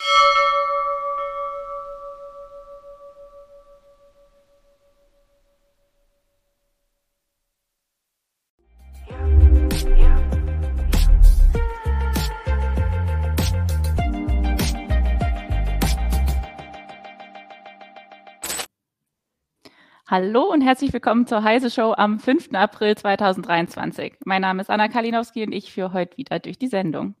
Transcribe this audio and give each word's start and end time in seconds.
you 0.00 0.56
Hallo 20.10 20.42
und 20.50 20.60
herzlich 20.60 20.92
willkommen 20.92 21.28
zur 21.28 21.44
Heise 21.44 21.70
Show 21.70 21.94
am 21.96 22.18
5. 22.18 22.52
April 22.54 22.96
2023. 22.96 24.14
Mein 24.24 24.42
Name 24.42 24.60
ist 24.60 24.68
Anna 24.68 24.88
Kalinowski 24.88 25.44
und 25.44 25.52
ich 25.52 25.72
führe 25.72 25.92
heute 25.92 26.16
wieder 26.16 26.40
durch 26.40 26.58
die 26.58 26.66
Sendung. 26.66 27.14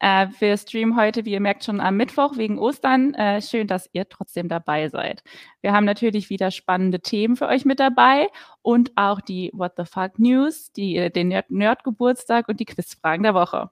Äh, 0.00 0.28
wir 0.38 0.56
streamen 0.56 0.96
heute, 0.96 1.26
wie 1.26 1.32
ihr 1.32 1.40
merkt, 1.40 1.62
schon 1.62 1.78
am 1.78 1.98
Mittwoch 1.98 2.38
wegen 2.38 2.58
Ostern. 2.58 3.12
Äh, 3.12 3.42
schön, 3.42 3.66
dass 3.66 3.90
ihr 3.92 4.08
trotzdem 4.08 4.48
dabei 4.48 4.88
seid. 4.88 5.22
Wir 5.60 5.74
haben 5.74 5.84
natürlich 5.84 6.30
wieder 6.30 6.50
spannende 6.50 7.00
Themen 7.00 7.36
für 7.36 7.48
euch 7.48 7.66
mit 7.66 7.78
dabei 7.78 8.28
und 8.62 8.92
auch 8.96 9.20
die 9.20 9.50
What 9.52 9.72
the 9.76 9.84
Fuck 9.84 10.18
News, 10.18 10.72
die, 10.72 11.10
den 11.10 11.38
Nerd-Geburtstag 11.50 12.48
und 12.48 12.60
die 12.60 12.64
Quizfragen 12.64 13.24
der 13.24 13.34
Woche. 13.34 13.68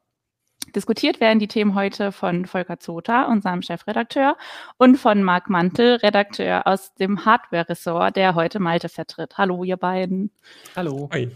Diskutiert 0.75 1.21
werden 1.21 1.41
die 1.41 1.49
Themen 1.49 1.75
heute 1.75 2.13
von 2.13 2.47
Volker 2.47 2.79
Zota, 2.79 3.25
unserem 3.25 3.63
Chefredakteur, 3.63 4.37
und 4.77 4.97
von 4.97 5.23
Marc 5.23 5.51
Mantel, 5.51 5.97
Redakteur 5.97 6.67
aus 6.67 6.95
dem 6.95 7.25
Hardware-Ressort, 7.25 8.15
der 8.15 8.35
heute 8.35 8.61
Malte 8.61 8.89
vertritt. 8.89 9.37
Hallo, 9.37 9.65
ihr 9.65 9.77
beiden. 9.77 10.31
Hallo. 10.77 11.09
Hi. 11.13 11.31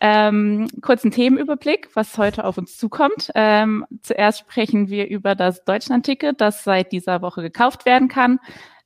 Ähm, 0.00 0.68
kurzen 0.80 1.12
Themenüberblick, 1.12 1.90
was 1.94 2.18
heute 2.18 2.44
auf 2.44 2.58
uns 2.58 2.76
zukommt. 2.76 3.30
Ähm, 3.34 3.86
zuerst 4.00 4.40
sprechen 4.40 4.88
wir 4.88 5.08
über 5.08 5.34
das 5.34 5.64
Deutschland-Ticket, 5.64 6.40
das 6.40 6.64
seit 6.64 6.90
dieser 6.90 7.22
Woche 7.22 7.42
gekauft 7.42 7.86
werden 7.86 8.08
kann. 8.08 8.40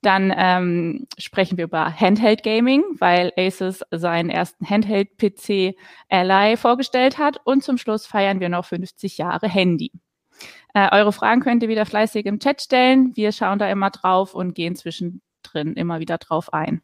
Dann 0.06 0.32
ähm, 0.36 1.08
sprechen 1.18 1.58
wir 1.58 1.64
über 1.64 1.92
Handheld 1.92 2.44
Gaming, 2.44 2.84
weil 3.00 3.32
Asus 3.36 3.80
seinen 3.90 4.30
ersten 4.30 4.64
Handheld-PC 4.64 5.74
Ally 6.08 6.56
vorgestellt 6.56 7.18
hat. 7.18 7.40
Und 7.42 7.64
zum 7.64 7.76
Schluss 7.76 8.06
feiern 8.06 8.38
wir 8.38 8.48
noch 8.48 8.66
50 8.66 9.18
Jahre 9.18 9.48
Handy. 9.48 9.90
Äh, 10.74 10.90
eure 10.92 11.12
Fragen 11.12 11.40
könnt 11.40 11.64
ihr 11.64 11.68
wieder 11.68 11.86
fleißig 11.86 12.24
im 12.26 12.38
Chat 12.38 12.62
stellen. 12.62 13.16
Wir 13.16 13.32
schauen 13.32 13.58
da 13.58 13.68
immer 13.68 13.90
drauf 13.90 14.32
und 14.32 14.54
gehen 14.54 14.76
zwischendrin 14.76 15.72
immer 15.74 15.98
wieder 15.98 16.18
drauf 16.18 16.52
ein. 16.52 16.82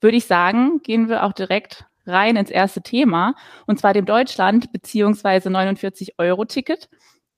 Würde 0.00 0.18
ich 0.18 0.26
sagen, 0.26 0.80
gehen 0.84 1.08
wir 1.08 1.24
auch 1.24 1.32
direkt 1.32 1.84
rein 2.06 2.36
ins 2.36 2.50
erste 2.50 2.80
Thema, 2.80 3.34
und 3.66 3.80
zwar 3.80 3.92
dem 3.92 4.06
Deutschland- 4.06 4.70
bzw. 4.70 5.48
49-Euro-Ticket. 5.48 6.88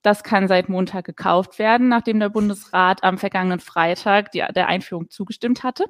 Das 0.03 0.25
kann 0.25 0.49
seit 0.49 0.69
Montag 0.69 1.05
gekauft 1.05 1.59
werden, 1.59 1.89
nachdem 1.89 2.21
der 2.21 2.31
Bundesrat 2.31 3.05
am 3.05 3.19
vergangenen 3.19 3.61
Freitag 3.61 4.33
die, 4.33 4.45
der 4.55 4.69
Einführung 4.69 5.11
zugestimmt 5.11 5.63
hatte. 5.63 5.85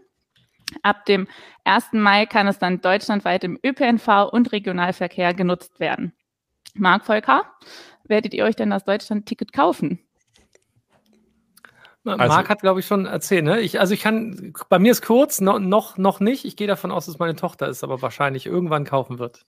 Ab 0.83 1.05
dem 1.05 1.29
1. 1.65 1.93
Mai 1.93 2.27
kann 2.27 2.47
es 2.47 2.59
dann 2.59 2.81
deutschlandweit 2.81 3.45
im 3.45 3.59
ÖPNV 3.65 4.31
und 4.33 4.53
Regionalverkehr 4.53 5.35
genutzt 5.35 5.81
werden. 5.81 6.13
Marc 6.75 7.05
Volker, 7.05 7.45
werdet 8.05 8.35
ihr 8.35 8.45
euch 8.45 8.57
denn 8.57 8.71
das 8.71 8.85
Deutschland-Ticket 8.85 9.53
kaufen? 9.53 10.01
Also, 12.05 12.25
Marc 12.27 12.49
hat, 12.49 12.61
glaube 12.61 12.81
ich, 12.81 12.87
schon 12.87 13.05
erzählt. 13.07 13.45
Ne? 13.45 13.61
Ich, 13.61 13.79
also 13.79 13.93
ich 13.93 14.01
kann, 14.01 14.55
bei 14.69 14.79
mir 14.79 14.93
ist 14.93 15.03
kurz, 15.03 15.41
no, 15.41 15.59
noch, 15.59 15.99
noch 15.99 16.21
nicht. 16.21 16.45
Ich 16.45 16.57
gehe 16.57 16.67
davon 16.67 16.91
aus, 16.91 17.07
dass 17.07 17.19
meine 17.19 17.37
Tochter 17.37 17.69
es 17.69 17.85
aber 17.85 18.01
wahrscheinlich 18.01 18.47
irgendwann 18.47 18.85
kaufen 18.85 19.19
wird. 19.19 19.45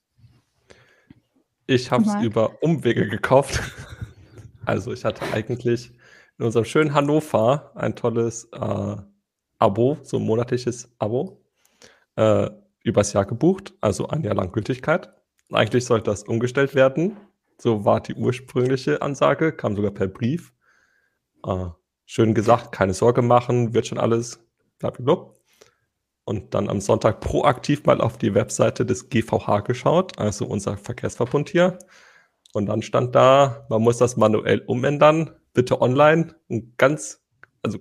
Ich 1.67 1.91
habe 1.91 2.05
es 2.05 2.15
über 2.23 2.63
Umwege 2.63 3.09
gekauft. 3.09 3.61
Also 4.65 4.93
ich 4.93 5.05
hatte 5.05 5.25
eigentlich 5.33 5.91
in 6.39 6.45
unserem 6.47 6.65
schönen 6.65 6.95
Hannover 6.95 7.73
ein 7.75 7.97
tolles 7.97 8.49
äh, 8.53 8.97
Abo, 9.59 9.99
so 10.03 10.19
ein 10.19 10.25
monatliches 10.25 10.95
Abo, 10.99 11.45
äh, 12.17 12.51
übers 12.83 13.13
Jahr 13.13 13.25
gebucht, 13.25 13.75
also 13.81 14.09
ein 14.09 14.23
Jahr 14.25 14.35
lang 14.35 14.53
Gültigkeit. 14.53 15.13
Eigentlich 15.53 15.85
sollte 15.85 16.11
das 16.11 16.25
umgestellt 16.25 16.75
werden. 16.75 17.17
So 17.59 17.85
war 17.85 18.01
die 18.01 18.15
ursprüngliche 18.15 19.03
Ansage, 19.03 19.53
kam 19.53 19.77
sogar 19.77 19.93
per 19.93 20.09
Brief. 20.09 20.53
Äh, 21.47 21.67
schön 22.07 22.35
gesagt, 22.35 22.73
keine 22.73 22.95
Sorge 22.95 23.23
machen, 23.23 23.75
wird 23.75 23.87
schon 23.87 23.99
alles, 23.99 24.41
blablabla. 24.79 25.33
Und 26.25 26.55
dann 26.55 26.69
am 26.69 26.81
Sonntag 26.81 27.21
proaktiv 27.21 27.85
mal 27.85 28.01
auf 28.01 28.17
die 28.17 28.35
Webseite 28.35 28.87
des 28.87 29.09
GVH 29.11 29.61
geschaut, 29.61 30.19
also 30.19 30.47
unser 30.47 30.77
Verkehrsverbund 30.77 31.49
hier. 31.49 31.79
Und 32.53 32.67
dann 32.67 32.83
stand 32.83 33.15
da, 33.15 33.67
man 33.69 33.83
muss 33.83 33.99
das 33.99 34.17
manuell 34.17 34.61
umändern, 34.67 35.31
bitte 35.55 35.81
online 35.81 36.35
und 36.49 36.77
ganz, 36.77 37.25
also 37.63 37.79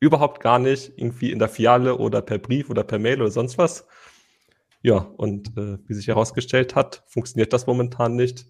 überhaupt 0.00 0.40
gar 0.42 0.58
nicht 0.58 0.92
irgendwie 0.96 1.32
in 1.32 1.38
der 1.38 1.48
Fiale 1.48 1.96
oder 1.96 2.22
per 2.22 2.38
Brief 2.38 2.70
oder 2.70 2.84
per 2.84 2.98
Mail 2.98 3.20
oder 3.20 3.30
sonst 3.30 3.58
was. 3.58 3.86
Ja, 4.82 4.98
und 4.98 5.56
äh, 5.56 5.78
wie 5.86 5.94
sich 5.94 6.08
herausgestellt 6.08 6.74
hat, 6.74 7.02
funktioniert 7.06 7.52
das 7.52 7.66
momentan 7.66 8.16
nicht 8.16 8.46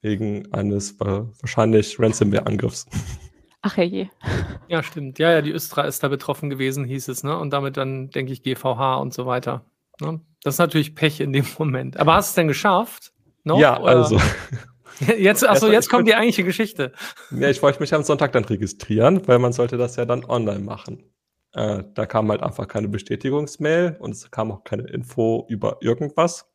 wegen 0.00 0.52
eines 0.52 1.00
äh, 1.00 1.22
wahrscheinlich 1.40 1.98
Ransomware-Angriffs. 1.98 2.86
Ach 3.62 3.76
je. 3.76 4.08
Ja, 4.66 4.82
stimmt. 4.82 5.20
Ja, 5.20 5.30
ja, 5.30 5.40
die 5.40 5.52
Östra 5.52 5.82
ist 5.82 6.02
da 6.02 6.08
betroffen 6.08 6.50
gewesen, 6.50 6.84
hieß 6.84 7.06
es, 7.06 7.22
ne? 7.22 7.38
Und 7.38 7.52
damit 7.52 7.76
dann, 7.76 8.10
denke 8.10 8.32
ich, 8.32 8.42
GVH 8.42 8.96
und 8.96 9.14
so 9.14 9.24
weiter. 9.24 9.64
Ne? 10.00 10.20
Das 10.42 10.56
ist 10.56 10.58
natürlich 10.58 10.96
Pech 10.96 11.20
in 11.20 11.32
dem 11.32 11.46
Moment. 11.58 11.96
Aber 11.96 12.14
hast 12.14 12.30
du 12.30 12.30
es 12.30 12.34
denn 12.34 12.48
geschafft? 12.48 13.12
Noch, 13.44 13.60
ja, 13.60 13.80
oder? 13.80 13.88
also 13.88 14.20
Jetzt, 15.18 15.46
achso, 15.46 15.70
jetzt 15.70 15.88
kommt 15.88 16.06
die 16.08 16.14
eigentliche 16.14 16.44
Geschichte. 16.44 16.92
Ja, 17.30 17.48
ich 17.48 17.62
wollte 17.62 17.80
mich 17.80 17.94
am 17.94 18.02
Sonntag 18.02 18.32
dann 18.32 18.44
registrieren, 18.44 19.26
weil 19.26 19.38
man 19.38 19.52
sollte 19.52 19.76
das 19.76 19.96
ja 19.96 20.04
dann 20.04 20.24
online 20.24 20.60
machen. 20.60 21.12
Äh, 21.52 21.84
da 21.94 22.06
kam 22.06 22.30
halt 22.30 22.42
einfach 22.42 22.68
keine 22.68 22.88
Bestätigungsmail 22.88 23.96
und 23.98 24.12
es 24.12 24.30
kam 24.30 24.52
auch 24.52 24.64
keine 24.64 24.84
Info 24.84 25.46
über 25.48 25.78
irgendwas. 25.80 26.50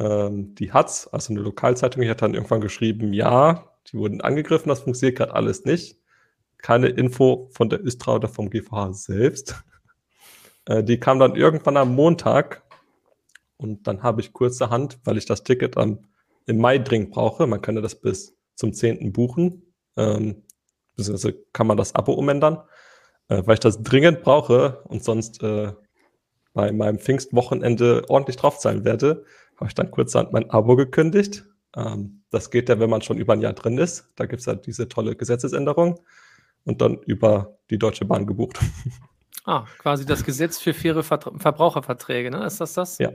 Ähm, 0.00 0.54
die 0.54 0.72
hat's, 0.72 1.08
also 1.08 1.32
eine 1.32 1.42
Lokalzeitung, 1.42 2.02
die 2.02 2.10
hat 2.10 2.22
dann 2.22 2.34
irgendwann 2.34 2.60
geschrieben, 2.60 3.12
ja, 3.12 3.72
die 3.92 3.98
wurden 3.98 4.20
angegriffen, 4.20 4.68
das 4.68 4.80
funktioniert 4.80 5.18
gerade 5.18 5.34
alles 5.34 5.64
nicht. 5.64 5.98
Keine 6.58 6.88
Info 6.88 7.48
von 7.52 7.68
der 7.68 7.80
Istra 7.80 8.16
oder 8.16 8.28
vom 8.28 8.50
GVH 8.50 8.92
selbst. 8.92 9.62
Äh, 10.66 10.84
die 10.84 11.00
kam 11.00 11.18
dann 11.18 11.34
irgendwann 11.34 11.78
am 11.78 11.94
Montag 11.94 12.62
und 13.56 13.86
dann 13.86 14.02
habe 14.02 14.20
ich 14.20 14.34
kurzerhand, 14.34 14.98
weil 15.04 15.16
ich 15.16 15.24
das 15.24 15.42
Ticket 15.42 15.78
am 15.78 16.04
im 16.48 16.58
Mai 16.58 16.78
dringend 16.78 17.10
brauche, 17.10 17.46
man 17.46 17.60
könnte 17.62 17.82
das 17.82 17.94
bis 17.94 18.36
zum 18.54 18.72
10. 18.72 19.12
buchen, 19.12 19.62
ähm, 19.96 20.42
beziehungsweise 20.96 21.38
kann 21.52 21.66
man 21.66 21.76
das 21.76 21.94
Abo 21.94 22.12
umändern, 22.12 22.58
äh, 23.28 23.42
weil 23.44 23.54
ich 23.54 23.60
das 23.60 23.82
dringend 23.82 24.22
brauche 24.22 24.82
und 24.84 25.04
sonst 25.04 25.42
äh, 25.42 25.72
bei 26.54 26.72
meinem 26.72 26.98
Pfingstwochenende 26.98 28.04
ordentlich 28.08 28.36
draufzahlen 28.36 28.84
werde, 28.84 29.24
habe 29.56 29.68
ich 29.68 29.74
dann 29.74 29.90
kurzerhand 29.90 30.32
mein 30.32 30.50
Abo 30.50 30.76
gekündigt. 30.76 31.44
Ähm, 31.76 32.22
das 32.30 32.50
geht 32.50 32.68
ja, 32.68 32.80
wenn 32.80 32.90
man 32.90 33.02
schon 33.02 33.18
über 33.18 33.34
ein 33.34 33.40
Jahr 33.40 33.52
drin 33.52 33.78
ist. 33.78 34.08
Da 34.16 34.26
gibt 34.26 34.40
es 34.40 34.46
ja 34.46 34.54
diese 34.54 34.88
tolle 34.88 35.14
Gesetzesänderung 35.14 36.00
und 36.64 36.80
dann 36.80 36.98
über 37.02 37.58
die 37.70 37.78
Deutsche 37.78 38.04
Bahn 38.04 38.26
gebucht. 38.26 38.58
Ah, 39.44 39.64
quasi 39.78 40.04
das 40.04 40.24
Gesetz 40.24 40.58
für 40.58 40.74
faire 40.74 41.02
Ver 41.02 41.20
Verbraucherverträge, 41.36 42.30
ne? 42.30 42.44
Ist 42.44 42.60
das 42.60 42.74
das? 42.74 42.98
Ja. 42.98 43.12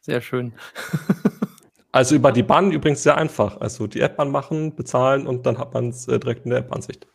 Sehr 0.00 0.22
schön. 0.22 0.54
Also 1.92 2.14
über 2.14 2.32
die 2.32 2.42
Bahn 2.42 2.70
übrigens 2.70 3.02
sehr 3.02 3.16
einfach. 3.16 3.60
Also 3.60 3.86
die 3.86 4.00
App 4.00 4.20
anmachen, 4.20 4.74
bezahlen 4.74 5.26
und 5.26 5.46
dann 5.46 5.58
hat 5.58 5.74
man 5.74 5.88
es 5.88 6.06
äh, 6.08 6.18
direkt 6.18 6.44
in 6.44 6.50
der 6.50 6.60
App-Ansicht. 6.60 7.06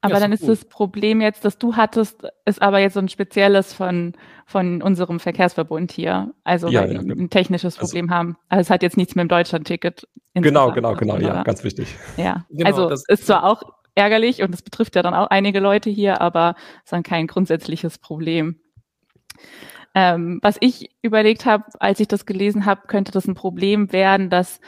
Aber 0.00 0.14
ja, 0.14 0.20
dann 0.20 0.32
ist 0.32 0.40
gut. 0.40 0.50
das 0.50 0.64
Problem 0.66 1.22
jetzt, 1.22 1.46
dass 1.46 1.56
du 1.56 1.76
hattest, 1.76 2.28
ist 2.44 2.60
aber 2.60 2.78
jetzt 2.78 2.92
so 2.92 3.00
ein 3.00 3.08
spezielles 3.08 3.72
von, 3.72 4.12
von 4.44 4.82
unserem 4.82 5.18
Verkehrsverbund 5.18 5.92
hier. 5.92 6.34
Also 6.44 6.68
ja, 6.68 6.82
weil 6.82 6.92
ja, 6.92 7.02
wir 7.02 7.16
ein 7.16 7.30
technisches 7.30 7.78
also 7.78 7.86
Problem 7.86 8.10
also, 8.10 8.14
haben. 8.14 8.36
Also 8.50 8.60
es 8.60 8.70
hat 8.70 8.82
jetzt 8.82 8.98
nichts 8.98 9.14
mit 9.14 9.22
dem 9.22 9.28
Deutschland-Ticket. 9.28 10.06
Genau, 10.34 10.72
genau, 10.72 10.94
genau, 10.94 11.16
ja, 11.16 11.42
ganz 11.42 11.64
wichtig. 11.64 11.96
Ja, 12.18 12.44
genau, 12.50 12.68
also 12.68 12.90
es 12.90 13.08
ist 13.08 13.26
zwar 13.26 13.44
auch 13.44 13.62
ärgerlich 13.94 14.42
und 14.42 14.52
es 14.52 14.60
betrifft 14.60 14.94
ja 14.94 15.02
dann 15.02 15.14
auch 15.14 15.28
einige 15.28 15.60
Leute 15.60 15.88
hier, 15.88 16.20
aber 16.20 16.54
es 16.58 16.84
ist 16.84 16.92
dann 16.92 17.02
kein 17.02 17.26
grundsätzliches 17.26 17.96
Problem. 17.96 18.60
Ähm, 19.94 20.40
was 20.42 20.56
ich 20.60 20.90
überlegt 21.02 21.46
habe, 21.46 21.64
als 21.78 22.00
ich 22.00 22.08
das 22.08 22.26
gelesen 22.26 22.66
habe, 22.66 22.86
könnte 22.88 23.12
das 23.12 23.26
ein 23.26 23.34
Problem 23.34 23.92
werden, 23.92 24.28
dass 24.28 24.60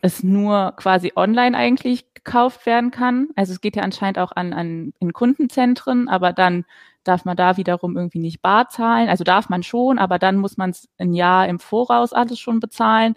es 0.00 0.22
nur 0.22 0.72
quasi 0.76 1.12
online 1.14 1.56
eigentlich 1.56 2.12
gekauft 2.14 2.64
werden 2.66 2.90
kann. 2.90 3.28
Also 3.36 3.52
es 3.52 3.60
geht 3.60 3.76
ja 3.76 3.82
anscheinend 3.82 4.18
auch 4.18 4.32
an, 4.32 4.52
an 4.52 4.94
in 4.98 5.12
Kundenzentren, 5.12 6.08
aber 6.08 6.32
dann 6.32 6.64
darf 7.04 7.24
man 7.24 7.36
da 7.36 7.56
wiederum 7.56 7.96
irgendwie 7.96 8.18
nicht 8.18 8.42
bar 8.42 8.68
zahlen. 8.68 9.08
Also 9.08 9.24
darf 9.24 9.48
man 9.48 9.62
schon, 9.62 9.98
aber 9.98 10.18
dann 10.18 10.36
muss 10.36 10.56
man 10.56 10.70
es 10.70 10.88
ein 10.98 11.12
Jahr 11.12 11.48
im 11.48 11.58
Voraus 11.58 12.12
alles 12.12 12.38
schon 12.38 12.60
bezahlen. 12.60 13.16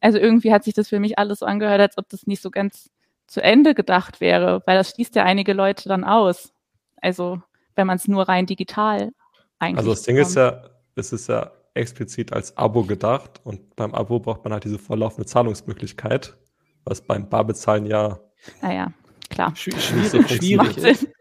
Also 0.00 0.18
irgendwie 0.18 0.52
hat 0.52 0.64
sich 0.64 0.74
das 0.74 0.88
für 0.88 1.00
mich 1.00 1.18
alles 1.18 1.40
so 1.40 1.46
angehört, 1.46 1.80
als 1.80 1.98
ob 1.98 2.08
das 2.08 2.26
nicht 2.26 2.42
so 2.42 2.50
ganz 2.50 2.90
zu 3.26 3.42
Ende 3.42 3.74
gedacht 3.74 4.20
wäre, 4.20 4.62
weil 4.66 4.76
das 4.76 4.90
schließt 4.90 5.14
ja 5.14 5.24
einige 5.24 5.52
Leute 5.52 5.88
dann 5.88 6.04
aus. 6.04 6.52
Also 7.00 7.40
wenn 7.74 7.86
man 7.86 7.96
es 7.96 8.06
nur 8.06 8.28
rein 8.28 8.46
digital 8.46 9.12
eigentlich. 9.58 9.78
Also 9.78 9.90
das 9.90 10.02
Ding 10.02 10.16
bekommt. 10.16 10.30
ist 10.30 10.36
ja, 10.36 10.62
es 10.96 11.12
ist 11.12 11.28
ja 11.28 11.52
explizit 11.74 12.32
als 12.32 12.56
Abo 12.56 12.84
gedacht 12.84 13.40
und 13.44 13.74
beim 13.76 13.94
Abo 13.94 14.20
braucht 14.20 14.44
man 14.44 14.52
halt 14.52 14.64
diese 14.64 14.78
vorlaufende 14.78 15.26
Zahlungsmöglichkeit, 15.26 16.36
was 16.84 17.00
beim 17.00 17.28
Barbezahlen 17.28 17.86
ja. 17.86 18.20
Naja, 18.62 18.92
klar. 19.28 19.54
Schwierig, 19.56 20.10
so 20.10 20.22
schwierig 20.22 20.78
ist. 20.78 21.08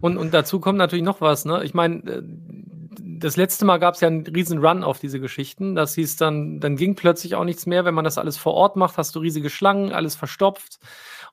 Und, 0.00 0.16
und 0.16 0.32
dazu 0.32 0.60
kommt 0.60 0.78
natürlich 0.78 1.04
noch 1.04 1.20
was, 1.20 1.44
ne? 1.44 1.64
Ich 1.64 1.74
meine, 1.74 1.96
äh, 2.04 2.22
das 3.18 3.36
letzte 3.36 3.64
Mal 3.64 3.78
gab 3.78 3.94
es 3.94 4.00
ja 4.00 4.06
einen 4.06 4.24
riesen 4.26 4.64
Run 4.64 4.84
auf 4.84 5.00
diese 5.00 5.18
Geschichten. 5.18 5.74
Das 5.74 5.94
hieß 5.94 6.16
dann, 6.16 6.60
dann 6.60 6.76
ging 6.76 6.94
plötzlich 6.94 7.34
auch 7.34 7.44
nichts 7.44 7.66
mehr. 7.66 7.84
Wenn 7.84 7.94
man 7.94 8.04
das 8.04 8.16
alles 8.16 8.36
vor 8.36 8.54
Ort 8.54 8.76
macht, 8.76 8.96
hast 8.96 9.16
du 9.16 9.18
riesige 9.18 9.50
Schlangen, 9.50 9.92
alles 9.92 10.14
verstopft. 10.14 10.78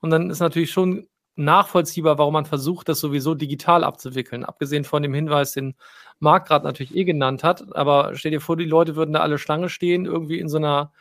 Und 0.01 0.09
dann 0.09 0.31
ist 0.31 0.39
natürlich 0.39 0.71
schon 0.71 1.07
nachvollziehbar, 1.35 2.17
warum 2.17 2.33
man 2.33 2.45
versucht, 2.45 2.89
das 2.89 2.99
sowieso 2.99 3.35
digital 3.35 3.83
abzuwickeln. 3.83 4.45
Abgesehen 4.45 4.83
von 4.85 5.03
dem 5.03 5.13
Hinweis, 5.13 5.51
den 5.53 5.75
Marc 6.19 6.47
gerade 6.47 6.65
natürlich 6.65 6.95
eh 6.95 7.03
genannt 7.03 7.43
hat. 7.43 7.75
Aber 7.75 8.15
stell 8.15 8.31
dir 8.31 8.41
vor, 8.41 8.57
die 8.57 8.65
Leute 8.65 8.95
würden 8.95 9.13
da 9.13 9.19
alle 9.21 9.37
Schlange 9.37 9.69
stehen, 9.69 10.05
irgendwie 10.05 10.39
in 10.39 10.49
so 10.49 10.57
einer 10.57 10.91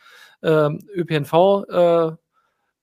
äh, 0.41 0.49
ÖPNV- 0.49 1.69
äh, 1.69 2.15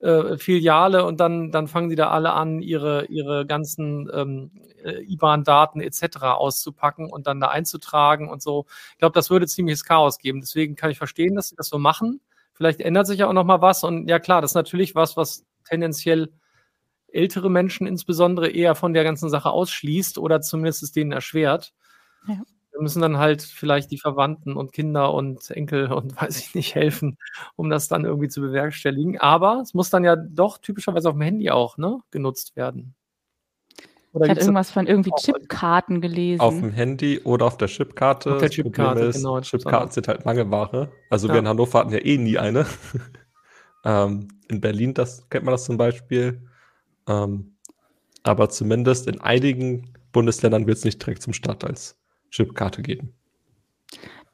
äh, 0.02 1.02
und 1.02 1.20
dann, 1.20 1.52
dann 1.52 1.68
fangen 1.68 1.88
die 1.88 1.96
da 1.96 2.10
alle 2.10 2.32
an, 2.32 2.60
ihre, 2.60 3.06
ihre 3.06 3.46
ganzen 3.46 4.10
ähm, 4.12 4.50
äh, 4.82 5.00
IBAN-Daten 5.04 5.80
etc. 5.80 6.22
auszupacken 6.22 7.10
und 7.10 7.26
dann 7.26 7.40
da 7.40 7.48
einzutragen 7.48 8.28
und 8.28 8.42
so. 8.42 8.66
Ich 8.92 8.98
glaube, 8.98 9.14
das 9.14 9.30
würde 9.30 9.46
ziemliches 9.46 9.84
Chaos 9.84 10.18
geben. 10.18 10.40
Deswegen 10.40 10.74
kann 10.74 10.90
ich 10.90 10.98
verstehen, 10.98 11.36
dass 11.36 11.50
sie 11.50 11.56
das 11.56 11.68
so 11.68 11.78
machen. 11.78 12.20
Vielleicht 12.52 12.80
ändert 12.80 13.06
sich 13.06 13.20
ja 13.20 13.28
auch 13.28 13.32
noch 13.32 13.44
mal 13.44 13.60
was. 13.60 13.84
Und 13.84 14.08
ja 14.08 14.18
klar, 14.18 14.42
das 14.42 14.52
ist 14.52 14.56
natürlich 14.56 14.94
was, 14.94 15.16
was 15.16 15.44
tendenziell 15.64 16.32
ältere 17.12 17.50
Menschen 17.50 17.86
insbesondere 17.86 18.50
eher 18.50 18.74
von 18.74 18.94
der 18.94 19.04
ganzen 19.04 19.30
Sache 19.30 19.50
ausschließt 19.50 20.18
oder 20.18 20.40
zumindest 20.40 20.82
es 20.82 20.92
denen 20.92 21.12
erschwert. 21.12 21.72
Ja. 22.26 22.42
Wir 22.72 22.80
müssen 22.80 23.02
dann 23.02 23.18
halt 23.18 23.42
vielleicht 23.42 23.90
die 23.90 23.98
Verwandten 23.98 24.56
und 24.56 24.72
Kinder 24.72 25.12
und 25.12 25.50
Enkel 25.50 25.92
und 25.92 26.16
weiß 26.20 26.38
ich 26.38 26.54
nicht 26.54 26.74
helfen, 26.74 27.18
um 27.56 27.68
das 27.70 27.88
dann 27.88 28.04
irgendwie 28.04 28.28
zu 28.28 28.40
bewerkstelligen. 28.40 29.20
Aber 29.20 29.60
es 29.62 29.74
muss 29.74 29.90
dann 29.90 30.04
ja 30.04 30.16
doch 30.16 30.58
typischerweise 30.58 31.08
auf 31.08 31.14
dem 31.14 31.22
Handy 31.22 31.50
auch 31.50 31.76
ne, 31.76 32.00
genutzt 32.10 32.56
werden. 32.56 32.94
Oder 34.12 34.26
ich 34.26 34.30
hatte 34.32 34.40
irgendwas 34.42 34.70
von 34.70 34.86
irgendwie 34.86 35.10
Chipkarten 35.18 36.02
gelesen. 36.02 36.40
Auf 36.40 36.58
dem 36.58 36.70
Handy 36.70 37.20
oder 37.20 37.46
auf 37.46 37.56
der 37.56 37.68
Chipkarte. 37.68 38.34
Auf 38.34 38.40
der 38.40 38.50
Chipkarte, 38.50 39.04
ist, 39.04 39.16
genau. 39.16 39.40
Chipkarten 39.40 39.90
sind 39.90 40.06
halt 40.06 40.26
Mangelware. 40.26 40.92
Also 41.08 41.28
ja. 41.28 41.34
wir 41.34 41.40
in 41.40 41.48
Hannover 41.48 41.78
hatten 41.78 41.92
ja 41.92 41.98
eh 41.98 42.18
nie 42.18 42.36
eine. 42.36 42.66
ähm, 43.84 44.28
in 44.48 44.60
Berlin 44.60 44.92
das, 44.92 45.28
kennt 45.30 45.46
man 45.46 45.52
das 45.52 45.64
zum 45.64 45.78
Beispiel. 45.78 46.42
Ähm, 47.08 47.56
aber 48.22 48.48
zumindest 48.48 49.08
in 49.08 49.20
einigen 49.20 49.92
Bundesländern 50.12 50.66
wird 50.66 50.78
es 50.78 50.84
nicht 50.84 51.00
direkt 51.04 51.22
zum 51.22 51.32
Start 51.32 51.64
als 51.64 51.96
Chipkarte 52.30 52.82
geben. 52.82 53.14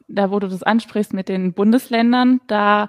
Da, 0.08 0.30
wo 0.30 0.38
du 0.38 0.48
das 0.48 0.62
ansprichst 0.62 1.12
mit 1.12 1.28
den 1.28 1.52
Bundesländern, 1.52 2.40
da 2.46 2.88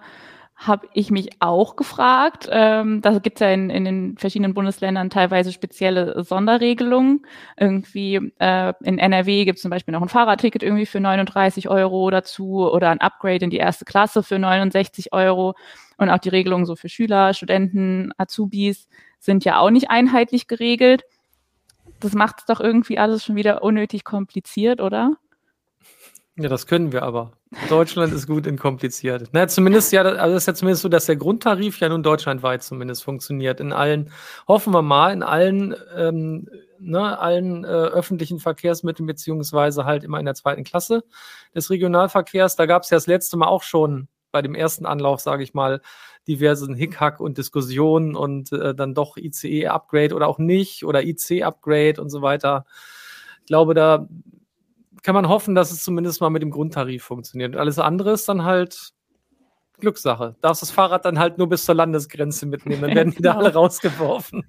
habe 0.59 0.87
ich 0.93 1.09
mich 1.09 1.29
auch 1.39 1.77
gefragt. 1.77 2.49
Ähm, 2.51 3.01
da 3.01 3.17
gibt 3.19 3.37
es 3.37 3.39
ja 3.39 3.49
in, 3.51 3.69
in 3.69 3.85
den 3.85 4.17
verschiedenen 4.17 4.53
Bundesländern 4.53 5.09
teilweise 5.09 5.53
spezielle 5.53 6.21
Sonderregelungen. 6.21 7.25
Irgendwie 7.57 8.33
äh, 8.39 8.73
in 8.83 8.99
NRW 8.99 9.45
gibt 9.45 9.55
es 9.55 9.61
zum 9.61 9.71
Beispiel 9.71 9.93
noch 9.93 10.01
ein 10.01 10.09
Fahrradticket 10.09 10.61
irgendwie 10.61 10.85
für 10.85 10.99
39 10.99 11.69
Euro 11.69 12.09
dazu 12.09 12.69
oder 12.69 12.89
ein 12.89 12.99
Upgrade 12.99 13.45
in 13.45 13.49
die 13.51 13.57
erste 13.57 13.85
Klasse 13.85 14.21
für 14.21 14.37
69 14.37 15.13
Euro. 15.13 15.55
Und 15.99 16.09
auch 16.09 16.17
die 16.17 16.29
Regelungen 16.29 16.65
so 16.65 16.75
für 16.75 16.87
Schüler, 16.87 17.33
Studenten, 17.33 18.11
Azubis 18.17 18.87
sind 19.19 19.43
ja 19.43 19.59
auch 19.59 19.69
nicht 19.69 19.89
einheitlich 19.89 20.47
geregelt. 20.47 21.03
Das 21.99 22.13
macht 22.13 22.39
es 22.39 22.45
doch 22.45 22.61
irgendwie 22.61 22.97
alles 22.97 23.25
schon 23.25 23.35
wieder 23.35 23.61
unnötig 23.63 24.05
kompliziert, 24.05 24.79
oder? 24.79 25.17
Ja, 26.37 26.47
das 26.47 26.67
können 26.67 26.93
wir 26.93 27.03
aber. 27.03 27.33
Deutschland 27.67 28.13
ist 28.13 28.27
gut 28.27 28.47
in 28.47 28.57
kompliziert. 28.57 29.27
Na, 29.33 29.49
zumindest 29.49 29.91
ja, 29.91 30.03
also 30.03 30.37
ist 30.37 30.47
ja 30.47 30.53
zumindest 30.53 30.83
so, 30.83 30.87
dass 30.87 31.05
der 31.05 31.17
Grundtarif 31.17 31.81
ja 31.81 31.89
nun 31.89 32.01
deutschlandweit 32.01 32.63
zumindest 32.63 33.03
funktioniert. 33.03 33.59
In 33.59 33.73
allen, 33.73 34.09
hoffen 34.47 34.73
wir 34.73 34.81
mal, 34.81 35.11
in 35.11 35.21
allen, 35.21 35.75
ähm, 35.97 36.47
ne, 36.79 37.19
allen 37.19 37.65
äh, 37.65 37.67
öffentlichen 37.67 38.39
Verkehrsmitteln, 38.39 39.05
beziehungsweise 39.05 39.83
halt 39.83 40.05
immer 40.05 40.17
in 40.17 40.25
der 40.25 40.35
zweiten 40.35 40.63
Klasse 40.63 41.03
des 41.53 41.69
Regionalverkehrs. 41.69 42.55
Da 42.55 42.67
gab 42.67 42.83
es 42.83 42.89
ja 42.89 42.95
das 42.95 43.07
letzte 43.07 43.35
Mal 43.35 43.47
auch 43.47 43.63
schon 43.63 44.07
bei 44.31 44.41
dem 44.41 44.55
ersten 44.55 44.85
Anlauf, 44.85 45.19
sage 45.19 45.43
ich 45.43 45.53
mal, 45.53 45.81
diversen 46.27 46.75
Hickhack 46.75 47.19
und 47.19 47.37
Diskussionen 47.37 48.15
und 48.15 48.51
äh, 48.51 48.75
dann 48.75 48.93
doch 48.93 49.17
ICE-Upgrade 49.17 50.13
oder 50.13 50.27
auch 50.27 50.37
nicht 50.37 50.85
oder 50.85 51.03
IC-Upgrade 51.03 52.01
und 52.01 52.09
so 52.09 52.21
weiter. 52.21 52.65
Ich 53.41 53.47
glaube, 53.47 53.73
da 53.73 54.07
kann 55.01 55.15
man 55.15 55.29
hoffen, 55.29 55.55
dass 55.55 55.71
es 55.71 55.83
zumindest 55.83 56.21
mal 56.21 56.29
mit 56.29 56.41
dem 56.41 56.51
Grundtarif 56.51 57.03
funktioniert. 57.03 57.55
Alles 57.55 57.79
andere 57.79 58.11
ist 58.11 58.27
dann 58.29 58.43
halt 58.43 58.93
Glückssache. 59.79 60.35
Darfst 60.41 60.61
das 60.61 60.71
Fahrrad 60.71 61.05
dann 61.05 61.19
halt 61.19 61.37
nur 61.37 61.47
bis 61.49 61.65
zur 61.65 61.75
Landesgrenze 61.75 62.45
mitnehmen, 62.45 62.81
dann 62.81 62.95
werden 62.95 63.13
die 63.13 63.21
da 63.21 63.33
alle 63.37 63.53
rausgeworfen. 63.53 64.45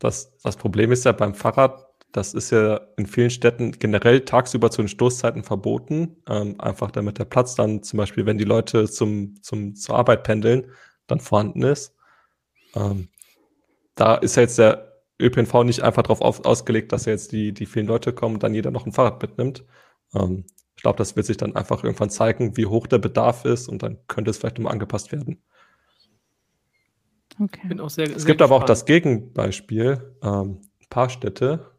Das, 0.00 0.36
das 0.42 0.56
Problem 0.56 0.90
ist 0.92 1.04
ja 1.04 1.12
beim 1.12 1.34
Fahrrad, 1.34 1.83
das 2.14 2.32
ist 2.32 2.50
ja 2.50 2.80
in 2.96 3.06
vielen 3.06 3.30
Städten 3.30 3.72
generell 3.72 4.20
tagsüber 4.20 4.70
zu 4.70 4.82
den 4.82 4.88
Stoßzeiten 4.88 5.42
verboten. 5.42 6.16
Ähm, 6.28 6.60
einfach 6.60 6.92
damit 6.92 7.18
der 7.18 7.24
Platz 7.24 7.56
dann 7.56 7.82
zum 7.82 7.96
Beispiel, 7.96 8.24
wenn 8.24 8.38
die 8.38 8.44
Leute 8.44 8.88
zum, 8.88 9.34
zum, 9.42 9.74
zur 9.74 9.96
Arbeit 9.96 10.22
pendeln, 10.22 10.70
dann 11.08 11.18
vorhanden 11.18 11.62
ist. 11.62 11.92
Ähm, 12.76 13.08
da 13.96 14.14
ist 14.14 14.36
ja 14.36 14.42
jetzt 14.42 14.58
der 14.58 15.02
ÖPNV 15.20 15.64
nicht 15.64 15.80
einfach 15.82 16.02
darauf 16.02 16.20
ausgelegt, 16.20 16.92
dass 16.92 17.04
jetzt 17.04 17.32
die, 17.32 17.52
die 17.52 17.66
vielen 17.66 17.88
Leute 17.88 18.12
kommen 18.12 18.36
und 18.36 18.44
dann 18.44 18.54
jeder 18.54 18.70
noch 18.70 18.86
ein 18.86 18.92
Fahrrad 18.92 19.20
mitnimmt. 19.20 19.64
Ähm, 20.14 20.44
ich 20.76 20.82
glaube, 20.82 20.98
das 20.98 21.16
wird 21.16 21.26
sich 21.26 21.36
dann 21.36 21.56
einfach 21.56 21.82
irgendwann 21.82 22.10
zeigen, 22.10 22.56
wie 22.56 22.66
hoch 22.66 22.86
der 22.86 22.98
Bedarf 22.98 23.44
ist 23.44 23.68
und 23.68 23.82
dann 23.82 23.98
könnte 24.06 24.30
es 24.30 24.38
vielleicht 24.38 24.58
nochmal 24.58 24.74
angepasst 24.74 25.10
werden. 25.10 25.42
Okay. 27.40 27.66
Bin 27.66 27.80
auch 27.80 27.90
sehr, 27.90 28.04
es 28.04 28.10
sehr 28.10 28.26
gibt 28.26 28.38
gespannt. 28.38 28.42
aber 28.42 28.56
auch 28.56 28.64
das 28.64 28.84
Gegenbeispiel. 28.84 30.16
Ähm, 30.22 30.60
ein 30.80 30.88
paar 30.90 31.10
Städte, 31.10 31.73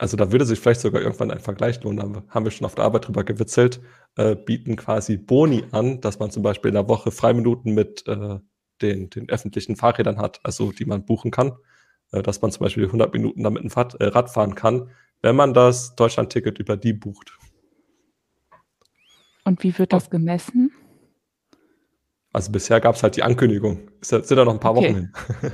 also 0.00 0.16
da 0.16 0.32
würde 0.32 0.46
sich 0.46 0.58
vielleicht 0.58 0.80
sogar 0.80 1.02
irgendwann 1.02 1.30
ein 1.30 1.40
Vergleich 1.40 1.82
lohnen, 1.82 2.14
da 2.14 2.22
haben 2.30 2.44
wir 2.46 2.50
schon 2.50 2.64
auf 2.64 2.74
der 2.74 2.86
Arbeit 2.86 3.06
drüber 3.06 3.22
gewitzelt, 3.22 3.82
äh, 4.16 4.34
bieten 4.34 4.76
quasi 4.76 5.18
Boni 5.18 5.64
an, 5.72 6.00
dass 6.00 6.18
man 6.18 6.30
zum 6.30 6.42
Beispiel 6.42 6.70
in 6.70 6.74
der 6.74 6.88
Woche 6.88 7.10
Freiminuten 7.10 7.74
mit 7.74 8.08
äh, 8.08 8.38
den, 8.80 9.10
den 9.10 9.28
öffentlichen 9.28 9.76
Fahrrädern 9.76 10.16
hat, 10.16 10.40
also 10.42 10.72
die 10.72 10.86
man 10.86 11.04
buchen 11.04 11.30
kann, 11.30 11.52
äh, 12.12 12.22
dass 12.22 12.40
man 12.40 12.50
zum 12.50 12.64
Beispiel 12.64 12.86
100 12.86 13.12
Minuten 13.12 13.42
damit 13.42 13.62
ein 13.62 13.68
Fahrt, 13.68 14.00
äh, 14.00 14.06
Rad 14.06 14.30
fahren 14.30 14.54
kann, 14.54 14.88
wenn 15.20 15.36
man 15.36 15.52
das 15.52 15.94
Deutschland-Ticket 15.96 16.58
über 16.58 16.78
die 16.78 16.94
bucht. 16.94 17.36
Und 19.44 19.62
wie 19.62 19.76
wird 19.76 19.92
das 19.92 20.08
gemessen? 20.08 20.72
Also 22.32 22.50
bisher 22.50 22.80
gab 22.80 22.94
es 22.94 23.02
halt 23.02 23.16
die 23.16 23.22
Ankündigung. 23.22 23.90
Es 24.00 24.08
sind 24.08 24.30
da 24.30 24.46
noch 24.46 24.54
ein 24.54 24.60
paar 24.60 24.74
okay. 24.78 24.88
Wochen 24.88 24.94
hin. 24.94 25.12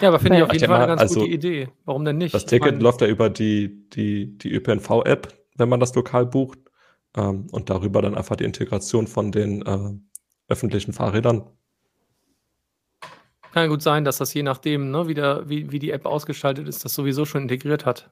Ja, 0.00 0.08
aber 0.08 0.18
finde 0.18 0.38
ich 0.38 0.42
auf 0.44 0.52
jeden 0.52 0.66
Fall 0.66 0.76
eine 0.76 0.86
ganz 0.86 1.00
also, 1.00 1.20
gute 1.20 1.32
Idee. 1.32 1.68
Warum 1.84 2.04
denn 2.04 2.18
nicht? 2.18 2.34
Das 2.34 2.46
Ticket 2.46 2.82
läuft 2.82 3.00
ja 3.00 3.06
über 3.06 3.30
die, 3.30 3.88
die, 3.90 4.36
die 4.38 4.52
ÖPNV-App, 4.52 5.32
wenn 5.56 5.68
man 5.68 5.80
das 5.80 5.94
lokal 5.94 6.26
bucht. 6.26 6.58
Ähm, 7.16 7.46
und 7.50 7.70
darüber 7.70 8.02
dann 8.02 8.14
einfach 8.14 8.36
die 8.36 8.44
Integration 8.44 9.06
von 9.06 9.32
den 9.32 9.64
äh, 9.64 9.92
öffentlichen 10.48 10.92
Fahrrädern. 10.92 11.44
Kann 13.52 13.62
ja 13.62 13.66
gut 13.68 13.82
sein, 13.82 14.04
dass 14.04 14.18
das 14.18 14.34
je 14.34 14.42
nachdem, 14.42 14.90
ne, 14.90 15.08
wie, 15.08 15.14
der, 15.14 15.48
wie, 15.48 15.72
wie 15.72 15.78
die 15.78 15.90
App 15.90 16.04
ausgestaltet 16.04 16.68
ist, 16.68 16.84
das 16.84 16.92
sowieso 16.92 17.24
schon 17.24 17.42
integriert 17.42 17.86
hat. 17.86 18.10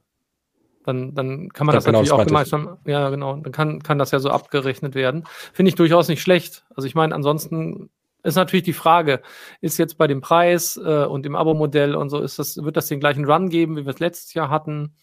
Dann, 0.84 1.14
dann 1.14 1.50
kann 1.50 1.66
man 1.66 1.74
das, 1.74 1.84
das 1.84 1.90
genau, 1.90 1.98
natürlich 2.00 2.10
das 2.10 2.20
auch 2.20 2.26
gemeinsam, 2.26 2.78
ja 2.86 3.10
genau, 3.10 3.36
dann 3.36 3.52
kann, 3.52 3.82
kann 3.82 3.98
das 3.98 4.10
ja 4.10 4.20
so 4.20 4.30
abgerechnet 4.30 4.94
werden. 4.94 5.24
Finde 5.52 5.68
ich 5.68 5.74
durchaus 5.74 6.08
nicht 6.08 6.22
schlecht. 6.22 6.64
Also 6.74 6.86
ich 6.86 6.94
meine, 6.94 7.14
ansonsten 7.14 7.90
ist 8.24 8.36
natürlich 8.36 8.64
die 8.64 8.72
Frage, 8.72 9.22
ist 9.60 9.78
jetzt 9.78 9.98
bei 9.98 10.06
dem 10.06 10.20
Preis 10.20 10.76
äh, 10.76 11.04
und 11.04 11.24
dem 11.24 11.36
Abo-Modell 11.36 11.94
und 11.94 12.08
so, 12.08 12.20
ist 12.20 12.38
das, 12.38 12.56
wird 12.56 12.76
das 12.76 12.88
den 12.88 13.00
gleichen 13.00 13.24
Run 13.24 13.50
geben, 13.50 13.76
wie 13.76 13.84
wir 13.84 13.92
es 13.92 14.00
letztes 14.00 14.34
Jahr 14.34 14.50
hatten 14.50 14.96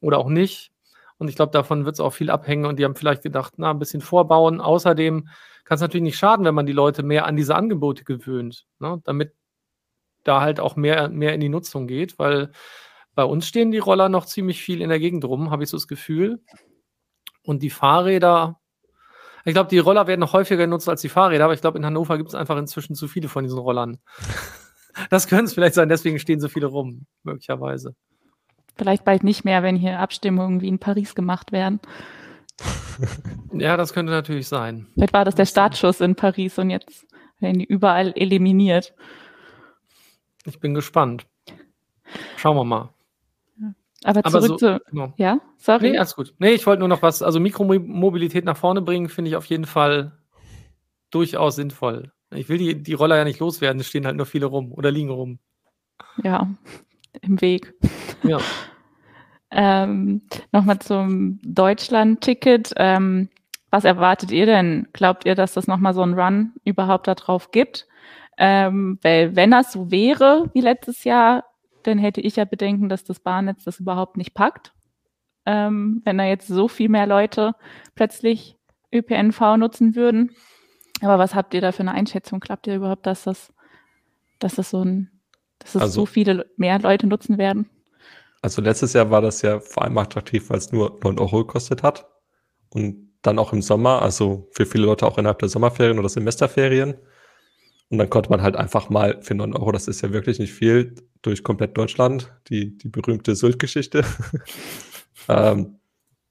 oder 0.00 0.18
auch 0.18 0.28
nicht? 0.28 0.72
Und 1.18 1.28
ich 1.28 1.36
glaube, 1.36 1.52
davon 1.52 1.84
wird 1.84 1.96
es 1.96 2.00
auch 2.00 2.12
viel 2.12 2.30
abhängen 2.30 2.66
und 2.66 2.78
die 2.78 2.84
haben 2.84 2.96
vielleicht 2.96 3.22
gedacht, 3.22 3.54
na, 3.56 3.70
ein 3.70 3.78
bisschen 3.78 4.00
vorbauen. 4.00 4.60
Außerdem 4.60 5.28
kann 5.64 5.74
es 5.74 5.80
natürlich 5.80 6.02
nicht 6.02 6.18
schaden, 6.18 6.44
wenn 6.44 6.54
man 6.54 6.66
die 6.66 6.72
Leute 6.72 7.02
mehr 7.02 7.26
an 7.26 7.36
diese 7.36 7.54
Angebote 7.54 8.04
gewöhnt, 8.04 8.66
ne? 8.78 9.00
damit 9.04 9.32
da 10.24 10.40
halt 10.40 10.60
auch 10.60 10.76
mehr, 10.76 11.08
mehr 11.08 11.34
in 11.34 11.40
die 11.40 11.48
Nutzung 11.48 11.86
geht, 11.86 12.18
weil 12.18 12.52
bei 13.14 13.24
uns 13.24 13.46
stehen 13.46 13.72
die 13.72 13.78
Roller 13.78 14.08
noch 14.08 14.26
ziemlich 14.26 14.62
viel 14.62 14.80
in 14.80 14.88
der 14.88 15.00
Gegend 15.00 15.24
rum, 15.24 15.50
habe 15.50 15.64
ich 15.64 15.70
so 15.70 15.76
das 15.76 15.88
Gefühl. 15.88 16.42
Und 17.44 17.62
die 17.62 17.70
Fahrräder, 17.70 18.60
ich 19.44 19.54
glaube, 19.54 19.68
die 19.70 19.78
Roller 19.78 20.06
werden 20.06 20.20
noch 20.20 20.32
häufiger 20.32 20.64
genutzt 20.64 20.88
als 20.88 21.00
die 21.00 21.08
Fahrräder, 21.08 21.44
aber 21.44 21.54
ich 21.54 21.60
glaube, 21.60 21.78
in 21.78 21.84
Hannover 21.84 22.16
gibt 22.16 22.28
es 22.28 22.34
einfach 22.34 22.56
inzwischen 22.56 22.94
zu 22.94 23.08
viele 23.08 23.28
von 23.28 23.44
diesen 23.44 23.58
Rollern. 23.58 23.98
das 25.10 25.26
könnte 25.26 25.44
es 25.46 25.54
vielleicht 25.54 25.74
sein, 25.74 25.88
deswegen 25.88 26.18
stehen 26.18 26.40
so 26.40 26.48
viele 26.48 26.66
rum, 26.66 27.06
möglicherweise. 27.22 27.94
Vielleicht 28.76 29.04
bald 29.04 29.24
nicht 29.24 29.44
mehr, 29.44 29.62
wenn 29.62 29.76
hier 29.76 29.98
Abstimmungen 29.98 30.60
wie 30.60 30.68
in 30.68 30.78
Paris 30.78 31.14
gemacht 31.14 31.52
werden. 31.52 31.80
Ja, 33.54 33.76
das 33.76 33.92
könnte 33.92 34.12
natürlich 34.12 34.48
sein. 34.48 34.86
Vielleicht 34.94 35.12
war 35.12 35.26
das 35.26 35.34
der 35.34 35.44
Startschuss 35.44 36.00
in 36.00 36.14
Paris 36.14 36.58
und 36.58 36.70
jetzt 36.70 37.06
werden 37.38 37.58
die 37.58 37.66
überall 37.66 38.12
eliminiert. 38.16 38.94
Ich 40.44 40.58
bin 40.58 40.72
gespannt. 40.72 41.26
Schauen 42.36 42.56
wir 42.56 42.64
mal. 42.64 42.90
Aber 44.04 44.22
zurück 44.22 44.34
Aber 44.34 44.46
so, 44.46 44.56
zu. 44.56 44.80
Genau. 44.90 45.12
Ja, 45.16 45.40
sorry. 45.58 45.90
Nee, 45.92 45.98
alles 45.98 46.16
gut. 46.16 46.34
Nee, 46.38 46.52
ich 46.52 46.66
wollte 46.66 46.80
nur 46.80 46.88
noch 46.88 47.02
was. 47.02 47.22
Also 47.22 47.40
Mikromobilität 47.40 48.44
nach 48.44 48.56
vorne 48.56 48.82
bringen, 48.82 49.08
finde 49.08 49.30
ich 49.30 49.36
auf 49.36 49.46
jeden 49.46 49.66
Fall 49.66 50.12
durchaus 51.10 51.56
sinnvoll. 51.56 52.12
Ich 52.34 52.48
will 52.48 52.58
die, 52.58 52.82
die 52.82 52.94
Roller 52.94 53.16
ja 53.16 53.24
nicht 53.24 53.38
loswerden, 53.38 53.80
es 53.80 53.88
stehen 53.88 54.06
halt 54.06 54.16
nur 54.16 54.26
viele 54.26 54.46
rum 54.46 54.72
oder 54.72 54.90
liegen 54.90 55.10
rum. 55.10 55.38
Ja, 56.22 56.48
im 57.20 57.40
Weg. 57.40 57.74
Ja. 58.22 58.38
ähm, 59.50 60.22
Nochmal 60.50 60.78
zum 60.78 61.40
Deutschland-Ticket. 61.42 62.72
Ähm, 62.76 63.28
was 63.70 63.84
erwartet 63.84 64.30
ihr 64.30 64.46
denn? 64.46 64.88
Glaubt 64.92 65.24
ihr, 65.26 65.34
dass 65.34 65.54
das 65.54 65.66
nochmal 65.66 65.94
so 65.94 66.02
einen 66.02 66.18
Run 66.18 66.52
überhaupt 66.64 67.06
darauf 67.06 67.50
gibt? 67.50 67.86
Ähm, 68.38 68.98
weil 69.02 69.36
wenn 69.36 69.50
das 69.50 69.72
so 69.72 69.90
wäre 69.90 70.50
wie 70.54 70.60
letztes 70.60 71.04
Jahr, 71.04 71.44
dann 71.86 71.98
hätte 71.98 72.20
ich 72.20 72.36
ja 72.36 72.44
Bedenken, 72.44 72.88
dass 72.88 73.04
das 73.04 73.20
Bahnnetz 73.20 73.64
das 73.64 73.80
überhaupt 73.80 74.16
nicht 74.16 74.34
packt. 74.34 74.72
Ähm, 75.44 76.02
wenn 76.04 76.18
da 76.18 76.24
jetzt 76.24 76.46
so 76.46 76.68
viel 76.68 76.88
mehr 76.88 77.06
Leute 77.06 77.54
plötzlich 77.94 78.56
ÖPNV 78.92 79.56
nutzen 79.56 79.96
würden. 79.96 80.30
Aber 81.00 81.18
was 81.18 81.34
habt 81.34 81.54
ihr 81.54 81.60
da 81.60 81.72
für 81.72 81.80
eine 81.80 81.92
Einschätzung? 81.92 82.40
Klappt 82.40 82.66
ihr 82.66 82.76
überhaupt, 82.76 83.06
dass 83.06 83.24
das, 83.24 83.52
dass 84.38 84.54
das 84.54 84.70
so 84.70 84.84
ein, 84.84 85.10
dass 85.58 85.74
es 85.74 85.82
also, 85.82 86.02
so 86.02 86.06
viele 86.06 86.50
mehr 86.56 86.78
Leute 86.78 87.06
nutzen 87.06 87.38
werden? 87.38 87.68
Also 88.40 88.62
letztes 88.62 88.92
Jahr 88.92 89.10
war 89.10 89.20
das 89.20 89.42
ja 89.42 89.60
vor 89.60 89.84
allem 89.84 89.98
attraktiv, 89.98 90.50
weil 90.50 90.58
es 90.58 90.72
nur 90.72 91.00
9 91.02 91.18
Euro 91.18 91.38
gekostet 91.38 91.82
hat. 91.82 92.06
Und 92.70 93.12
dann 93.22 93.38
auch 93.38 93.52
im 93.52 93.62
Sommer, 93.62 94.02
also 94.02 94.48
für 94.52 94.66
viele 94.66 94.86
Leute 94.86 95.06
auch 95.06 95.18
innerhalb 95.18 95.38
der 95.38 95.48
Sommerferien 95.48 95.98
oder 95.98 96.08
Semesterferien. 96.08 96.94
Und 97.88 97.98
dann 97.98 98.10
konnte 98.10 98.30
man 98.30 98.42
halt 98.42 98.56
einfach 98.56 98.90
mal 98.90 99.20
für 99.22 99.34
9 99.34 99.54
Euro, 99.54 99.72
das 99.72 99.86
ist 99.86 100.00
ja 100.02 100.12
wirklich 100.12 100.38
nicht 100.38 100.52
viel, 100.52 100.94
durch 101.22 101.42
komplett 101.42 101.76
Deutschland, 101.76 102.32
die, 102.48 102.76
die 102.76 102.88
berühmte 102.88 103.34
Sylt-Geschichte. 103.34 104.04
ähm, 105.28 105.78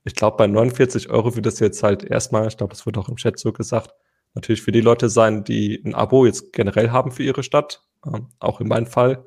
ich 0.03 0.15
glaube, 0.15 0.37
bei 0.37 0.47
49 0.47 1.09
Euro 1.09 1.35
wird 1.35 1.45
das 1.45 1.59
jetzt 1.59 1.83
halt 1.83 2.03
erstmal, 2.03 2.47
ich 2.47 2.57
glaube, 2.57 2.71
das 2.71 2.85
wird 2.85 2.97
auch 2.97 3.09
im 3.09 3.15
Chat 3.15 3.39
so 3.39 3.53
gesagt, 3.53 3.93
natürlich 4.33 4.61
für 4.61 4.71
die 4.71 4.81
Leute 4.81 5.09
sein, 5.09 5.43
die 5.43 5.81
ein 5.85 5.95
Abo 5.95 6.25
jetzt 6.25 6.53
generell 6.53 6.91
haben 6.91 7.11
für 7.11 7.23
ihre 7.23 7.43
Stadt, 7.43 7.83
ähm, 8.05 8.29
auch 8.39 8.61
in 8.61 8.67
meinem 8.67 8.87
Fall. 8.87 9.25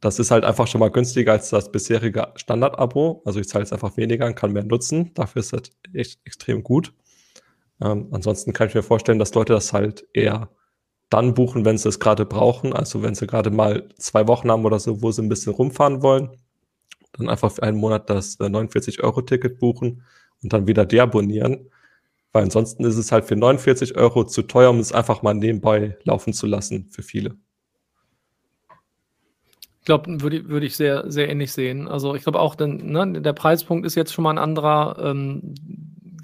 Das 0.00 0.18
ist 0.18 0.30
halt 0.30 0.44
einfach 0.44 0.66
schon 0.66 0.80
mal 0.80 0.90
günstiger 0.90 1.32
als 1.32 1.50
das 1.50 1.72
bisherige 1.72 2.32
Standard-Abo. 2.36 3.22
Also 3.24 3.40
ich 3.40 3.48
zahle 3.48 3.64
jetzt 3.64 3.72
einfach 3.72 3.96
weniger 3.96 4.26
und 4.26 4.36
kann 4.36 4.52
mehr 4.52 4.64
nutzen. 4.64 5.12
Dafür 5.14 5.40
ist 5.40 5.52
das 5.52 5.62
echt 5.94 6.20
extrem 6.24 6.62
gut. 6.62 6.92
Ähm, 7.80 8.08
ansonsten 8.12 8.52
kann 8.52 8.68
ich 8.68 8.74
mir 8.74 8.82
vorstellen, 8.82 9.18
dass 9.18 9.34
Leute 9.34 9.52
das 9.52 9.72
halt 9.72 10.06
eher 10.12 10.50
dann 11.08 11.34
buchen, 11.34 11.64
wenn 11.64 11.78
sie 11.78 11.88
es 11.88 12.00
gerade 12.00 12.26
brauchen. 12.26 12.72
Also 12.72 13.02
wenn 13.02 13.14
sie 13.14 13.26
gerade 13.26 13.50
mal 13.50 13.88
zwei 13.96 14.26
Wochen 14.28 14.50
haben 14.50 14.64
oder 14.64 14.78
so, 14.78 15.02
wo 15.02 15.10
sie 15.12 15.22
ein 15.22 15.28
bisschen 15.28 15.52
rumfahren 15.52 16.02
wollen. 16.02 16.30
Dann 17.12 17.28
einfach 17.28 17.52
für 17.52 17.62
einen 17.62 17.78
Monat 17.78 18.10
das 18.10 18.38
49-Euro-Ticket 18.40 19.52
äh, 19.52 19.56
buchen 19.56 20.02
und 20.42 20.52
dann 20.52 20.66
wieder 20.66 20.84
deabonnieren. 20.84 21.70
Weil 22.32 22.44
ansonsten 22.44 22.84
ist 22.84 22.96
es 22.96 23.12
halt 23.12 23.24
für 23.24 23.36
49 23.36 23.96
Euro 23.96 24.24
zu 24.24 24.42
teuer, 24.42 24.70
um 24.70 24.78
es 24.78 24.92
einfach 24.92 25.22
mal 25.22 25.34
nebenbei 25.34 25.96
laufen 26.04 26.32
zu 26.32 26.46
lassen 26.46 26.88
für 26.90 27.02
viele. 27.02 27.36
Ich 29.80 29.86
glaube, 29.86 30.20
würde 30.20 30.48
würd 30.48 30.64
ich 30.64 30.76
sehr, 30.76 31.10
sehr 31.10 31.28
ähnlich 31.30 31.52
sehen. 31.52 31.86
Also 31.86 32.16
ich 32.16 32.24
glaube 32.24 32.40
auch, 32.40 32.56
denn, 32.56 32.90
ne, 32.90 33.22
der 33.22 33.32
Preispunkt 33.32 33.86
ist 33.86 33.94
jetzt 33.94 34.12
schon 34.12 34.24
mal 34.24 34.32
ein 34.32 34.38
anderer. 34.38 34.98
Ähm, 35.00 35.54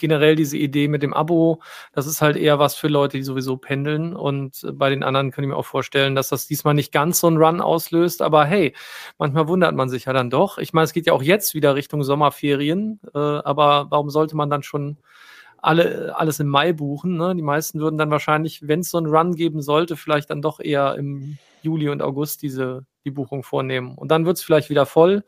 generell 0.02 0.37
diese 0.37 0.59
Idee 0.59 0.88
mit 0.88 1.02
dem 1.02 1.14
Abo, 1.14 1.62
das 1.94 2.06
ist 2.06 2.21
halt 2.21 2.37
eher 2.37 2.59
was 2.59 2.75
für 2.75 2.88
Leute, 2.88 3.16
die 3.16 3.23
sowieso 3.23 3.56
pendeln. 3.56 4.14
Und 4.14 4.66
bei 4.75 4.90
den 4.90 5.02
anderen 5.02 5.30
kann 5.30 5.42
ich 5.44 5.49
mir 5.49 5.56
auch 5.56 5.64
vorstellen, 5.64 6.14
dass 6.14 6.28
das 6.28 6.47
diesmal 6.47 6.75
nicht 6.75 6.92
ganz 6.92 7.21
so 7.21 7.28
einen 7.28 7.38
Run 7.38 7.62
auslöst. 7.62 8.21
Aber 8.21 8.44
hey, 8.44 8.75
manchmal 9.16 9.49
wundert 9.49 9.75
man 9.75 9.88
sich 9.88 10.04
ja 10.04 10.12
dann 10.12 10.28
doch. 10.28 10.59
Ich 10.59 10.75
meine, 10.75 10.85
es 10.85 10.92
geht 10.92 11.06
ja 11.06 11.14
auch 11.14 11.23
jetzt 11.23 11.54
wieder 11.54 11.75
Richtung 11.75 12.02
Sommerferien. 12.04 13.00
Äh, 13.14 13.18
aber 13.18 13.87
warum 13.88 14.11
sollte 14.11 14.37
man 14.37 14.50
dann 14.50 14.62
schon 14.62 14.99
alle, 15.62 16.14
alles 16.16 16.40
im 16.40 16.49
Mai 16.49 16.73
buchen. 16.73 17.16
Ne? 17.16 17.35
Die 17.35 17.42
meisten 17.42 17.80
würden 17.80 17.97
dann 17.97 18.11
wahrscheinlich, 18.11 18.66
wenn 18.66 18.80
es 18.80 18.90
so 18.90 18.99
einen 18.99 19.06
Run 19.06 19.37
geben 19.37 19.62
sollte, 19.62 19.97
vielleicht 19.97 20.28
dann 20.30 20.42
doch 20.42 20.61
eher 20.61 20.97
im 20.97 21.38
Juli 21.62 21.88
und 21.88 22.02
August 22.02 22.42
diese, 22.42 22.85
die 23.04 23.12
Buchung 23.12 23.44
vornehmen. 23.44 23.94
Und 23.97 24.11
dann 24.11 24.26
wird 24.26 24.37
es 24.37 24.42
vielleicht 24.42 24.68
wieder 24.68 24.87
voll 24.87 25.25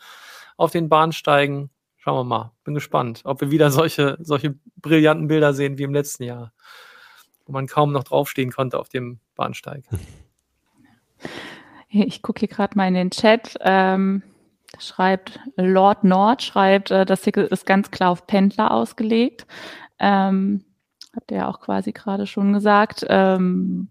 auf 0.56 0.72
den 0.72 0.88
Bahnsteigen. 0.88 1.70
Schauen 2.04 2.18
wir 2.18 2.24
mal. 2.24 2.52
Bin 2.64 2.74
gespannt, 2.74 3.22
ob 3.24 3.40
wir 3.40 3.50
wieder 3.50 3.70
solche, 3.70 4.18
solche 4.20 4.54
brillanten 4.76 5.26
Bilder 5.26 5.54
sehen 5.54 5.78
wie 5.78 5.84
im 5.84 5.94
letzten 5.94 6.24
Jahr, 6.24 6.52
wo 7.46 7.52
man 7.52 7.66
kaum 7.66 7.92
noch 7.92 8.04
draufstehen 8.04 8.52
konnte 8.52 8.78
auf 8.78 8.90
dem 8.90 9.20
Bahnsteig. 9.34 9.84
Ich 11.88 12.20
gucke 12.20 12.40
hier 12.40 12.48
gerade 12.48 12.76
mal 12.76 12.88
in 12.88 12.94
den 12.94 13.10
Chat. 13.10 13.56
Ähm, 13.60 14.22
schreibt 14.78 15.40
Lord 15.56 16.04
Nord, 16.04 16.42
schreibt, 16.42 16.90
äh, 16.90 17.06
das 17.06 17.22
Ticket 17.22 17.50
ist 17.50 17.64
ganz 17.64 17.90
klar 17.90 18.10
auf 18.10 18.26
Pendler 18.26 18.72
ausgelegt. 18.72 19.46
Ähm, 19.98 20.62
habt 21.16 21.30
ihr 21.30 21.38
ja 21.38 21.48
auch 21.48 21.60
quasi 21.60 21.92
gerade 21.92 22.26
schon 22.26 22.52
gesagt. 22.52 23.06
Ähm, 23.08 23.88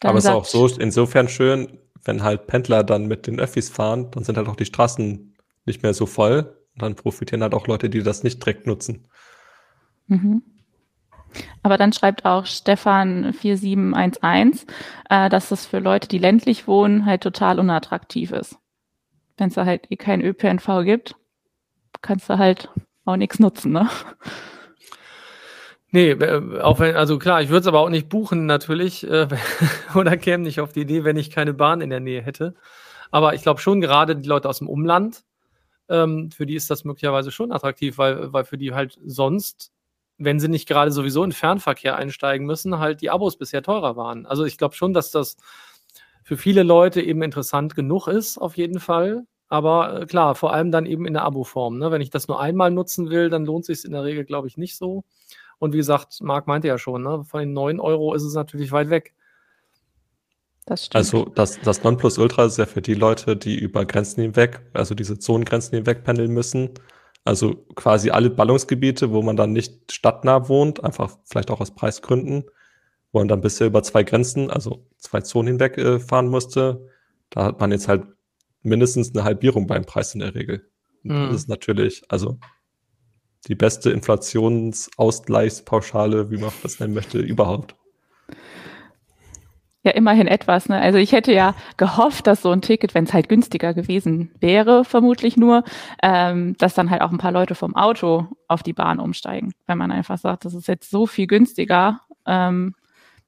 Aber 0.00 0.18
es 0.18 0.26
ist 0.26 0.30
auch 0.30 0.44
so 0.44 0.68
insofern 0.68 1.28
schön, 1.28 1.80
wenn 2.04 2.22
halt 2.22 2.46
Pendler 2.46 2.84
dann 2.84 3.06
mit 3.06 3.26
den 3.26 3.40
Öffis 3.40 3.68
fahren, 3.68 4.12
dann 4.12 4.22
sind 4.22 4.36
halt 4.36 4.46
auch 4.46 4.54
die 4.54 4.66
Straßen 4.66 5.32
nicht 5.66 5.82
mehr 5.82 5.94
so 5.94 6.06
voll. 6.06 6.56
Und 6.74 6.82
dann 6.82 6.94
profitieren 6.94 7.42
halt 7.42 7.54
auch 7.54 7.66
Leute, 7.66 7.90
die 7.90 8.02
das 8.02 8.22
nicht 8.22 8.42
direkt 8.42 8.66
nutzen. 8.66 9.06
Mhm. 10.06 10.42
Aber 11.62 11.76
dann 11.76 11.92
schreibt 11.92 12.24
auch 12.24 12.46
Stefan 12.46 13.32
4711, 13.32 14.66
äh, 15.10 15.28
dass 15.28 15.48
das 15.48 15.66
für 15.66 15.80
Leute, 15.80 16.08
die 16.08 16.18
ländlich 16.18 16.66
wohnen, 16.66 17.04
halt 17.04 17.22
total 17.22 17.58
unattraktiv 17.58 18.32
ist. 18.32 18.56
Wenn 19.36 19.48
es 19.48 19.54
da 19.54 19.66
halt 19.66 19.90
eh 19.90 19.96
kein 19.96 20.22
ÖPNV 20.22 20.84
gibt, 20.84 21.16
kannst 22.00 22.28
du 22.30 22.38
halt 22.38 22.70
auch 23.04 23.16
nichts 23.16 23.38
nutzen, 23.38 23.72
ne? 23.72 23.88
Nee, 25.90 26.10
äh, 26.10 26.60
auch 26.60 26.78
wenn, 26.80 26.96
also 26.96 27.18
klar, 27.18 27.42
ich 27.42 27.48
würde 27.48 27.60
es 27.60 27.66
aber 27.66 27.80
auch 27.80 27.88
nicht 27.88 28.08
buchen 28.08 28.46
natürlich 28.46 29.08
äh, 29.08 29.28
oder 29.94 30.16
käme 30.16 30.42
nicht 30.44 30.60
auf 30.60 30.72
die 30.72 30.80
Idee, 30.80 31.04
wenn 31.04 31.16
ich 31.16 31.30
keine 31.30 31.54
Bahn 31.54 31.80
in 31.80 31.90
der 31.90 32.00
Nähe 32.00 32.22
hätte. 32.22 32.54
Aber 33.10 33.34
ich 33.34 33.42
glaube 33.42 33.60
schon 33.60 33.80
gerade 33.80 34.16
die 34.16 34.28
Leute 34.28 34.48
aus 34.48 34.58
dem 34.58 34.68
Umland, 34.68 35.22
ähm, 35.88 36.30
für 36.30 36.46
die 36.46 36.54
ist 36.54 36.70
das 36.70 36.84
möglicherweise 36.84 37.30
schon 37.30 37.52
attraktiv, 37.52 37.98
weil, 37.98 38.32
weil 38.32 38.44
für 38.44 38.58
die 38.58 38.72
halt 38.74 38.98
sonst, 39.04 39.72
wenn 40.18 40.40
sie 40.40 40.48
nicht 40.48 40.68
gerade 40.68 40.90
sowieso 40.90 41.24
in 41.24 41.32
Fernverkehr 41.32 41.96
einsteigen 41.96 42.46
müssen, 42.46 42.78
halt 42.78 43.00
die 43.02 43.10
Abos 43.10 43.36
bisher 43.36 43.62
teurer 43.62 43.96
waren. 43.96 44.26
Also 44.26 44.44
ich 44.44 44.58
glaube 44.58 44.74
schon, 44.74 44.94
dass 44.94 45.10
das 45.10 45.36
für 46.22 46.36
viele 46.36 46.62
Leute 46.62 47.02
eben 47.02 47.22
interessant 47.22 47.74
genug 47.74 48.08
ist, 48.08 48.38
auf 48.38 48.56
jeden 48.56 48.80
Fall. 48.80 49.26
Aber 49.48 50.02
äh, 50.02 50.06
klar, 50.06 50.34
vor 50.34 50.52
allem 50.52 50.72
dann 50.72 50.86
eben 50.86 51.06
in 51.06 51.14
der 51.14 51.22
Abo-Form. 51.22 51.78
Ne? 51.78 51.90
Wenn 51.90 52.00
ich 52.00 52.10
das 52.10 52.28
nur 52.28 52.40
einmal 52.40 52.70
nutzen 52.70 53.10
will, 53.10 53.30
dann 53.30 53.44
lohnt 53.44 53.64
sich 53.64 53.84
in 53.84 53.92
der 53.92 54.04
Regel, 54.04 54.24
glaube 54.24 54.48
ich, 54.48 54.56
nicht 54.56 54.76
so. 54.76 55.04
Und 55.58 55.72
wie 55.72 55.78
gesagt, 55.78 56.20
Marc 56.20 56.46
meinte 56.46 56.68
ja 56.68 56.78
schon, 56.78 57.02
ne? 57.02 57.24
von 57.24 57.40
den 57.40 57.52
9 57.52 57.80
Euro 57.80 58.14
ist 58.14 58.24
es 58.24 58.34
natürlich 58.34 58.72
weit 58.72 58.90
weg. 58.90 59.14
Das 60.66 60.86
stimmt. 60.86 60.96
Also 60.96 61.24
das, 61.26 61.60
das 61.60 61.84
Nonplusultra 61.84 62.44
ist 62.44 62.58
ja 62.58 62.66
für 62.66 62.82
die 62.82 62.94
Leute, 62.94 63.36
die 63.36 63.56
über 63.56 63.86
Grenzen 63.86 64.20
hinweg, 64.20 64.60
also 64.72 64.96
diese 64.96 65.16
Zonengrenzen 65.18 65.76
hinweg 65.76 66.02
pendeln 66.02 66.32
müssen. 66.32 66.70
Also 67.24 67.54
quasi 67.74 68.10
alle 68.10 68.30
Ballungsgebiete, 68.30 69.12
wo 69.12 69.22
man 69.22 69.36
dann 69.36 69.52
nicht 69.52 69.92
stadtnah 69.92 70.48
wohnt, 70.48 70.82
einfach 70.84 71.18
vielleicht 71.24 71.50
auch 71.50 71.60
aus 71.60 71.74
Preisgründen, 71.74 72.44
wo 73.12 73.20
man 73.20 73.28
dann 73.28 73.40
bisher 73.40 73.68
über 73.68 73.84
zwei 73.84 74.02
Grenzen, 74.02 74.50
also 74.50 74.84
zwei 74.98 75.20
Zonen 75.20 75.46
hinweg 75.48 75.78
äh, 75.78 76.00
fahren 76.00 76.28
musste. 76.28 76.88
Da 77.30 77.44
hat 77.44 77.60
man 77.60 77.70
jetzt 77.70 77.88
halt 77.88 78.04
mindestens 78.62 79.14
eine 79.14 79.22
Halbierung 79.24 79.68
beim 79.68 79.84
Preis 79.84 80.14
in 80.14 80.20
der 80.20 80.34
Regel. 80.34 80.68
Mhm. 81.04 81.28
Das 81.28 81.36
ist 81.36 81.48
natürlich, 81.48 82.02
also 82.08 82.38
die 83.46 83.54
beste 83.54 83.90
Inflationsausgleichspauschale, 83.90 86.32
wie 86.32 86.38
man 86.38 86.50
das 86.62 86.80
nennen 86.80 86.94
möchte, 86.94 87.18
überhaupt. 87.18 87.75
Ja, 89.86 89.92
immerhin 89.92 90.26
etwas. 90.26 90.68
Ne? 90.68 90.80
Also 90.80 90.98
ich 90.98 91.12
hätte 91.12 91.32
ja 91.32 91.54
gehofft, 91.76 92.26
dass 92.26 92.42
so 92.42 92.50
ein 92.50 92.60
Ticket, 92.60 92.92
wenn 92.96 93.04
es 93.04 93.14
halt 93.14 93.28
günstiger 93.28 93.72
gewesen 93.72 94.32
wäre, 94.40 94.84
vermutlich 94.84 95.36
nur, 95.36 95.62
ähm, 96.02 96.56
dass 96.58 96.74
dann 96.74 96.90
halt 96.90 97.02
auch 97.02 97.12
ein 97.12 97.18
paar 97.18 97.30
Leute 97.30 97.54
vom 97.54 97.76
Auto 97.76 98.26
auf 98.48 98.64
die 98.64 98.72
Bahn 98.72 98.98
umsteigen, 98.98 99.54
wenn 99.68 99.78
man 99.78 99.92
einfach 99.92 100.18
sagt, 100.18 100.44
das 100.44 100.54
ist 100.54 100.66
jetzt 100.66 100.90
so 100.90 101.06
viel 101.06 101.28
günstiger, 101.28 102.00
ähm, 102.26 102.74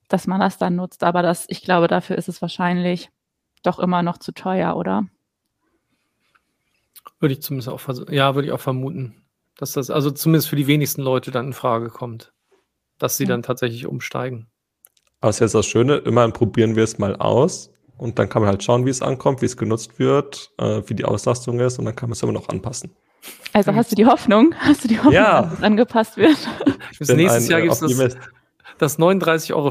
dass 0.09 0.27
man 0.27 0.41
das 0.41 0.59
dann 0.59 0.75
nutzt. 0.75 1.05
Aber 1.05 1.23
das, 1.23 1.47
ich 1.49 1.63
glaube, 1.63 1.87
dafür 1.87 2.19
ist 2.19 2.29
es 2.29 2.43
wahrscheinlich 2.43 3.09
doch 3.63 3.79
immer 3.79 4.03
noch 4.03 4.19
zu 4.19 4.33
teuer, 4.33 4.75
oder? 4.75 5.05
Würde 7.21 7.35
ich 7.35 7.43
zumindest 7.43 7.69
auch, 7.69 7.81
ja, 8.11 8.35
würde 8.35 8.49
ich 8.49 8.53
auch 8.53 8.59
vermuten, 8.59 9.23
dass 9.57 9.75
das 9.75 9.91
also 9.91 10.11
zumindest 10.11 10.49
für 10.49 10.57
die 10.57 10.67
wenigsten 10.67 11.03
Leute 11.03 11.31
dann 11.31 11.47
in 11.47 11.53
Frage 11.53 11.89
kommt, 11.89 12.33
dass 12.99 13.17
sie 13.17 13.25
ja. 13.25 13.29
dann 13.29 13.45
tatsächlich 13.45 13.87
umsteigen. 13.87 14.51
Aber 15.21 15.31
es 15.31 15.37
ist 15.37 15.41
jetzt 15.41 15.55
das 15.55 15.67
Schöne, 15.67 15.97
immerhin 15.97 16.33
probieren 16.33 16.77
wir 16.77 16.85
es 16.85 16.99
mal 16.99 17.17
aus. 17.17 17.71
und 17.97 18.19
dann 18.21 18.29
kann 18.29 18.43
man 18.43 18.51
halt 18.51 18.63
schauen, 18.63 18.87
wie 18.87 18.91
es 18.91 19.03
ankommt, 19.03 19.43
wie 19.43 19.47
es 19.47 19.57
genutzt 19.57 19.99
wird, 19.99 20.53
äh, 20.59 20.83
wie 20.87 20.95
die 20.95 21.05
Auslastung 21.05 21.59
ist 21.59 21.81
und 21.81 21.85
dann 21.85 21.97
kann 21.97 22.09
man 22.09 22.13
es 22.13 22.23
immer 22.23 22.31
noch 22.33 22.49
anpassen. 22.49 22.95
Also 23.53 23.75
hast 23.75 23.91
du 23.91 23.97
die 23.97 24.07
Hoffnung, 24.07 24.55
hast 24.57 24.85
du 24.85 24.89
die 24.89 24.99
Hoffnung, 24.99 25.15
Ja. 25.15 25.43
dass 25.43 25.55
es 25.55 25.63
angepasst 25.65 26.17
wird? 26.17 26.37
Bis 26.99 27.09
nächstes 27.09 27.49
Jahr 27.49 27.61
gibt 27.61 27.73
es 27.73 27.81
das, 27.81 28.17
das 28.79 28.99
39,50 29.01 29.53
Euro 29.55 29.71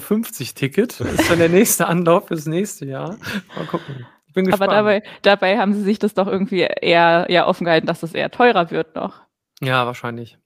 Ticket. 0.54 1.00
Das 1.00 1.08
ist 1.14 1.32
dann 1.32 1.40
der 1.40 1.48
nächste 1.48 1.88
Anlauf 1.88 2.28
fürs 2.28 2.46
nächste 2.48 2.86
Jahr. 2.86 3.16
Mal 3.56 3.66
gucken. 3.68 4.06
Ich 4.28 4.34
bin 4.34 4.46
gespannt. 4.46 4.72
Aber 4.74 4.76
dabei, 4.76 5.04
dabei 5.22 5.58
haben 5.58 5.74
sie 5.74 5.82
sich 5.82 5.98
das 5.98 6.14
doch 6.14 6.28
irgendwie 6.28 6.60
eher, 6.60 7.28
eher 7.30 7.48
offen 7.48 7.64
gehalten, 7.64 7.88
dass 7.88 8.02
das 8.02 8.14
eher 8.14 8.30
teurer 8.30 8.70
wird 8.72 8.94
noch. 8.96 9.22
ja, 9.62 9.86
wahrscheinlich. 9.86 10.38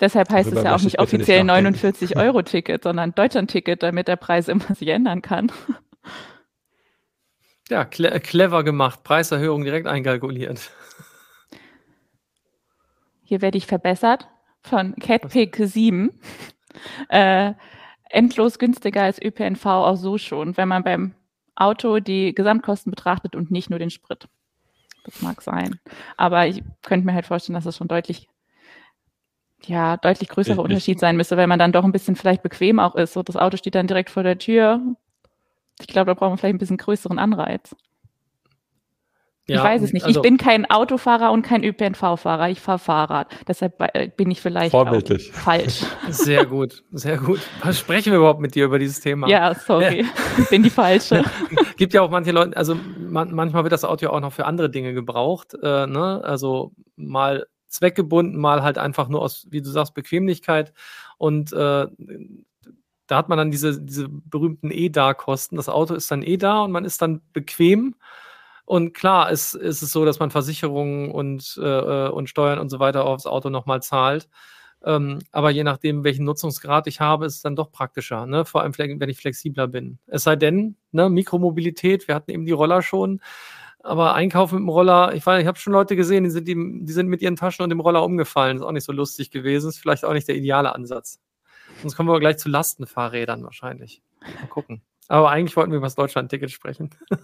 Deshalb 0.00 0.30
heißt 0.30 0.48
Darüber 0.48 0.60
es 0.60 0.64
ja 0.64 0.74
auch 0.76 0.82
nicht 0.82 1.00
offiziell 1.00 1.44
nachdenken. 1.44 1.76
49-Euro-Ticket, 1.76 2.84
sondern 2.84 3.14
Deutschland-Ticket, 3.14 3.82
damit 3.82 4.08
der 4.08 4.16
Preis 4.16 4.48
immer 4.48 4.64
sich 4.74 4.88
ändern 4.88 5.22
kann. 5.22 5.50
Ja, 7.68 7.84
cle 7.84 8.18
clever 8.20 8.64
gemacht. 8.64 9.02
Preiserhöhung 9.02 9.64
direkt 9.64 9.86
einkalkuliert. 9.86 10.70
Hier 13.22 13.42
werde 13.42 13.58
ich 13.58 13.66
verbessert 13.66 14.28
von 14.62 14.94
CatPick 14.96 15.56
7. 15.56 16.18
Äh, 17.08 17.54
endlos 18.08 18.58
günstiger 18.58 19.02
als 19.02 19.20
ÖPNV 19.20 19.66
auch 19.66 19.96
so 19.96 20.16
schon, 20.16 20.56
wenn 20.56 20.68
man 20.68 20.84
beim 20.84 21.14
Auto 21.56 21.98
die 21.98 22.34
Gesamtkosten 22.34 22.90
betrachtet 22.90 23.34
und 23.34 23.50
nicht 23.50 23.68
nur 23.68 23.78
den 23.78 23.90
Sprit. 23.90 24.28
Das 25.04 25.22
mag 25.22 25.42
sein. 25.42 25.80
Aber 26.16 26.46
ich 26.46 26.62
könnte 26.82 27.06
mir 27.06 27.14
halt 27.14 27.26
vorstellen, 27.26 27.54
dass 27.54 27.64
das 27.64 27.76
schon 27.76 27.88
deutlich, 27.88 28.28
ja, 29.66 29.96
deutlich 29.96 30.28
größerer 30.28 30.54
Ich- 30.54 30.58
ich- 30.58 30.64
Unterschied 30.64 31.00
sein 31.00 31.16
müsste, 31.16 31.36
weil 31.36 31.46
man 31.46 31.58
dann 31.58 31.72
doch 31.72 31.84
ein 31.84 31.92
bisschen 31.92 32.16
vielleicht 32.16 32.42
bequem 32.42 32.78
auch 32.80 32.94
ist. 32.94 33.12
So, 33.12 33.22
das 33.22 33.36
Auto 33.36 33.56
steht 33.56 33.74
dann 33.74 33.86
direkt 33.86 34.10
vor 34.10 34.22
der 34.22 34.38
Tür. 34.38 34.80
Ich 35.80 35.86
glaube, 35.86 36.06
da 36.06 36.14
brauchen 36.14 36.32
wir 36.34 36.38
vielleicht 36.38 36.54
ein 36.56 36.58
bisschen 36.58 36.76
größeren 36.76 37.18
Anreiz. 37.18 37.74
ich 39.50 39.56
weiß 39.62 39.80
es 39.80 39.92
nicht. 39.94 40.04
also- 40.04 40.20
ich 40.20 40.22
bin 40.22 40.36
kein 40.36 40.70
Autofahrer 40.70 41.32
und 41.32 41.40
kein 41.42 41.64
ÖPNV-Fahrer. 41.64 42.50
Ich 42.50 42.60
fahre 42.60 42.78
Fahrrad. 42.78 43.28
Deshalb 43.48 43.80
äh, 43.94 44.08
bin 44.14 44.30
ich 44.30 44.42
vielleicht 44.42 44.72
Vorbildlich. 44.72 45.30
auch 45.32 45.36
falsch. 45.38 45.82
Sehr 46.10 46.44
gut, 46.44 46.84
sehr 46.90 47.16
gut. 47.16 47.40
Was 47.62 47.78
sprechen 47.78 48.12
wir 48.12 48.18
überhaupt 48.18 48.40
mit 48.40 48.54
dir 48.54 48.66
über 48.66 48.78
dieses 48.78 49.00
Thema? 49.00 49.26
ja, 49.28 49.54
sorry. 49.54 50.04
Ich 50.38 50.50
bin 50.50 50.62
die 50.62 50.68
falsche. 50.70 51.24
Gibt 51.78 51.94
ja 51.94 52.02
auch 52.02 52.10
manche 52.10 52.30
Leute, 52.32 52.56
also 52.58 52.76
man, 52.98 53.32
manchmal 53.34 53.62
wird 53.62 53.72
das 53.72 53.84
Auto 53.84 54.04
ja 54.04 54.10
auch 54.10 54.20
noch 54.20 54.32
für 54.34 54.44
andere 54.44 54.68
Dinge 54.68 54.92
gebraucht, 54.92 55.54
äh, 55.62 55.86
ne? 55.86 56.20
Also 56.22 56.72
mal 56.96 57.46
zweckgebunden, 57.68 58.40
mal 58.40 58.62
halt 58.62 58.78
einfach 58.78 59.08
nur 59.08 59.22
aus, 59.22 59.46
wie 59.50 59.62
du 59.62 59.70
sagst, 59.70 59.94
Bequemlichkeit. 59.94 60.72
Und 61.18 61.52
äh, 61.52 61.86
da 63.06 63.16
hat 63.16 63.28
man 63.28 63.38
dann 63.38 63.50
diese, 63.50 63.80
diese 63.80 64.08
berühmten 64.08 64.70
EDA-Kosten. 64.70 65.56
Das 65.56 65.68
Auto 65.68 65.94
ist 65.94 66.10
dann 66.10 66.22
EDA 66.22 66.62
und 66.64 66.72
man 66.72 66.84
ist 66.84 67.02
dann 67.02 67.22
bequem. 67.32 67.94
Und 68.64 68.92
klar 68.92 69.30
ist, 69.30 69.54
ist 69.54 69.82
es 69.82 69.92
so, 69.92 70.04
dass 70.04 70.18
man 70.18 70.30
Versicherungen 70.30 71.10
und, 71.10 71.58
äh, 71.62 72.08
und 72.08 72.28
Steuern 72.28 72.58
und 72.58 72.68
so 72.68 72.80
weiter 72.80 73.06
aufs 73.06 73.26
Auto 73.26 73.48
nochmal 73.48 73.82
zahlt. 73.82 74.28
Ähm, 74.84 75.20
aber 75.32 75.50
je 75.50 75.64
nachdem, 75.64 76.04
welchen 76.04 76.24
Nutzungsgrad 76.24 76.86
ich 76.86 77.00
habe, 77.00 77.26
ist 77.26 77.36
es 77.36 77.42
dann 77.42 77.56
doch 77.56 77.72
praktischer, 77.72 78.26
ne? 78.26 78.44
vor 78.44 78.62
allem 78.62 78.76
wenn 78.76 79.08
ich 79.08 79.18
flexibler 79.18 79.66
bin. 79.66 79.98
Es 80.06 80.22
sei 80.22 80.36
denn, 80.36 80.76
ne, 80.92 81.10
Mikromobilität, 81.10 82.06
wir 82.06 82.14
hatten 82.14 82.30
eben 82.30 82.46
die 82.46 82.52
Roller 82.52 82.82
schon, 82.82 83.20
aber 83.88 84.14
Einkaufen 84.14 84.56
mit 84.56 84.62
dem 84.62 84.68
Roller, 84.68 85.14
ich 85.14 85.24
weiß, 85.24 85.40
ich 85.40 85.46
habe 85.46 85.58
schon 85.58 85.72
Leute 85.72 85.96
gesehen, 85.96 86.24
die 86.24 86.30
sind, 86.30 86.46
die, 86.46 86.54
die 86.54 86.92
sind 86.92 87.08
mit 87.08 87.22
ihren 87.22 87.36
Taschen 87.36 87.62
und 87.62 87.70
dem 87.70 87.80
Roller 87.80 88.04
umgefallen. 88.04 88.56
Ist 88.56 88.62
auch 88.62 88.72
nicht 88.72 88.84
so 88.84 88.92
lustig 88.92 89.30
gewesen, 89.30 89.68
ist 89.68 89.78
vielleicht 89.78 90.04
auch 90.04 90.12
nicht 90.12 90.28
der 90.28 90.36
ideale 90.36 90.74
Ansatz. 90.74 91.20
Sonst 91.80 91.96
kommen 91.96 92.08
wir 92.08 92.20
gleich 92.20 92.38
zu 92.38 92.48
Lastenfahrrädern 92.48 93.42
wahrscheinlich. 93.44 94.02
Mal 94.20 94.48
gucken. 94.48 94.82
Aber 95.08 95.30
eigentlich 95.30 95.56
wollten 95.56 95.70
wir 95.72 95.78
über 95.78 95.86
das 95.86 95.94
Deutschland-Ticket 95.94 96.50
sprechen. 96.50 96.90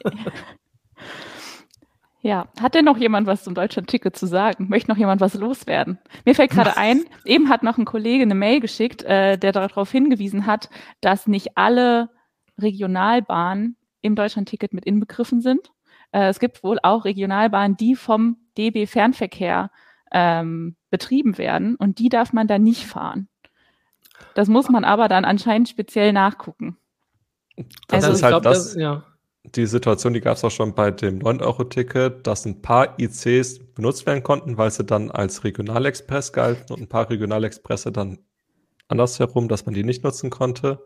Ja, 2.24 2.48
hat 2.58 2.74
denn 2.74 2.86
noch 2.86 2.96
jemand 2.96 3.26
was 3.26 3.44
zum 3.44 3.54
Deutschland-Ticket 3.54 4.16
zu 4.16 4.24
sagen? 4.24 4.70
Möchte 4.70 4.90
noch 4.90 4.96
jemand 4.96 5.20
was 5.20 5.34
loswerden? 5.34 5.98
Mir 6.24 6.34
fällt 6.34 6.52
gerade 6.52 6.74
ein, 6.78 7.04
eben 7.26 7.50
hat 7.50 7.62
noch 7.62 7.76
ein 7.76 7.84
Kollege 7.84 8.22
eine 8.22 8.34
Mail 8.34 8.60
geschickt, 8.60 9.02
äh, 9.02 9.36
der 9.36 9.52
darauf 9.52 9.90
hingewiesen 9.90 10.46
hat, 10.46 10.70
dass 11.02 11.26
nicht 11.26 11.58
alle 11.58 12.08
Regionalbahnen 12.58 13.76
im 14.00 14.16
Deutschland-Ticket 14.16 14.72
mit 14.72 14.86
inbegriffen 14.86 15.42
sind. 15.42 15.70
Äh, 16.14 16.28
es 16.28 16.38
gibt 16.38 16.62
wohl 16.62 16.78
auch 16.82 17.04
Regionalbahnen, 17.04 17.76
die 17.76 17.96
vom 17.96 18.36
DB 18.56 18.86
Fernverkehr 18.86 19.70
ähm, 20.12 20.76
betrieben 20.88 21.36
werden 21.38 21.74
und 21.74 21.98
die 21.98 22.08
darf 22.08 22.32
man 22.32 22.46
dann 22.46 22.62
nicht 22.62 22.86
fahren. 22.86 23.28
Das 24.34 24.48
muss 24.48 24.68
man 24.68 24.84
aber 24.84 25.08
dann 25.08 25.24
anscheinend 25.24 25.68
speziell 25.68 26.12
nachgucken. 26.12 26.76
Das 27.88 28.04
Also 28.04 28.16
ist 28.16 28.22
halt 28.22 28.32
glaub, 28.32 28.42
das, 28.44 28.76
ja. 28.76 29.02
die 29.42 29.66
Situation, 29.66 30.12
die 30.12 30.20
gab 30.20 30.36
es 30.36 30.44
auch 30.44 30.52
schon 30.52 30.74
bei 30.74 30.92
dem 30.92 31.18
9-Euro-Ticket, 31.18 32.24
dass 32.26 32.46
ein 32.46 32.62
paar 32.62 32.96
ICs 32.98 33.74
benutzt 33.74 34.06
werden 34.06 34.22
konnten, 34.22 34.56
weil 34.56 34.70
sie 34.70 34.84
dann 34.84 35.10
als 35.10 35.42
Regionalexpress 35.42 36.32
galten 36.32 36.72
und 36.74 36.82
ein 36.82 36.88
paar 36.88 37.10
Regionalexpresse 37.10 37.90
dann 37.90 38.18
andersherum, 38.86 39.48
dass 39.48 39.66
man 39.66 39.74
die 39.74 39.82
nicht 39.82 40.04
nutzen 40.04 40.30
konnte. 40.30 40.80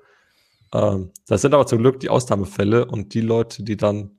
Ähm, 0.73 1.11
das 1.27 1.43
sind 1.43 1.53
aber 1.53 1.67
zum 1.67 1.81
Glück 1.81 2.01
die 2.01 2.09
Ausnahmefälle 2.09 2.87
und 2.87 3.13
die 3.13 3.21
Leute, 3.21 3.63
die 3.63 3.77
dann 3.77 4.18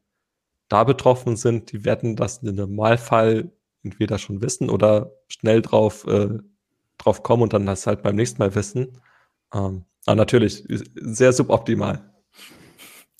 da 0.70 0.84
betroffen 0.84 1.36
sind, 1.36 1.72
die 1.72 1.84
werden 1.84 2.16
das 2.16 2.44
im 2.44 2.56
Normalfall 2.56 3.52
entweder 3.84 4.18
schon 4.18 4.42
wissen 4.42 4.70
oder 4.70 5.12
schnell 5.28 5.62
drauf, 5.62 6.06
äh, 6.08 6.38
drauf 6.98 7.24
kommen 7.24 7.44
und 7.44 7.54
dann 7.54 7.66
das 7.66 7.88
halt 7.88 8.04
beim 8.04 8.16
nächsten 8.16 8.42
Mal 8.42 8.56
wissen. 8.56 9.02
Ähm, 9.54 9.86
aber 10.06 10.16
natürlich 10.16 10.64
sehr 10.96 11.34
suboptimal. 11.34 12.14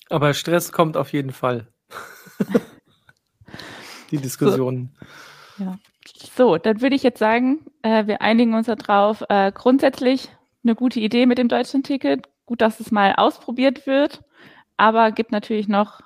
Aber 0.08 0.34
Stress 0.34 0.72
kommt 0.72 0.96
auf 0.96 1.12
jeden 1.12 1.32
Fall. 1.32 1.68
die 4.10 4.18
Diskussion. 4.18 4.90
So, 6.36 6.56
dann 6.56 6.80
würde 6.80 6.96
ich 6.96 7.02
jetzt 7.02 7.18
sagen, 7.18 7.66
äh, 7.82 8.06
wir 8.06 8.22
einigen 8.22 8.54
uns 8.54 8.66
darauf. 8.66 9.22
Äh, 9.28 9.52
grundsätzlich 9.52 10.30
eine 10.64 10.74
gute 10.74 11.00
Idee 11.00 11.26
mit 11.26 11.38
dem 11.38 11.48
Deutschland-Ticket. 11.48 12.28
Gut, 12.46 12.60
dass 12.60 12.80
es 12.80 12.90
mal 12.90 13.14
ausprobiert 13.16 13.86
wird, 13.86 14.24
aber 14.76 15.12
gibt 15.12 15.30
natürlich 15.30 15.68
noch 15.68 16.00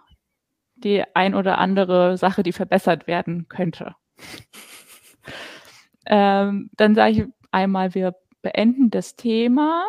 die 0.85 1.03
ein 1.14 1.35
oder 1.35 1.59
andere 1.59 2.16
Sache, 2.16 2.42
die 2.42 2.53
verbessert 2.53 3.07
werden 3.07 3.49
könnte. 3.49 3.94
ähm, 6.07 6.70
dann 6.77 6.94
sage 6.94 7.12
ich 7.12 7.25
einmal, 7.51 7.94
wir 7.94 8.14
beenden 8.42 8.90
das 8.90 9.16
Thema. 9.16 9.85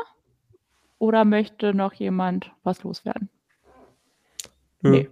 Oder 0.97 1.25
möchte 1.25 1.73
noch 1.73 1.93
jemand 1.93 2.51
was 2.63 2.83
loswerden? 2.83 3.29
Nö. 4.81 4.91
Nee. 4.91 5.09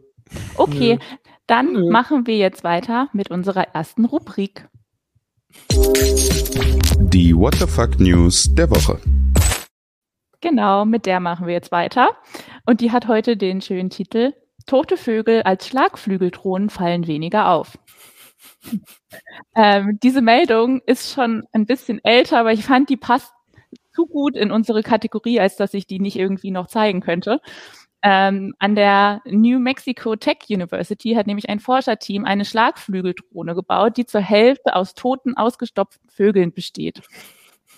Okay, 0.56 0.96
Nö. 0.96 1.18
dann 1.46 1.74
Nö. 1.74 1.92
machen 1.92 2.26
wir 2.26 2.38
jetzt 2.38 2.64
weiter 2.64 3.10
mit 3.12 3.30
unserer 3.30 3.76
ersten 3.76 4.06
Rubrik. 4.06 4.68
Die 5.70 7.36
What 7.36 7.56
the 7.56 7.68
Fuck 7.68 8.00
News 8.00 8.54
der 8.56 8.70
Woche. 8.72 9.00
Genau, 10.42 10.86
mit 10.86 11.06
der 11.06 11.20
machen 11.20 11.48
wir 11.48 11.54
jetzt 11.54 11.72
weiter. 11.72 12.12
Und 12.66 12.82
die 12.82 12.92
hat 12.92 13.08
heute 13.08 13.38
den 13.38 13.62
schönen 13.62 13.90
Titel 13.90 14.34
Tote 14.66 14.98
Vögel 14.98 15.44
als 15.44 15.68
Schlagflügeldrohnen 15.68 16.70
fallen 16.70 17.08
weniger 17.08 17.50
auf. 17.50 17.78
ähm, 19.56 20.00
diese 20.02 20.22
Meldung 20.22 20.82
ist 20.86 21.14
schon 21.14 21.44
ein 21.52 21.66
bisschen 21.66 22.04
älter, 22.04 22.40
aber 22.40 22.54
ich 22.54 22.66
fand, 22.66 22.90
die 22.90 22.98
passt 22.98 23.34
zu 23.94 24.08
gut 24.08 24.36
in 24.36 24.52
unsere 24.52 24.84
Kategorie, 24.84 25.40
als 25.40 25.56
dass 25.56 25.74
ich 25.74 25.88
die 25.88 26.00
nicht 26.00 26.18
irgendwie 26.18 26.52
noch 26.52 26.68
zeigen 26.68 27.02
könnte. 27.02 27.40
Ähm, 28.06 28.54
an 28.60 28.76
der 28.76 29.22
New 29.26 29.60
Mexico 29.60 30.18
Tech 30.18 30.40
University 30.50 31.14
hat 31.14 31.26
nämlich 31.26 31.48
ein 31.48 31.62
Forscherteam 31.62 32.26
eine 32.26 32.44
Schlagflügeldrohne 32.44 33.56
gebaut, 33.56 33.96
die 33.96 34.06
zur 34.06 34.20
Hälfte 34.20 34.76
aus 34.76 34.94
toten, 34.94 35.38
ausgestopften 35.38 36.10
Vögeln 36.10 36.52
besteht. 36.52 37.02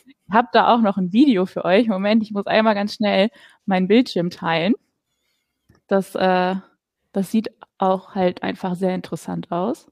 Ich 0.07 0.15
habe 0.33 0.47
da 0.51 0.73
auch 0.73 0.81
noch 0.81 0.97
ein 0.97 1.13
Video 1.13 1.45
für 1.45 1.63
euch. 1.63 1.87
Moment, 1.87 2.23
ich 2.23 2.31
muss 2.31 2.47
einmal 2.47 2.73
ganz 2.73 2.95
schnell 2.95 3.29
meinen 3.67 3.87
Bildschirm 3.87 4.31
teilen. 4.31 4.73
Das, 5.87 6.15
äh, 6.15 6.55
das 7.15 7.31
sieht 7.31 7.49
auch 7.77 8.13
halt 8.13 8.43
einfach 8.43 8.75
sehr 8.75 8.93
interessant 8.93 9.49
aus. 9.51 9.87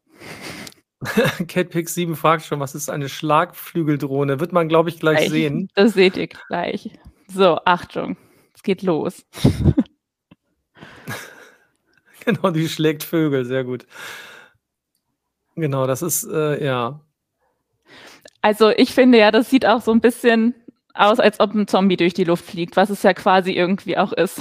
Catpix7 1.03 2.15
fragt 2.15 2.43
schon, 2.45 2.59
was 2.59 2.75
ist 2.75 2.89
eine 2.89 3.07
Schlagflügeldrohne? 3.07 4.39
Wird 4.39 4.51
man, 4.51 4.67
glaube 4.67 4.89
ich, 4.89 4.99
gleich 4.99 5.17
Gleich. 5.17 5.29
sehen. 5.29 5.69
Das 5.75 5.93
seht 5.93 6.17
ihr 6.17 6.27
gleich. 6.27 6.91
So, 7.27 7.59
Achtung, 7.65 8.17
es 8.53 8.63
geht 8.63 8.81
los. 8.83 9.25
Genau, 12.25 12.51
die 12.51 12.69
schlägt 12.69 13.03
Vögel, 13.03 13.43
sehr 13.43 13.65
gut. 13.65 13.85
Genau, 15.57 15.87
das 15.87 16.01
ist, 16.01 16.23
äh, 16.23 16.63
ja. 16.63 17.01
Also 18.41 18.69
ich 18.69 18.93
finde 18.93 19.17
ja, 19.17 19.29
das 19.29 19.49
sieht 19.49 19.65
auch 19.65 19.81
so 19.81 19.91
ein 19.91 19.99
bisschen 19.99 20.55
aus, 20.93 21.19
als 21.19 21.41
ob 21.41 21.53
ein 21.53 21.67
Zombie 21.67 21.97
durch 21.97 22.13
die 22.13 22.23
Luft 22.23 22.45
fliegt, 22.45 22.77
was 22.77 22.89
es 22.89 23.03
ja 23.03 23.13
quasi 23.13 23.51
irgendwie 23.51 23.97
auch 23.97 24.13
ist. 24.13 24.39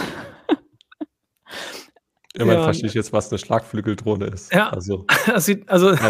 Immerhin 2.35 2.61
Ja. 2.61 2.65
verstehe 2.65 2.89
ich 2.89 2.95
jetzt, 2.95 3.13
was 3.13 3.31
eine 3.31 3.39
Schlagflügeldrohne 3.39 4.27
ist. 4.27 4.53
Ja. 4.53 4.71
Also 4.71 5.05
Das 5.27 5.45
sieht, 5.45 5.69
also. 5.69 5.95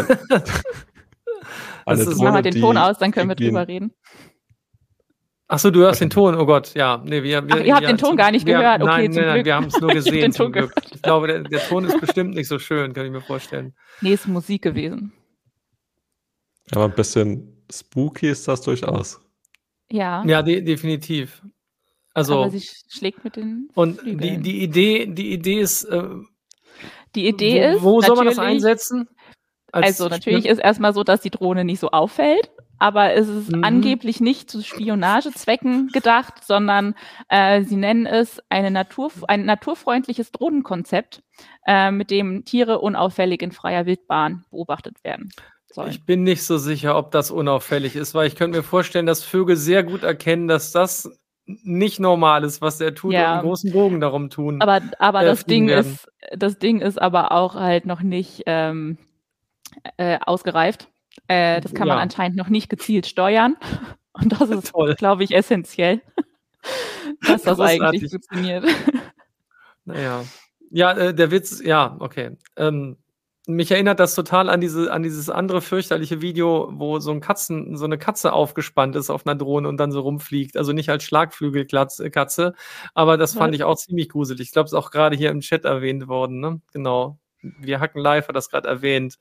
Das 1.85 1.99
eine 1.99 2.01
ist- 2.11 2.17
Machen 2.17 2.35
wir 2.35 2.41
den 2.41 2.61
Ton 2.61 2.77
aus, 2.77 2.97
dann 2.97 3.11
können 3.11 3.29
wir 3.29 3.35
drüber 3.35 3.67
reden. 3.67 3.93
Achso, 5.49 5.69
du 5.69 5.81
hörst 5.81 5.99
den 5.99 6.09
Ton, 6.09 6.35
oh 6.35 6.45
Gott, 6.45 6.73
ja. 6.73 7.01
Nee, 7.03 7.21
wir, 7.21 7.45
wir, 7.45 7.55
Ach, 7.55 7.59
ihr 7.59 7.75
habt 7.75 7.83
ja, 7.83 7.89
den 7.89 7.97
Ton 7.97 8.15
gar 8.15 8.31
nicht 8.31 8.45
wir, 8.45 8.57
gehört. 8.57 8.81
Okay, 8.81 8.89
nein, 8.89 9.11
nein, 9.11 9.25
nein, 9.25 9.45
wir 9.45 9.55
haben 9.55 9.65
es 9.67 9.79
nur 9.79 9.89
gesehen. 9.93 10.31
ich, 10.31 10.39
ich 10.93 11.01
glaube, 11.01 11.27
der, 11.27 11.41
der, 11.43 11.59
Ton 11.59 11.83
ist 11.83 11.99
bestimmt 11.99 12.33
nicht 12.35 12.47
so 12.47 12.57
schön, 12.57 12.93
kann 12.93 13.05
ich 13.05 13.11
mir 13.11 13.21
vorstellen. 13.21 13.75
Nee, 14.01 14.13
ist 14.13 14.27
Musik 14.27 14.61
gewesen. 14.63 15.11
Aber 16.71 16.85
ein 16.85 16.93
bisschen 16.95 17.65
spooky 17.71 18.29
ist 18.29 18.47
das 18.47 18.61
durchaus. 18.61 19.19
Ja. 19.91 20.23
Ja, 20.25 20.41
de 20.41 20.61
definitiv. 20.61 21.43
Also, 22.13 22.41
Aber 22.41 22.51
sie 22.51 22.67
schlägt 22.89 23.23
mit 23.23 23.35
den. 23.35 23.69
Und 23.73 24.01
die, 24.05 24.37
die, 24.37 24.63
Idee, 24.63 25.07
die 25.07 25.33
Idee 25.33 25.59
ist. 25.59 25.83
Äh, 25.85 26.09
die 27.15 27.27
Idee 27.27 27.61
wo, 27.61 27.75
ist. 27.75 27.83
Wo 27.83 28.01
soll 28.01 28.15
man 28.17 28.25
das 28.25 28.39
einsetzen? 28.39 29.07
Als 29.71 29.99
also, 29.99 30.09
natürlich 30.09 30.45
ist 30.45 30.59
erstmal 30.59 30.93
so, 30.93 31.03
dass 31.03 31.21
die 31.21 31.31
Drohne 31.31 31.65
nicht 31.65 31.79
so 31.79 31.89
auffällt 31.89 32.51
aber 32.83 33.13
es 33.13 33.29
ist 33.29 33.55
mhm. 33.55 33.63
angeblich 33.63 34.19
nicht 34.19 34.49
zu 34.51 34.61
Spionagezwecken 34.61 35.87
gedacht, 35.93 36.43
sondern 36.43 36.95
äh, 37.29 37.63
sie 37.63 37.77
nennen 37.77 38.05
es 38.05 38.41
eine 38.49 38.71
Natur, 38.71 39.09
ein 39.29 39.45
naturfreundliches 39.45 40.33
Drohnenkonzept, 40.33 41.23
äh, 41.65 41.91
mit 41.91 42.11
dem 42.11 42.43
Tiere 42.43 42.79
unauffällig 42.79 43.41
in 43.41 43.53
freier 43.53 43.85
Wildbahn 43.85 44.43
beobachtet 44.51 45.01
werden. 45.05 45.29
Sollen. 45.71 45.91
Ich 45.91 46.05
bin 46.05 46.23
nicht 46.23 46.43
so 46.43 46.57
sicher, 46.57 46.97
ob 46.97 47.11
das 47.11 47.31
unauffällig 47.31 47.95
ist, 47.95 48.13
weil 48.15 48.27
ich 48.27 48.35
könnte 48.35 48.57
mir 48.57 48.63
vorstellen, 48.63 49.05
dass 49.05 49.23
Vögel 49.23 49.55
sehr 49.55 49.83
gut 49.83 50.03
erkennen, 50.03 50.49
dass 50.49 50.73
das 50.73 51.09
nicht 51.45 51.99
normal 51.99 52.43
ist, 52.43 52.61
was 52.61 52.79
er 52.79 52.95
tut 52.95 53.13
ja. 53.13 53.25
und 53.25 53.39
einen 53.39 53.47
großen 53.47 53.71
Bogen 53.71 53.99
darum 53.99 54.29
tun. 54.29 54.61
Aber, 54.61 54.81
aber 54.99 55.23
äh, 55.23 55.25
das 55.25 55.45
Ding 55.45 55.67
werden. 55.67 55.91
ist, 55.91 56.07
das 56.35 56.57
Ding 56.57 56.79
ist 56.79 57.01
aber 57.01 57.31
auch 57.31 57.55
halt 57.55 57.85
noch 57.85 58.01
nicht 58.01 58.43
ähm, 58.45 58.97
äh, 59.97 60.19
ausgereift. 60.25 60.89
Äh, 61.27 61.61
das 61.61 61.73
kann 61.73 61.87
ja. 61.87 61.95
man 61.95 62.03
anscheinend 62.03 62.37
noch 62.37 62.49
nicht 62.49 62.69
gezielt 62.69 63.05
steuern. 63.05 63.55
Und 64.13 64.39
das 64.39 64.49
ist, 64.49 64.73
glaube 64.97 65.23
ich, 65.23 65.33
essentiell, 65.33 66.01
dass 67.27 67.41
das 67.43 67.59
eigentlich 67.59 68.11
funktioniert. 68.11 68.65
Naja. 69.85 70.23
Ja, 70.69 70.91
äh, 70.91 71.13
der 71.13 71.31
Witz, 71.31 71.61
ja, 71.63 71.95
okay. 71.99 72.37
Ähm, 72.55 72.97
mich 73.45 73.71
erinnert 73.71 73.99
das 73.99 74.15
total 74.15 74.49
an 74.49 74.61
diese, 74.61 74.91
an 74.91 75.03
dieses 75.03 75.29
andere 75.29 75.61
fürchterliche 75.61 76.21
Video, 76.21 76.69
wo 76.73 76.99
so 76.99 77.11
ein 77.11 77.19
Katzen, 77.19 77.75
so 77.75 77.85
eine 77.85 77.97
Katze 77.97 78.31
aufgespannt 78.31 78.95
ist 78.95 79.09
auf 79.09 79.25
einer 79.25 79.35
Drohne 79.35 79.67
und 79.67 79.77
dann 79.77 79.91
so 79.91 79.99
rumfliegt. 79.99 80.55
Also 80.55 80.71
nicht 80.71 80.89
als 80.89 81.03
Schlagflügelkatze, 81.03 82.53
aber 82.93 83.17
das 83.17 83.33
fand 83.33 83.53
ich 83.53 83.63
auch 83.63 83.75
ziemlich 83.75 84.09
gruselig. 84.09 84.47
Ich 84.47 84.53
glaube, 84.53 84.67
es 84.67 84.71
ist 84.71 84.79
auch 84.79 84.91
gerade 84.91 85.17
hier 85.17 85.29
im 85.29 85.41
Chat 85.41 85.65
erwähnt 85.65 86.07
worden, 86.07 86.39
ne? 86.39 86.61
Genau. 86.71 87.17
Wir 87.41 87.81
hacken 87.81 88.01
live 88.01 88.29
hat 88.29 88.35
das 88.37 88.49
gerade 88.49 88.69
erwähnt 88.69 89.17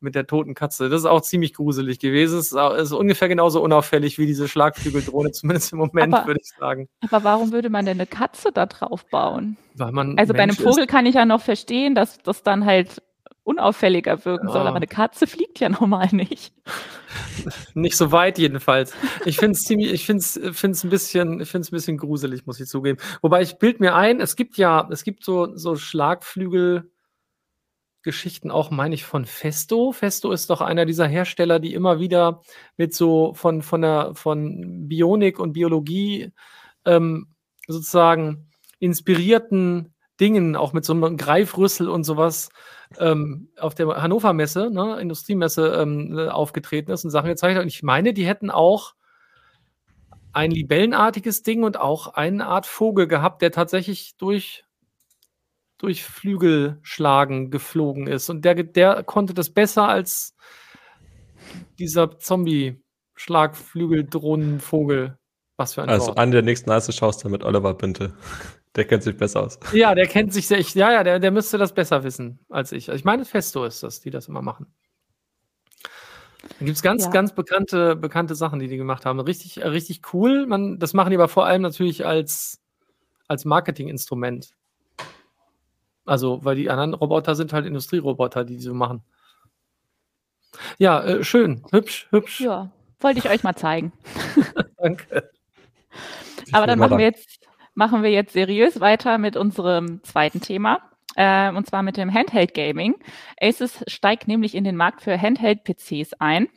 mit 0.00 0.14
der 0.14 0.26
toten 0.26 0.54
Katze. 0.54 0.90
Das 0.90 1.00
ist 1.00 1.06
auch 1.06 1.22
ziemlich 1.22 1.54
gruselig 1.54 1.98
gewesen. 1.98 2.38
Es 2.38 2.52
ist, 2.52 2.58
ist 2.78 2.92
ungefähr 2.92 3.28
genauso 3.28 3.62
unauffällig 3.62 4.18
wie 4.18 4.26
diese 4.26 4.48
Schlagflügeldrohne, 4.48 5.30
zumindest 5.32 5.72
im 5.72 5.78
Moment, 5.78 6.12
würde 6.26 6.40
ich 6.42 6.50
sagen. 6.58 6.88
Aber 7.00 7.24
warum 7.24 7.52
würde 7.52 7.70
man 7.70 7.86
denn 7.86 7.96
eine 7.96 8.06
Katze 8.06 8.50
da 8.52 8.66
drauf 8.66 9.06
bauen? 9.06 9.56
Weil 9.74 9.92
man 9.92 10.18
also 10.18 10.34
bei 10.34 10.42
einem 10.42 10.56
Vogel 10.56 10.84
ist. 10.84 10.90
kann 10.90 11.06
ich 11.06 11.14
ja 11.14 11.24
noch 11.24 11.40
verstehen, 11.40 11.94
dass 11.94 12.18
das 12.18 12.42
dann 12.42 12.66
halt 12.66 13.02
unauffälliger 13.46 14.24
wirken 14.24 14.48
ja. 14.48 14.52
soll, 14.52 14.66
aber 14.66 14.76
eine 14.76 14.88
Katze 14.88 15.26
fliegt 15.26 15.60
ja 15.60 15.68
normal 15.68 16.08
nicht. 16.12 16.52
Nicht 17.74 17.96
so 17.96 18.10
weit 18.10 18.38
jedenfalls. 18.38 18.92
Ich 19.24 19.38
finde 19.38 19.52
es 19.52 19.60
ziemlich, 19.60 19.92
ich 19.92 20.04
finde 20.04 20.20
es, 20.20 20.32
finde 20.52 20.78
ein 20.82 20.90
bisschen, 20.90 21.40
ich 21.40 21.50
finde 21.50 21.62
es 21.62 21.72
ein 21.72 21.76
bisschen 21.76 21.96
gruselig, 21.96 22.44
muss 22.44 22.60
ich 22.60 22.68
zugeben. 22.68 22.98
Wobei 23.22 23.42
ich 23.42 23.58
bild 23.58 23.80
mir 23.80 23.94
ein, 23.94 24.20
es 24.20 24.34
gibt 24.34 24.58
ja, 24.58 24.88
es 24.90 25.04
gibt 25.04 25.24
so 25.24 25.56
so 25.56 25.76
Schlagflügel 25.76 26.90
Geschichten 28.02 28.50
auch, 28.50 28.70
meine 28.70 28.94
ich, 28.94 29.04
von 29.04 29.24
Festo. 29.24 29.92
Festo 29.92 30.30
ist 30.30 30.50
doch 30.50 30.60
einer 30.60 30.86
dieser 30.86 31.08
Hersteller, 31.08 31.58
die 31.58 31.74
immer 31.74 31.98
wieder 31.98 32.42
mit 32.76 32.94
so 32.94 33.34
von, 33.34 33.62
von, 33.62 33.82
der, 33.82 34.12
von 34.14 34.88
Bionik 34.88 35.40
und 35.40 35.54
Biologie 35.54 36.32
ähm, 36.84 37.34
sozusagen 37.66 38.48
inspirierten 38.78 39.95
Dingen, 40.20 40.56
auch 40.56 40.72
mit 40.72 40.84
so 40.84 40.92
einem 40.92 41.16
Greifrüssel 41.16 41.88
und 41.88 42.04
sowas, 42.04 42.48
ähm, 42.98 43.48
auf 43.58 43.74
der 43.74 43.86
Hannover 44.02 44.32
Messe, 44.32 44.70
ne, 44.70 45.00
Industriemesse, 45.00 45.68
ähm, 45.68 46.18
aufgetreten 46.30 46.90
ist 46.92 47.04
und 47.04 47.10
Sachen 47.10 47.28
gezeigt 47.28 47.56
hat. 47.56 47.62
Und 47.62 47.68
ich 47.68 47.82
meine, 47.82 48.12
die 48.12 48.26
hätten 48.26 48.50
auch 48.50 48.94
ein 50.32 50.50
libellenartiges 50.50 51.42
Ding 51.42 51.64
und 51.64 51.78
auch 51.80 52.08
eine 52.14 52.46
Art 52.46 52.66
Vogel 52.66 53.06
gehabt, 53.06 53.42
der 53.42 53.52
tatsächlich 53.52 54.16
durch 54.16 54.64
durch 55.78 56.04
Flügelschlagen 56.04 57.50
geflogen 57.50 58.06
ist. 58.06 58.30
Und 58.30 58.44
der, 58.44 58.54
der 58.54 59.02
konnte 59.02 59.34
das 59.34 59.50
besser 59.50 59.88
als 59.88 60.34
dieser 61.78 62.18
Zombie-Schlagflügeldrohnenvogel. 62.18 65.18
Was 65.58 65.74
für 65.74 65.82
ein 65.82 65.88
Also 65.88 66.08
Wort. 66.08 66.18
an 66.18 66.30
der 66.30 66.42
nächsten 66.42 66.70
Eise 66.70 66.92
schaust 66.92 67.24
du 67.24 67.28
mit 67.28 67.44
Oliver 67.44 67.74
Binte. 67.74 68.14
Der 68.76 68.84
kennt 68.84 69.02
sich 69.02 69.16
besser 69.16 69.42
aus. 69.42 69.58
Ja, 69.72 69.94
der 69.94 70.06
kennt 70.06 70.32
sich 70.32 70.46
sehr, 70.46 70.60
ja, 70.60 70.92
ja, 70.92 71.02
der, 71.02 71.18
der 71.18 71.30
müsste 71.30 71.58
das 71.58 71.72
besser 71.72 72.04
wissen 72.04 72.38
als 72.50 72.72
ich. 72.72 72.90
Also 72.90 72.98
ich 72.98 73.04
meine, 73.04 73.24
Festo 73.24 73.64
ist 73.64 73.82
das, 73.82 74.00
die 74.00 74.10
das 74.10 74.28
immer 74.28 74.42
machen. 74.42 74.66
Da 76.42 76.64
gibt 76.64 76.76
es 76.76 76.82
ganz, 76.82 77.06
ja. 77.06 77.10
ganz 77.10 77.34
bekannte, 77.34 77.96
bekannte 77.96 78.34
Sachen, 78.34 78.60
die 78.60 78.68
die 78.68 78.76
gemacht 78.76 79.04
haben. 79.04 79.18
Richtig, 79.18 79.64
richtig 79.64 80.12
cool. 80.12 80.46
Man, 80.46 80.78
das 80.78 80.92
machen 80.92 81.10
die 81.10 81.16
aber 81.16 81.28
vor 81.28 81.46
allem 81.46 81.62
natürlich 81.62 82.06
als, 82.06 82.60
als 83.26 83.44
Marketinginstrument. 83.44 84.50
Also, 86.04 86.44
weil 86.44 86.54
die 86.54 86.70
anderen 86.70 86.94
Roboter 86.94 87.34
sind 87.34 87.52
halt 87.52 87.66
Industrieroboter, 87.66 88.44
die 88.44 88.60
so 88.60 88.74
machen. 88.74 89.02
Ja, 90.78 91.02
äh, 91.02 91.24
schön, 91.24 91.64
hübsch, 91.72 92.06
hübsch. 92.10 92.40
Ja, 92.40 92.70
wollte 93.00 93.18
ich 93.18 93.28
euch 93.28 93.42
mal 93.42 93.56
zeigen. 93.56 93.92
Danke. 94.78 95.30
Aber 96.52 96.66
dann 96.66 96.78
machen 96.78 96.98
wir, 96.98 97.06
jetzt, 97.06 97.35
machen 97.76 98.02
wir 98.02 98.10
jetzt 98.10 98.32
seriös 98.32 98.80
weiter 98.80 99.18
mit 99.18 99.36
unserem 99.36 100.02
zweiten 100.02 100.40
Thema. 100.40 100.80
Äh, 101.14 101.50
und 101.52 101.66
zwar 101.66 101.82
mit 101.82 101.96
dem 101.96 102.12
Handheld 102.12 102.52
Gaming. 102.52 102.96
Asus 103.40 103.84
steigt 103.86 104.26
nämlich 104.26 104.54
in 104.54 104.64
den 104.64 104.76
Markt 104.76 105.02
für 105.02 105.20
Handheld-PCs 105.20 106.14
ein 106.14 106.48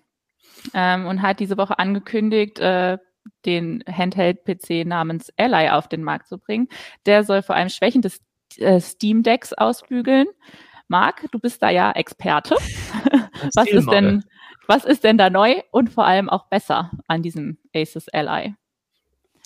ähm, 0.74 1.06
und 1.06 1.22
hat 1.22 1.40
diese 1.40 1.58
Woche 1.58 1.78
angekündigt, 1.78 2.60
äh, 2.60 2.98
den 3.46 3.84
Handheld-PC 3.88 4.86
namens 4.86 5.32
Ally 5.38 5.70
auf 5.70 5.88
den 5.88 6.04
Markt 6.04 6.28
zu 6.28 6.38
bringen. 6.38 6.68
Der 7.06 7.24
soll 7.24 7.42
vor 7.42 7.56
allem 7.56 7.70
Schwächen 7.70 8.02
des 8.02 8.22
äh, 8.58 8.80
Steam 8.80 9.22
Decks 9.22 9.54
ausbügeln. 9.54 10.28
Marc, 10.88 11.30
du 11.32 11.40
bist 11.40 11.62
da 11.62 11.70
ja 11.70 11.92
Experte. 11.92 12.56
was 13.56 13.68
ist 13.68 13.92
denn, 13.92 14.24
was 14.68 14.86
ist 14.86 15.04
denn 15.04 15.18
da 15.18 15.30
neu 15.30 15.62
und 15.72 15.90
vor 15.90 16.06
allem 16.06 16.30
auch 16.30 16.48
besser 16.48 16.92
an 17.08 17.22
diesem 17.22 17.60
Asus 17.76 18.08
Ally? 18.10 18.56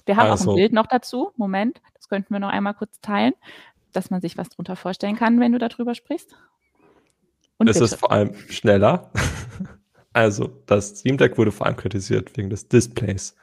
Wir 0.05 0.17
haben 0.17 0.29
also, 0.29 0.43
auch 0.43 0.47
ein 0.47 0.49
also 0.49 0.55
Bild 0.55 0.73
noch 0.73 0.87
dazu. 0.87 1.31
Moment, 1.37 1.81
das 1.95 2.09
könnten 2.09 2.33
wir 2.33 2.39
noch 2.39 2.49
einmal 2.49 2.73
kurz 2.73 2.99
teilen, 3.01 3.33
dass 3.91 4.09
man 4.09 4.21
sich 4.21 4.37
was 4.37 4.49
drunter 4.49 4.75
vorstellen 4.75 5.15
kann, 5.15 5.39
wenn 5.39 5.51
du 5.51 5.59
darüber 5.59 5.95
sprichst. 5.95 6.35
Und 7.57 7.69
es 7.69 7.75
bitte. 7.75 7.85
ist 7.85 7.95
vor 7.95 8.11
allem 8.11 8.35
schneller. 8.49 9.11
also, 10.13 10.61
das 10.65 10.99
Steam 10.99 11.17
Deck 11.17 11.37
wurde 11.37 11.51
vor 11.51 11.67
allem 11.67 11.77
kritisiert 11.77 12.35
wegen 12.35 12.49
des 12.49 12.67
Displays. 12.67 13.35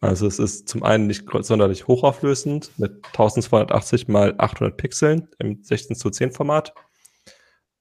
Also 0.00 0.26
es 0.26 0.38
ist 0.38 0.68
zum 0.68 0.82
einen 0.82 1.06
nicht 1.06 1.24
sonderlich 1.40 1.86
hochauflösend 1.86 2.70
mit 2.78 3.04
1280 3.06 4.08
mal 4.08 4.34
800 4.36 4.76
Pixeln 4.76 5.28
im 5.38 5.62
16 5.62 5.96
zu 5.96 6.10
10 6.10 6.32
Format 6.32 6.74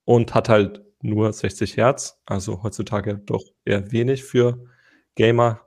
und 0.06 0.34
hat 0.34 0.48
halt 0.48 0.82
nur 1.02 1.32
60 1.32 1.78
Hertz, 1.78 2.22
also 2.26 2.64
heutzutage 2.64 3.18
doch 3.18 3.44
eher 3.66 3.92
wenig 3.92 4.24
für 4.24 4.66
Gamer. 5.16 5.62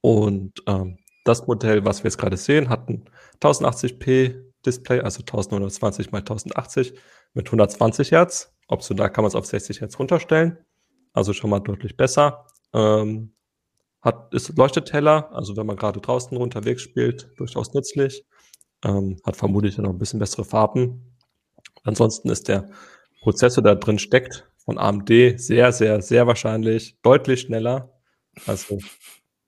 Und 0.00 0.62
ähm, 0.66 0.98
das 1.24 1.46
Modell, 1.46 1.84
was 1.84 2.04
wir 2.04 2.08
jetzt 2.08 2.18
gerade 2.18 2.36
sehen, 2.36 2.68
hat 2.68 2.88
ein 2.88 3.08
1080p 3.40 4.42
Display, 4.64 5.00
also 5.00 5.20
1920 5.20 6.12
mal 6.12 6.18
1080 6.18 6.94
mit 7.34 7.46
120 7.46 8.12
Hertz. 8.12 8.52
Da 8.68 9.08
kann 9.08 9.22
man 9.22 9.28
es 9.28 9.34
auf 9.34 9.46
60 9.46 9.80
Hertz 9.80 9.98
runterstellen, 9.98 10.58
also 11.12 11.32
schon 11.32 11.50
mal 11.50 11.60
deutlich 11.60 11.96
besser. 11.96 12.46
Ähm, 12.72 13.34
hat, 14.00 14.32
ist, 14.34 14.56
leuchtet 14.56 14.92
heller, 14.92 15.30
also 15.32 15.56
wenn 15.56 15.66
man 15.66 15.76
gerade 15.76 16.00
draußen 16.00 16.36
unterwegs 16.36 16.82
spielt, 16.82 17.30
durchaus 17.36 17.72
nützlich. 17.72 18.24
Ähm, 18.84 19.16
hat 19.24 19.36
vermutlich 19.36 19.78
noch 19.78 19.90
ein 19.90 19.98
bisschen 19.98 20.18
bessere 20.18 20.44
Farben. 20.44 21.16
Ansonsten 21.84 22.28
ist 22.28 22.48
der 22.48 22.70
Prozessor, 23.22 23.62
der 23.62 23.76
drin 23.76 23.98
steckt, 23.98 24.46
von 24.58 24.78
AMD 24.78 25.08
sehr, 25.36 25.72
sehr, 25.72 26.02
sehr 26.02 26.26
wahrscheinlich 26.26 26.98
deutlich 27.02 27.42
schneller. 27.42 27.92
Also 28.46 28.78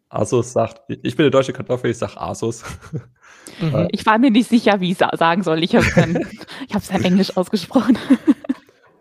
Asus 0.08 0.52
sagt, 0.52 0.82
ich 0.88 1.16
bin 1.16 1.24
der 1.24 1.30
deutsche 1.30 1.52
Kartoffel, 1.52 1.90
ich 1.90 1.98
sage 1.98 2.20
Asus. 2.20 2.64
Mhm. 3.60 3.88
Ich 3.92 4.04
war 4.04 4.18
mir 4.18 4.30
nicht 4.30 4.48
sicher, 4.48 4.80
wie 4.80 4.90
ich 4.90 5.00
es 5.00 5.18
sagen 5.18 5.42
soll. 5.42 5.62
Ich 5.62 5.74
habe 5.74 5.86
es 5.86 6.88
dann 6.88 7.04
Englisch 7.04 7.36
ausgesprochen. 7.36 7.96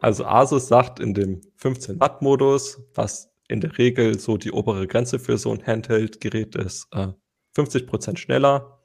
Also 0.02 0.24
Asus 0.26 0.68
sagt 0.68 1.00
in 1.00 1.16
dem 1.16 1.42
15 1.56 2.00
Watt 2.00 2.22
Modus, 2.22 2.80
was 2.94 3.34
in 3.48 3.60
der 3.60 3.76
Regel 3.80 4.20
so 4.20 4.38
die 4.38 4.52
obere 4.52 4.86
Grenze 4.86 5.18
für 5.18 5.40
so 5.40 5.52
ein 5.52 5.66
Handheld-Gerät 5.66 6.56
ist 6.56 6.88
äh, 6.92 7.08
50 7.56 7.88
Prozent 7.88 8.20
schneller. 8.20 8.82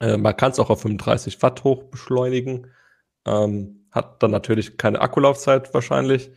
Äh, 0.00 0.16
man 0.16 0.36
kann 0.36 0.50
es 0.50 0.58
auch 0.58 0.68
auf 0.68 0.80
35 0.82 1.40
Watt 1.42 1.62
hoch 1.62 1.84
beschleunigen. 1.84 2.66
Ähm, 3.24 3.86
hat 3.92 4.20
dann 4.20 4.32
natürlich 4.32 4.78
keine 4.78 5.00
Akkulaufzeit 5.00 5.72
wahrscheinlich. 5.74 6.32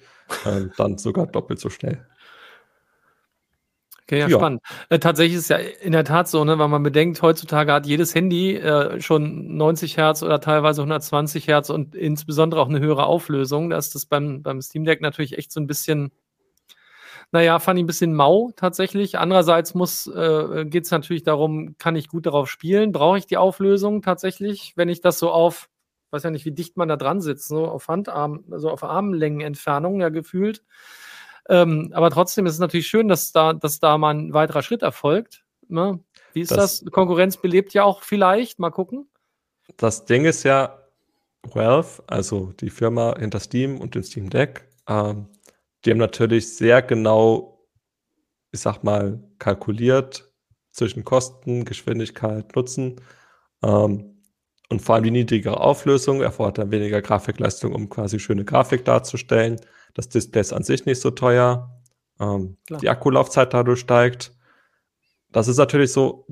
Ähm, 0.46 0.72
dann 0.78 1.00
sogar 1.00 1.26
doppelt 1.26 1.60
so 1.60 1.72
schnell. 1.72 2.06
Okay, 4.08 4.20
ja, 4.20 4.28
ja. 4.28 4.38
spannend. 4.38 4.62
Äh, 4.90 5.00
tatsächlich 5.00 5.36
ist 5.36 5.44
es 5.44 5.50
ja 5.50 5.58
in 5.58 5.92
der 5.92 6.04
Tat 6.04 6.28
so, 6.28 6.44
ne, 6.46 6.60
weil 6.60 6.68
man 6.68 6.84
bedenkt, 6.84 7.24
heutzutage 7.24 7.74
hat 7.74 7.88
jedes 7.88 8.14
Handy 8.14 8.56
äh, 8.56 9.02
schon 9.02 9.58
90 9.58 9.98
Hertz 9.98 10.22
oder 10.22 10.40
teilweise 10.40 10.82
120 10.82 11.48
Hertz 11.48 11.72
und 11.72 11.96
insbesondere 11.96 12.62
auch 12.62 12.70
eine 12.70 12.80
höhere 12.80 13.08
Auflösung. 13.08 13.72
Da 13.72 13.78
ist 13.78 13.96
das 13.96 14.06
beim, 14.06 14.44
beim 14.44 14.62
Steam 14.62 14.86
Deck 14.86 15.02
natürlich 15.02 15.40
echt 15.40 15.52
so 15.52 15.60
ein 15.60 15.66
bisschen, 15.66 16.12
naja, 17.32 17.58
fand 17.58 17.80
ich 17.80 17.84
ein 17.84 17.88
bisschen 17.88 18.14
mau 18.14 18.52
tatsächlich. 18.56 19.18
Andererseits 19.18 19.74
muss, 19.74 20.06
äh, 20.06 20.66
geht 20.66 20.86
es 20.86 20.92
natürlich 20.92 21.24
darum, 21.24 21.76
kann 21.80 21.96
ich 21.96 22.08
gut 22.08 22.28
darauf 22.28 22.48
spielen? 22.48 22.92
Brauche 22.92 23.18
ich 23.18 23.26
die 23.26 23.38
Auflösung 23.38 24.04
tatsächlich? 24.04 24.74
Wenn 24.76 24.88
ich 24.88 25.02
das 25.02 25.18
so 25.18 25.32
auf, 25.32 25.68
weiß 26.12 26.22
ja 26.22 26.30
nicht, 26.30 26.46
wie 26.46 26.52
dicht 26.52 26.78
man 26.78 26.90
da 26.90 26.96
dran 26.96 27.22
sitzt, 27.22 27.48
so 27.48 27.66
auf 27.66 27.88
Handarm, 27.88 28.44
also 28.52 28.70
auf 28.70 28.84
Armlängenentfernung 28.84 30.00
ja 30.00 30.10
gefühlt 30.10 30.62
ähm, 31.50 31.92
aber 31.94 32.10
trotzdem 32.10 32.46
ist 32.46 32.54
es 32.54 32.60
natürlich 32.60 32.88
schön, 32.88 33.08
dass 33.08 33.32
da, 33.32 33.54
dass 33.54 33.80
da 33.80 33.98
mal 33.98 34.16
ein 34.16 34.34
weiterer 34.34 34.64
Schritt 34.64 34.82
erfolgt. 34.82 35.44
Ne? 35.68 36.00
Wie 36.34 36.42
ist 36.42 36.52
das, 36.52 36.82
das? 36.82 36.92
Konkurrenz 36.92 37.38
belebt 37.38 37.74
ja 37.74 37.84
auch 37.84 38.04
vielleicht. 38.04 38.60
Mal 38.60 38.72
gucken. 38.72 39.10
Das 39.78 40.06
Ding 40.06 40.26
ist 40.26 40.44
ja, 40.44 40.80
Valve, 41.44 42.04
also 42.08 42.54
die 42.60 42.70
Firma 42.70 43.16
hinter 43.18 43.40
Steam 43.40 43.80
und 43.80 43.96
dem 43.96 44.04
Steam 44.04 44.30
Deck, 44.30 44.68
ähm, 44.88 45.28
die 45.84 45.92
haben 45.92 45.98
natürlich 45.98 46.56
sehr 46.56 46.82
genau, 46.82 47.68
ich 48.52 48.60
sag 48.60 48.84
mal, 48.84 49.24
kalkuliert 49.38 50.32
zwischen 50.72 51.04
Kosten, 51.04 51.66
Geschwindigkeit, 51.66 52.56
Nutzen. 52.56 53.02
Ähm, 53.64 54.16
und 54.70 54.82
vor 54.82 54.96
allem 54.96 55.04
die 55.04 55.12
niedrigere 55.12 55.60
Auflösung 55.60 56.22
erfordert 56.22 56.58
dann 56.58 56.72
weniger 56.72 57.02
Grafikleistung, 57.02 57.74
um 57.74 57.88
quasi 57.90 58.20
schöne 58.20 58.46
Grafik 58.46 58.84
darzustellen. 58.84 59.62
Das 59.96 60.10
Display 60.10 60.42
ist 60.42 60.54
an 60.54 60.64
sich 60.64 60.86
nicht 60.86 61.02
so 61.02 61.10
teuer. 61.10 61.72
Ähm, 62.20 62.58
die 62.70 62.90
Akkulaufzeit 62.90 63.54
dadurch 63.54 63.80
steigt. 63.80 64.34
Das 65.32 65.48
ist 65.48 65.58
natürlich 65.58 65.92
so, 65.92 66.28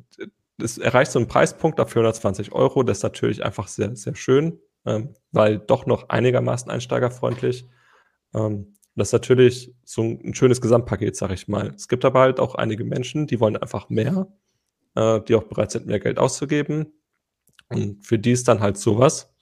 es 0.58 0.78
erreicht 0.78 1.12
so 1.12 1.20
einen 1.20 1.28
Preispunkt 1.28 1.80
ab 1.80 1.92
420 1.92 2.52
Euro. 2.52 2.84
Das 2.84 3.00
ist 3.00 3.04
natürlich 3.04 3.44
einfach 3.44 3.68
sehr, 3.68 3.96
sehr 3.96 4.16
schön, 4.16 4.60
ähm, 4.86 5.16
weil 5.32 5.60
doch 5.60 5.86
noch 5.86 6.10
einigermaßen 6.10 6.70
einsteigerfreundlich. 6.70 7.68
Ähm, 8.34 8.76
das 8.96 9.10
ist 9.10 9.14
natürlich 9.14 9.74
so 9.84 10.04
ein, 10.04 10.36
schönes 10.36 10.62
Gesamtpaket, 10.62 11.16
sag 11.16 11.32
ich 11.32 11.48
mal. 11.48 11.74
Es 11.76 11.88
gibt 11.88 12.06
aber 12.06 12.20
halt 12.20 12.40
auch 12.40 12.56
einige 12.56 12.84
Menschen, 12.84 13.26
die 13.26 13.40
wollen 13.40 13.58
einfach 13.58 13.90
mehr, 13.90 14.28
äh, 14.96 15.20
die 15.22 15.36
auch 15.36 15.44
bereit 15.44 15.72
sind, 15.72 15.88
mehr 15.88 16.00
Geld 16.00 16.20
auszugeben. 16.20 16.94
Und 17.70 18.06
für 18.06 18.20
die 18.20 18.32
ist 18.32 18.48
dann 18.48 18.60
halt 18.60 18.78
sowas. 18.78 19.34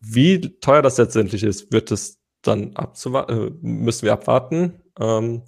Wie 0.00 0.40
teuer 0.60 0.82
das 0.82 0.98
letztendlich 0.98 1.42
ist, 1.42 1.72
wird 1.72 1.90
es 1.90 2.20
dann 2.46 2.74
äh, 2.74 3.50
müssen 3.60 4.02
wir 4.02 4.12
abwarten. 4.12 4.80
Ähm, 4.98 5.42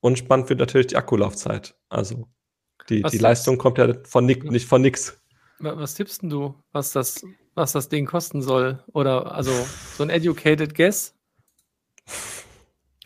und 0.00 0.18
spannend 0.18 0.48
wird 0.48 0.60
natürlich 0.60 0.88
die 0.88 0.96
Akkulaufzeit. 0.96 1.74
Also 1.88 2.28
die, 2.88 3.02
die 3.02 3.18
Leistung 3.18 3.56
kommt 3.56 3.78
ja 3.78 3.94
von 4.04 4.26
nicht, 4.26 4.44
nicht 4.44 4.66
von 4.66 4.82
nix. 4.82 5.18
Was 5.60 5.94
tippst 5.94 6.22
denn 6.22 6.30
du, 6.30 6.54
was 6.72 6.92
das, 6.92 7.24
was 7.54 7.72
das 7.72 7.88
Ding 7.88 8.04
kosten 8.06 8.42
soll? 8.42 8.82
Oder 8.92 9.32
also 9.34 9.52
so 9.96 10.02
ein 10.02 10.10
educated 10.10 10.74
guess? 10.74 11.14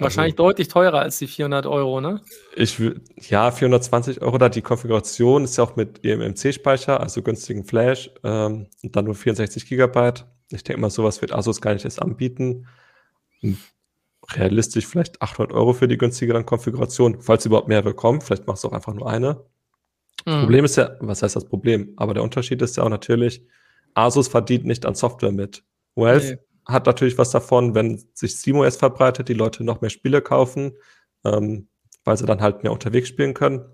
Wahrscheinlich 0.00 0.34
also, 0.34 0.44
deutlich 0.44 0.68
teurer 0.68 1.00
als 1.00 1.18
die 1.18 1.26
400 1.26 1.66
Euro, 1.66 2.00
ne? 2.00 2.20
Ich 2.54 2.80
ja, 3.28 3.50
420 3.50 4.22
Euro 4.22 4.38
da. 4.38 4.48
Die 4.48 4.62
Konfiguration 4.62 5.44
ist 5.44 5.56
ja 5.56 5.64
auch 5.64 5.74
mit 5.74 6.04
eMMC-Speicher, 6.04 7.00
also 7.00 7.22
günstigen 7.22 7.64
Flash, 7.64 8.10
ähm, 8.22 8.68
und 8.82 8.94
dann 8.94 9.06
nur 9.06 9.16
64 9.16 9.66
Gigabyte. 9.66 10.24
Ich 10.50 10.62
denke 10.62 10.80
mal, 10.80 10.90
sowas 10.90 11.20
wird 11.20 11.32
Asus 11.32 11.60
gar 11.60 11.74
nicht 11.74 11.84
erst 11.84 12.00
anbieten 12.00 12.66
realistisch 14.34 14.86
vielleicht 14.86 15.22
800 15.22 15.52
Euro 15.52 15.72
für 15.72 15.88
die 15.88 15.98
günstigeren 15.98 16.44
Konfigurationen, 16.44 17.20
falls 17.20 17.46
überhaupt 17.46 17.68
mehrere 17.68 17.94
kommen. 17.94 18.20
Vielleicht 18.20 18.46
machst 18.46 18.64
du 18.64 18.68
auch 18.68 18.72
einfach 18.72 18.94
nur 18.94 19.08
eine. 19.08 19.44
Mhm. 20.26 20.40
Problem 20.42 20.64
ist 20.64 20.76
ja, 20.76 20.96
was 21.00 21.22
heißt 21.22 21.36
das 21.36 21.46
Problem? 21.46 21.92
Aber 21.96 22.14
der 22.14 22.22
Unterschied 22.22 22.60
ist 22.62 22.76
ja 22.76 22.82
auch 22.82 22.88
natürlich, 22.88 23.46
Asus 23.94 24.28
verdient 24.28 24.64
nicht 24.64 24.84
an 24.86 24.94
Software 24.94 25.32
mit. 25.32 25.64
Valve 25.94 26.34
nee. 26.34 26.38
hat 26.66 26.86
natürlich 26.86 27.18
was 27.18 27.30
davon, 27.30 27.74
wenn 27.74 28.04
sich 28.14 28.32
SteamOS 28.32 28.76
verbreitet, 28.76 29.28
die 29.28 29.34
Leute 29.34 29.64
noch 29.64 29.80
mehr 29.80 29.90
Spiele 29.90 30.20
kaufen, 30.20 30.72
ähm, 31.24 31.68
weil 32.04 32.16
sie 32.16 32.26
dann 32.26 32.40
halt 32.40 32.62
mehr 32.62 32.72
unterwegs 32.72 33.08
spielen 33.08 33.34
können. 33.34 33.64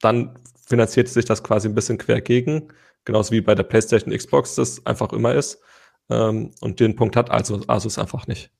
Dann 0.00 0.38
finanziert 0.66 1.08
sich 1.08 1.24
das 1.24 1.42
quasi 1.42 1.68
ein 1.68 1.74
bisschen 1.74 1.98
quer 1.98 2.20
gegen, 2.20 2.72
genauso 3.04 3.32
wie 3.32 3.40
bei 3.40 3.54
der 3.54 3.64
PlayStation 3.64 4.16
Xbox 4.16 4.54
das 4.54 4.84
einfach 4.86 5.12
immer 5.12 5.34
ist. 5.34 5.60
Ähm, 6.10 6.50
und 6.60 6.80
den 6.80 6.96
Punkt 6.96 7.16
hat 7.16 7.30
also 7.30 7.60
Asus 7.68 7.98
einfach 7.98 8.26
nicht. 8.26 8.50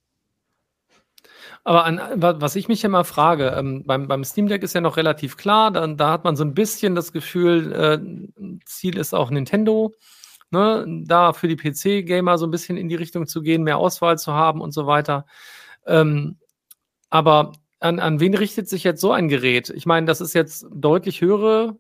Aber 1.63 1.85
an, 1.85 2.01
was 2.17 2.57
ich 2.57 2.69
mich 2.69 2.85
immer 2.85 3.05
frage, 3.05 3.55
ähm, 3.57 3.85
beim, 3.85 4.09
beim 4.09 4.25
Steam 4.25 4.49
Deck 4.49 4.63
ist 4.63 4.75
ja 4.75 4.81
noch 4.81 4.97
relativ 4.97 5.37
klar, 5.37 5.71
dann, 5.71 5.99
da 5.99 6.11
hat 6.11 6.25
man 6.25 6.35
so 6.35 6.45
ein 6.45 6.55
bisschen 6.55 6.95
das 6.95 7.13
Gefühl, 7.13 7.73
äh, 7.73 8.61
Ziel 8.65 8.97
ist 8.97 9.15
auch 9.15 9.31
Nintendo, 9.31 9.93
ne, 10.51 10.87
da 11.07 11.35
für 11.35 11.49
die 11.49 11.57
PC-Gamer 11.57 12.39
so 12.39 12.47
ein 12.47 12.51
bisschen 12.51 12.79
in 12.79 12.89
die 12.89 12.95
Richtung 12.95 13.27
zu 13.27 13.43
gehen, 13.43 13.63
mehr 13.63 13.77
Auswahl 13.77 14.19
zu 14.19 14.33
haben 14.33 14.63
und 14.63 14.73
so 14.73 14.87
weiter. 14.87 15.27
Ähm, 15.87 16.39
aber 17.11 17.53
an, 17.81 17.99
an 17.99 18.21
wen 18.21 18.35
richtet 18.35 18.69
sich 18.69 18.85
jetzt 18.85 19.01
so 19.01 19.13
ein 19.13 19.29
Gerät? 19.29 19.71
Ich 19.71 19.85
meine, 19.87 20.07
das 20.07 20.21
ist 20.21 20.35
jetzt 20.35 20.67
deutlich 20.73 21.21
höhere 21.21 21.77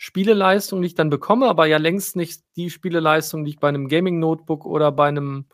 Spieleleistung, 0.00 0.80
die 0.80 0.86
ich 0.86 0.94
dann 0.94 1.10
bekomme, 1.10 1.48
aber 1.48 1.66
ja 1.66 1.76
längst 1.76 2.14
nicht 2.14 2.42
die 2.56 2.70
Spieleleistung, 2.70 3.44
die 3.44 3.50
ich 3.50 3.58
bei 3.58 3.68
einem 3.68 3.88
Gaming-Notebook 3.88 4.64
oder 4.64 4.92
bei 4.92 5.08
einem, 5.08 5.46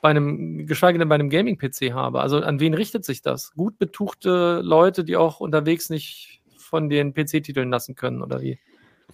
bei 0.00 0.10
einem, 0.10 0.66
geschweige 0.66 1.00
denn 1.00 1.08
bei 1.08 1.16
einem 1.16 1.30
Gaming-PC 1.30 1.92
habe. 1.92 2.20
Also 2.20 2.38
an 2.38 2.60
wen 2.60 2.74
richtet 2.74 3.04
sich 3.04 3.22
das? 3.22 3.52
Gut 3.54 3.80
betuchte 3.80 4.60
Leute, 4.62 5.04
die 5.04 5.16
auch 5.16 5.40
unterwegs 5.40 5.90
nicht 5.90 6.42
von 6.58 6.88
den 6.88 7.12
PC-Titeln 7.12 7.70
lassen 7.70 7.96
können, 7.96 8.22
oder 8.22 8.40
wie? 8.40 8.60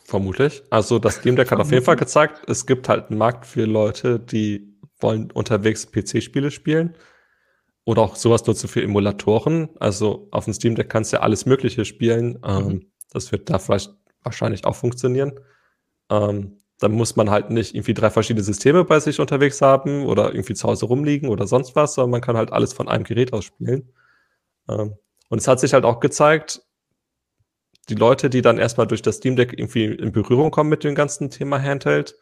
Vermutlich. 0.04 0.62
Also 0.68 0.98
das 0.98 1.16
Steam 1.16 1.34
Deck 1.34 1.50
hat 1.50 1.60
auf 1.60 1.72
jeden 1.72 1.84
Fall 1.84 1.96
gezeigt, 1.96 2.42
es 2.46 2.66
gibt 2.66 2.90
halt 2.90 3.08
einen 3.08 3.18
Markt 3.18 3.46
für 3.46 3.64
Leute, 3.64 4.20
die 4.20 4.76
wollen 5.00 5.30
unterwegs 5.30 5.90
PC-Spiele 5.90 6.50
spielen. 6.50 6.94
Oder 7.86 8.02
auch 8.02 8.16
sowas 8.16 8.46
nutzen 8.46 8.68
für 8.68 8.82
Emulatoren. 8.82 9.70
Also 9.80 10.28
auf 10.30 10.44
dem 10.44 10.52
Steam 10.52 10.74
Deck 10.74 10.90
kannst 10.90 11.12
du 11.12 11.16
ja 11.16 11.22
alles 11.22 11.46
Mögliche 11.46 11.86
spielen. 11.86 12.38
Ähm, 12.44 12.66
mhm. 12.66 12.86
das 13.10 13.32
wird 13.32 13.48
da 13.48 13.58
vielleicht 13.58 13.94
wahrscheinlich 14.28 14.64
auch 14.64 14.76
funktionieren. 14.76 15.40
Ähm, 16.10 16.58
dann 16.78 16.92
muss 16.92 17.16
man 17.16 17.30
halt 17.30 17.50
nicht 17.50 17.74
irgendwie 17.74 17.94
drei 17.94 18.10
verschiedene 18.10 18.44
Systeme 18.44 18.84
bei 18.84 19.00
sich 19.00 19.18
unterwegs 19.18 19.60
haben 19.60 20.06
oder 20.06 20.32
irgendwie 20.32 20.54
zu 20.54 20.68
Hause 20.68 20.86
rumliegen 20.86 21.28
oder 21.28 21.46
sonst 21.46 21.74
was, 21.74 21.94
sondern 21.94 22.12
man 22.12 22.20
kann 22.20 22.36
halt 22.36 22.52
alles 22.52 22.72
von 22.72 22.88
einem 22.88 23.04
Gerät 23.04 23.32
aus 23.32 23.44
spielen. 23.44 23.92
Ähm, 24.68 24.94
und 25.28 25.38
es 25.38 25.48
hat 25.48 25.60
sich 25.60 25.72
halt 25.72 25.84
auch 25.84 26.00
gezeigt, 26.00 26.62
die 27.88 27.94
Leute, 27.94 28.30
die 28.30 28.42
dann 28.42 28.58
erstmal 28.58 28.86
durch 28.86 29.02
das 29.02 29.16
Steam 29.16 29.34
Deck 29.34 29.58
irgendwie 29.58 29.86
in 29.86 30.12
Berührung 30.12 30.50
kommen 30.50 30.70
mit 30.70 30.84
dem 30.84 30.94
ganzen 30.94 31.30
Thema 31.30 31.60
Handheld, 31.60 32.16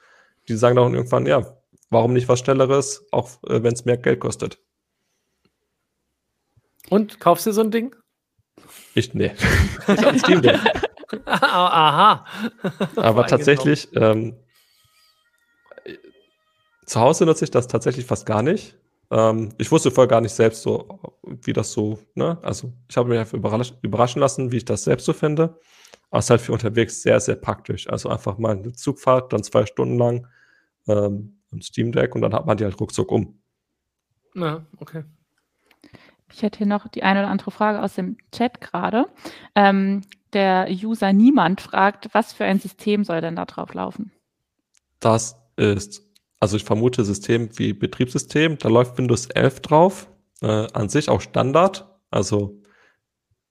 die 0.48 0.56
sagen 0.56 0.76
dann 0.76 0.94
irgendwann, 0.94 1.26
ja, 1.26 1.58
warum 1.90 2.12
nicht 2.12 2.28
was 2.28 2.38
Schnelleres, 2.38 3.04
auch 3.10 3.42
äh, 3.44 3.62
wenn 3.62 3.74
es 3.74 3.84
mehr 3.84 3.96
Geld 3.96 4.20
kostet. 4.20 4.58
Und 6.88 7.20
kaufst 7.20 7.46
du 7.46 7.52
so 7.52 7.62
ein 7.62 7.70
Ding? 7.70 7.94
Ich, 8.94 9.12
nee. 9.12 9.32
ich 9.80 9.88
habe 9.88 10.08
ein 10.08 10.18
Steam 10.18 10.40
Deck. 10.40 10.58
Aha. 11.26 12.24
Aber 12.96 13.26
tatsächlich, 13.26 13.88
ähm, 13.96 14.36
zu 16.84 17.00
Hause 17.00 17.26
nutze 17.26 17.44
ich 17.44 17.50
das 17.50 17.68
tatsächlich 17.68 18.06
fast 18.06 18.26
gar 18.26 18.42
nicht. 18.42 18.76
Ähm, 19.10 19.50
ich 19.58 19.70
wusste 19.70 19.90
vorher 19.90 20.08
gar 20.08 20.20
nicht 20.20 20.32
selbst 20.32 20.62
so, 20.62 21.00
wie 21.22 21.52
das 21.52 21.72
so, 21.72 21.98
ne? 22.14 22.38
Also 22.42 22.72
ich 22.88 22.96
habe 22.96 23.08
mich 23.08 23.18
einfach 23.18 23.34
überrasch 23.34 23.72
überraschen 23.82 24.20
lassen, 24.20 24.50
wie 24.52 24.58
ich 24.58 24.64
das 24.64 24.84
selbst 24.84 25.04
so 25.04 25.12
finde. 25.12 25.58
Aber 26.10 26.18
es 26.20 26.26
ist 26.26 26.30
halt 26.30 26.40
für 26.40 26.52
unterwegs 26.52 27.02
sehr, 27.02 27.20
sehr 27.20 27.36
praktisch. 27.36 27.88
Also 27.88 28.08
einfach 28.08 28.38
mal 28.38 28.56
eine 28.56 28.72
Zugfahrt, 28.72 29.32
dann 29.32 29.42
zwei 29.42 29.66
Stunden 29.66 29.98
lang 29.98 30.26
ähm, 30.88 31.40
ein 31.52 31.62
Steam 31.62 31.92
Deck 31.92 32.14
und 32.14 32.22
dann 32.22 32.34
hat 32.34 32.46
man 32.46 32.56
die 32.56 32.64
halt 32.64 32.80
ruckzuck 32.80 33.10
um. 33.10 33.40
Ja, 34.34 34.66
okay. 34.78 35.04
Ich 36.32 36.42
hätte 36.42 36.58
hier 36.58 36.66
noch 36.66 36.88
die 36.88 37.02
eine 37.02 37.20
oder 37.20 37.28
andere 37.28 37.50
Frage 37.50 37.82
aus 37.82 37.94
dem 37.94 38.16
Chat 38.32 38.60
gerade. 38.60 39.06
Ähm, 39.54 40.02
der 40.36 40.68
User 40.70 41.14
Niemand 41.14 41.62
fragt, 41.62 42.10
was 42.12 42.34
für 42.34 42.44
ein 42.44 42.60
System 42.60 43.04
soll 43.04 43.22
denn 43.22 43.36
da 43.36 43.46
drauf 43.46 43.72
laufen? 43.72 44.12
Das 45.00 45.36
ist, 45.56 46.02
also 46.38 46.58
ich 46.58 46.64
vermute 46.64 47.04
System 47.04 47.48
wie 47.58 47.72
Betriebssystem, 47.72 48.58
da 48.58 48.68
läuft 48.68 48.98
Windows 48.98 49.26
11 49.26 49.60
drauf, 49.60 50.08
äh, 50.42 50.66
an 50.72 50.90
sich 50.90 51.08
auch 51.08 51.22
Standard. 51.22 51.90
Also 52.10 52.60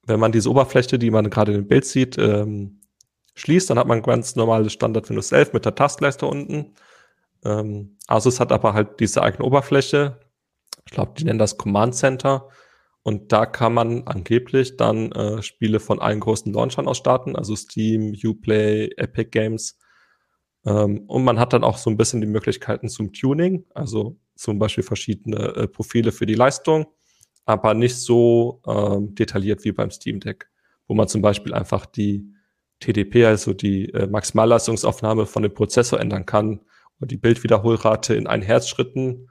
wenn 0.06 0.20
man 0.20 0.32
diese 0.32 0.52
Oberfläche, 0.52 1.00
die 1.00 1.10
man 1.10 1.32
gerade 1.32 1.54
dem 1.54 1.68
Bild 1.68 1.86
sieht, 1.86 2.20
ähm, 2.20 2.82
schließt, 3.34 3.70
dann 3.70 3.80
hat 3.80 3.88
man 3.88 4.04
ganz 4.04 4.36
normales 4.36 4.72
Standard 4.72 5.10
Windows 5.10 5.32
11 5.32 5.54
mit 5.54 5.66
der 5.66 5.74
Taskleiste 5.74 6.28
unten. 6.28 6.76
Ähm, 7.44 7.98
Asus 8.06 8.40
hat 8.40 8.52
aber 8.52 8.74
halt 8.74 9.00
diese 9.00 9.24
eigene 9.24 9.46
Oberfläche. 9.46 10.20
Ich 10.86 10.92
glaube, 10.92 11.14
die 11.18 11.24
nennen 11.24 11.40
das 11.40 11.58
Command 11.58 11.96
Center. 11.96 12.48
Und 13.06 13.32
da 13.32 13.46
kann 13.46 13.72
man 13.72 14.08
angeblich 14.08 14.78
dann 14.78 15.12
äh, 15.12 15.44
Spiele 15.44 15.80
von 15.80 16.00
allen 16.00 16.20
großen 16.20 16.52
Launchern 16.52 16.88
aus 16.88 16.98
starten, 16.98 17.36
also 17.36 17.56
Steam, 17.56 18.16
Uplay, 18.24 18.90
Epic 18.98 19.30
Games. 19.30 19.78
Ähm, 20.66 21.02
und 21.06 21.24
man 21.24 21.40
hat 21.40 21.54
dann 21.54 21.64
auch 21.64 21.78
so 21.78 21.92
ein 21.92 21.98
bisschen 21.98 22.20
die 22.20 22.26
Möglichkeiten 22.26 22.90
zum 22.90 23.14
Tuning, 23.14 23.64
also 23.76 24.18
zum 24.34 24.58
Beispiel 24.58 24.84
verschiedene 24.84 25.38
äh, 25.56 25.68
Profile 25.68 26.12
für 26.12 26.26
die 26.26 26.34
Leistung. 26.34 26.88
aber 27.46 27.76
nicht 27.76 27.96
so 27.96 28.64
ähm, 28.66 29.14
detailliert 29.14 29.64
wie 29.66 29.72
beim 29.72 29.92
Steam 29.92 30.20
Deck, 30.20 30.50
wo 30.88 30.96
man 30.96 31.08
zum 31.08 31.22
Beispiel 31.22 31.54
einfach 31.54 31.86
die 31.86 32.34
TDP, 32.80 33.26
also 33.26 33.54
die 33.54 33.94
äh, 33.94 34.08
Maximalleistungsaufnahme 34.08 35.28
von 35.28 35.44
dem 35.44 35.54
Prozessor 35.54 36.00
ändern 36.00 36.26
kann 36.26 36.62
und 37.00 37.12
die 37.12 37.18
Bildwiederholrate 37.18 38.16
in 38.16 38.26
ein 38.26 38.42
Herzschritten. 38.42 39.30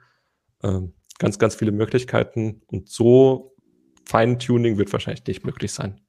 Ähm, 0.63 0.93
ganz, 1.19 1.39
ganz 1.39 1.55
viele 1.55 1.73
Möglichkeiten. 1.73 2.61
Und 2.67 2.87
so 2.87 3.54
Feintuning 4.05 4.77
wird 4.77 4.91
wahrscheinlich 4.93 5.25
nicht 5.25 5.45
möglich 5.45 5.73
sein. 5.73 5.99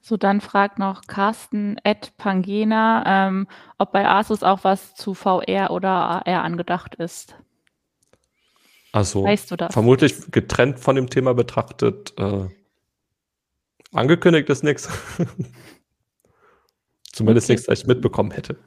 So, 0.00 0.18
dann 0.18 0.42
fragt 0.42 0.78
noch 0.78 1.06
Carsten 1.06 1.78
Ed 1.82 2.12
Pangena, 2.18 3.04
ähm, 3.06 3.48
ob 3.78 3.92
bei 3.92 4.06
Asus 4.06 4.42
auch 4.42 4.62
was 4.62 4.94
zu 4.94 5.14
VR 5.14 5.70
oder 5.70 5.88
AR 5.88 6.42
angedacht 6.42 6.94
ist. 6.96 7.34
Also 8.92 9.24
weißt 9.24 9.50
du 9.50 9.56
vermutlich 9.70 10.30
getrennt 10.30 10.78
von 10.78 10.94
dem 10.94 11.08
Thema 11.08 11.32
betrachtet. 11.32 12.12
Äh, 12.18 12.48
angekündigt 13.92 14.50
ist 14.50 14.62
nichts. 14.62 14.88
Zumindest 17.12 17.46
okay. 17.46 17.54
nichts, 17.54 17.68
was 17.68 17.80
ich 17.80 17.86
mitbekommen 17.86 18.30
hätte. 18.30 18.58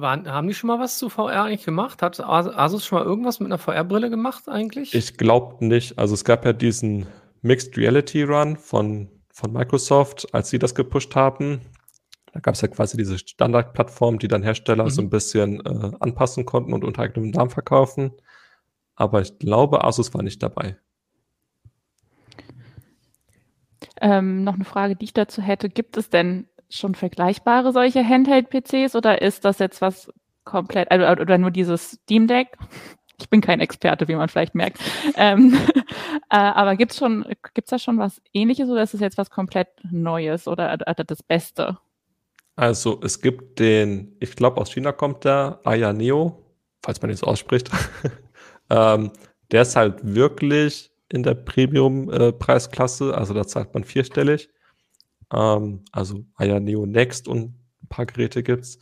Waren, 0.00 0.30
haben 0.30 0.48
die 0.48 0.54
schon 0.54 0.68
mal 0.68 0.78
was 0.78 0.98
zu 0.98 1.08
VR 1.08 1.44
eigentlich 1.44 1.64
gemacht? 1.64 2.02
Hat 2.02 2.20
Asus 2.20 2.84
schon 2.84 2.98
mal 2.98 3.04
irgendwas 3.04 3.40
mit 3.40 3.46
einer 3.46 3.58
VR-Brille 3.58 4.10
gemacht 4.10 4.48
eigentlich? 4.48 4.94
Ich 4.94 5.16
glaube 5.16 5.64
nicht. 5.64 5.98
Also 5.98 6.14
es 6.14 6.24
gab 6.24 6.44
ja 6.44 6.52
diesen 6.52 7.06
Mixed 7.42 7.76
Reality 7.76 8.22
Run 8.22 8.56
von, 8.56 9.08
von 9.30 9.52
Microsoft, 9.52 10.32
als 10.34 10.50
sie 10.50 10.58
das 10.58 10.74
gepusht 10.74 11.14
haben. 11.14 11.60
Da 12.32 12.40
gab 12.40 12.54
es 12.54 12.60
ja 12.60 12.68
quasi 12.68 12.96
diese 12.96 13.18
Standardplattform, 13.18 14.18
die 14.18 14.28
dann 14.28 14.42
Hersteller 14.42 14.84
mhm. 14.84 14.90
so 14.90 15.02
ein 15.02 15.10
bisschen 15.10 15.64
äh, 15.64 15.92
anpassen 16.00 16.44
konnten 16.44 16.72
und 16.72 16.84
unter 16.84 17.02
eigenem 17.02 17.30
Namen 17.30 17.50
verkaufen. 17.50 18.12
Aber 18.94 19.20
ich 19.20 19.38
glaube, 19.38 19.84
Asus 19.84 20.12
war 20.14 20.22
nicht 20.22 20.42
dabei. 20.42 20.76
Ähm, 24.00 24.44
noch 24.44 24.54
eine 24.54 24.64
Frage, 24.64 24.96
die 24.96 25.04
ich 25.04 25.12
dazu 25.12 25.42
hätte. 25.42 25.68
Gibt 25.68 25.96
es 25.96 26.10
denn 26.10 26.46
schon 26.70 26.94
vergleichbare 26.94 27.72
solche 27.72 28.06
Handheld-PCs 28.06 28.94
oder 28.94 29.22
ist 29.22 29.44
das 29.44 29.58
jetzt 29.58 29.80
was 29.80 30.12
komplett, 30.44 30.90
also, 30.90 31.22
oder 31.22 31.38
nur 31.38 31.50
dieses 31.50 31.92
Steam 31.92 32.26
Deck? 32.26 32.56
Ich 33.20 33.28
bin 33.28 33.40
kein 33.40 33.60
Experte, 33.60 34.06
wie 34.06 34.14
man 34.14 34.28
vielleicht 34.28 34.54
merkt. 34.54 34.78
ähm, 35.16 35.58
äh, 36.30 36.36
aber 36.36 36.76
gibt 36.76 36.92
es 36.92 36.98
schon, 36.98 37.24
gibt's 37.54 37.70
da 37.70 37.78
schon 37.78 37.98
was 37.98 38.20
ähnliches 38.32 38.68
oder 38.68 38.82
ist 38.82 38.94
es 38.94 39.00
jetzt 39.00 39.18
was 39.18 39.30
komplett 39.30 39.68
Neues 39.90 40.46
oder, 40.46 40.72
oder 40.74 41.04
das 41.04 41.22
Beste? 41.22 41.78
Also 42.54 43.00
es 43.02 43.20
gibt 43.20 43.58
den, 43.58 44.16
ich 44.20 44.34
glaube 44.34 44.60
aus 44.60 44.72
China 44.72 44.92
kommt 44.92 45.24
der 45.24 45.60
Aya 45.64 45.92
Neo, 45.92 46.44
falls 46.82 47.00
man 47.00 47.10
ihn 47.10 47.16
so 47.16 47.26
ausspricht. 47.26 47.70
ähm, 48.70 49.12
der 49.50 49.62
ist 49.62 49.76
halt 49.76 50.00
wirklich 50.02 50.90
in 51.08 51.22
der 51.22 51.34
Premium-Preisklasse, 51.34 53.10
äh, 53.10 53.14
also 53.14 53.32
da 53.34 53.46
zahlt 53.46 53.74
man 53.74 53.84
vierstellig. 53.84 54.50
Ähm, 55.32 55.84
also 55.92 56.24
Aya 56.36 56.60
Neo 56.60 56.86
Next 56.86 57.28
und 57.28 57.54
ein 57.82 57.88
paar 57.88 58.06
Geräte 58.06 58.42
gibt's. 58.42 58.78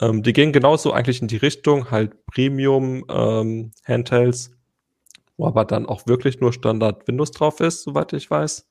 Ähm, 0.00 0.22
die 0.22 0.32
gehen 0.32 0.52
genauso 0.52 0.92
eigentlich 0.92 1.20
in 1.20 1.28
die 1.28 1.36
Richtung, 1.36 1.90
halt 1.90 2.26
Premium 2.26 3.04
ähm, 3.10 3.72
Handhelds, 3.84 4.52
wo 5.36 5.46
aber 5.46 5.64
dann 5.64 5.86
auch 5.86 6.06
wirklich 6.06 6.40
nur 6.40 6.52
Standard 6.52 7.06
Windows 7.06 7.32
drauf 7.32 7.60
ist, 7.60 7.82
soweit 7.82 8.12
ich 8.12 8.30
weiß. 8.30 8.68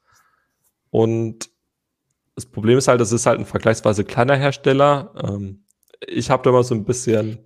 Und 0.91 1.49
das 2.36 2.45
Problem 2.45 2.77
ist 2.77 2.88
halt, 2.88 3.01
es 3.01 3.12
ist 3.12 3.25
halt 3.25 3.39
ein 3.39 3.45
vergleichsweise 3.45 4.03
kleiner 4.05 4.36
Hersteller. 4.36 5.13
Ähm, 5.23 5.65
ich 6.08 6.29
habe 6.29 6.43
da 6.43 6.51
mal 6.51 6.63
so 6.63 6.73
ein 6.73 6.86
bisschen, 6.86 7.39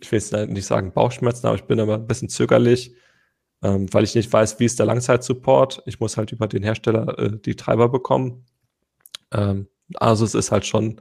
ich 0.00 0.10
will 0.10 0.18
jetzt 0.18 0.32
nicht 0.32 0.66
sagen 0.66 0.92
Bauchschmerzen, 0.92 1.46
aber 1.46 1.56
ich 1.56 1.64
bin 1.64 1.78
immer 1.78 1.94
ein 1.94 2.06
bisschen 2.06 2.28
zögerlich, 2.28 2.94
ähm, 3.62 3.92
weil 3.92 4.04
ich 4.04 4.14
nicht 4.14 4.32
weiß, 4.32 4.58
wie 4.58 4.64
ist 4.64 4.78
der 4.78 4.86
Langzeitsupport. 4.86 5.82
Ich 5.86 6.00
muss 6.00 6.16
halt 6.16 6.32
über 6.32 6.48
den 6.48 6.62
Hersteller 6.62 7.18
äh, 7.18 7.38
die 7.38 7.54
Treiber 7.54 7.88
bekommen. 7.88 8.46
Ähm, 9.32 9.68
also 9.94 10.24
es 10.24 10.34
ist 10.34 10.52
halt 10.52 10.66
schon 10.66 11.00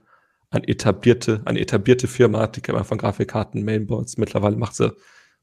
ein 0.49 0.63
etablierte, 0.65 1.41
eine 1.45 1.59
etablierte 1.59 2.07
Firma, 2.07 2.47
die 2.47 2.61
kennt 2.61 2.75
man 2.75 2.85
von 2.85 2.97
Grafikkarten, 2.97 3.63
Mainboards. 3.63 4.17
Mittlerweile 4.17 4.57
macht 4.57 4.75
sie 4.75 4.93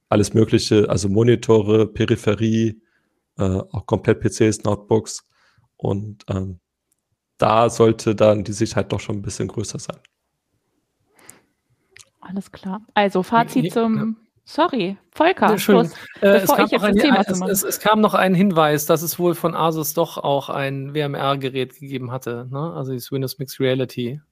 alles 0.09 0.35
Mögliche, 0.35 0.89
also 0.89 1.09
Monitore, 1.09 1.87
Peripherie, 1.87 2.83
äh, 3.39 3.43
auch 3.43 3.87
komplett 3.87 4.21
PCs, 4.21 4.65
Notebooks. 4.65 5.27
Und 5.77 6.25
ähm, 6.29 6.61
da 7.39 7.71
sollte 7.71 8.15
dann 8.15 8.45
die 8.45 8.53
Sicherheit 8.53 8.93
doch 8.93 9.01
schon 9.01 9.17
ein 9.17 9.23
bisschen 9.23 9.49
größer 9.49 9.79
sein. 9.79 9.99
Alles 12.21 12.53
klar. 12.53 12.85
Also 12.95 13.23
Fazit 13.23 13.73
zum 13.73 14.17
Sorry, 14.51 14.97
Volker, 15.11 15.51
ja, 15.51 15.59
schön. 15.59 15.93
Äh, 16.23 16.39
es, 16.39 16.49
kam 16.49 16.71
ein, 16.83 16.97
es, 16.97 17.41
es, 17.43 17.63
es, 17.63 17.81
kam 17.81 18.01
noch 18.01 18.15
ein 18.15 18.35
Hinweis, 18.35 18.87
dass 18.87 19.03
es 19.03 19.19
wohl 19.19 19.35
von 19.35 19.55
Asus 19.55 19.93
doch 19.93 20.17
auch 20.17 20.49
ein 20.49 20.95
WMR-Gerät 20.95 21.79
gegeben 21.79 22.11
hatte, 22.11 22.49
ne? 22.51 22.73
also 22.73 22.95
das 22.95 23.13
Windows 23.13 23.39
Mixed 23.39 23.61
Reality. 23.61 24.23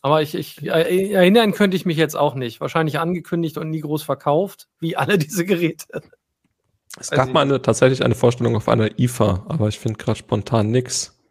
Aber 0.00 0.20
ich, 0.20 0.34
ich 0.34 0.66
äh, 0.66 1.12
erinnern 1.12 1.52
könnte 1.52 1.76
ich 1.76 1.86
mich 1.86 1.96
jetzt 1.96 2.16
auch 2.16 2.34
nicht. 2.34 2.60
Wahrscheinlich 2.60 2.98
angekündigt 2.98 3.56
und 3.56 3.70
nie 3.70 3.82
groß 3.82 4.02
verkauft, 4.02 4.66
wie 4.80 4.96
alle 4.96 5.16
diese 5.18 5.44
Geräte. 5.44 6.02
Es 6.98 7.12
gab 7.12 7.32
mal 7.32 7.42
eine, 7.42 7.62
tatsächlich 7.62 8.04
eine 8.04 8.16
Vorstellung 8.16 8.56
auf 8.56 8.68
einer 8.68 8.98
IFA, 8.98 9.46
aber 9.48 9.68
ich 9.68 9.78
finde 9.78 9.96
gerade 9.96 10.18
spontan 10.18 10.72
nichts, 10.72 11.22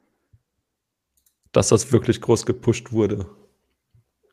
dass 1.51 1.67
das 1.67 1.91
wirklich 1.91 2.21
groß 2.21 2.45
gepusht 2.45 2.93
wurde. 2.93 3.25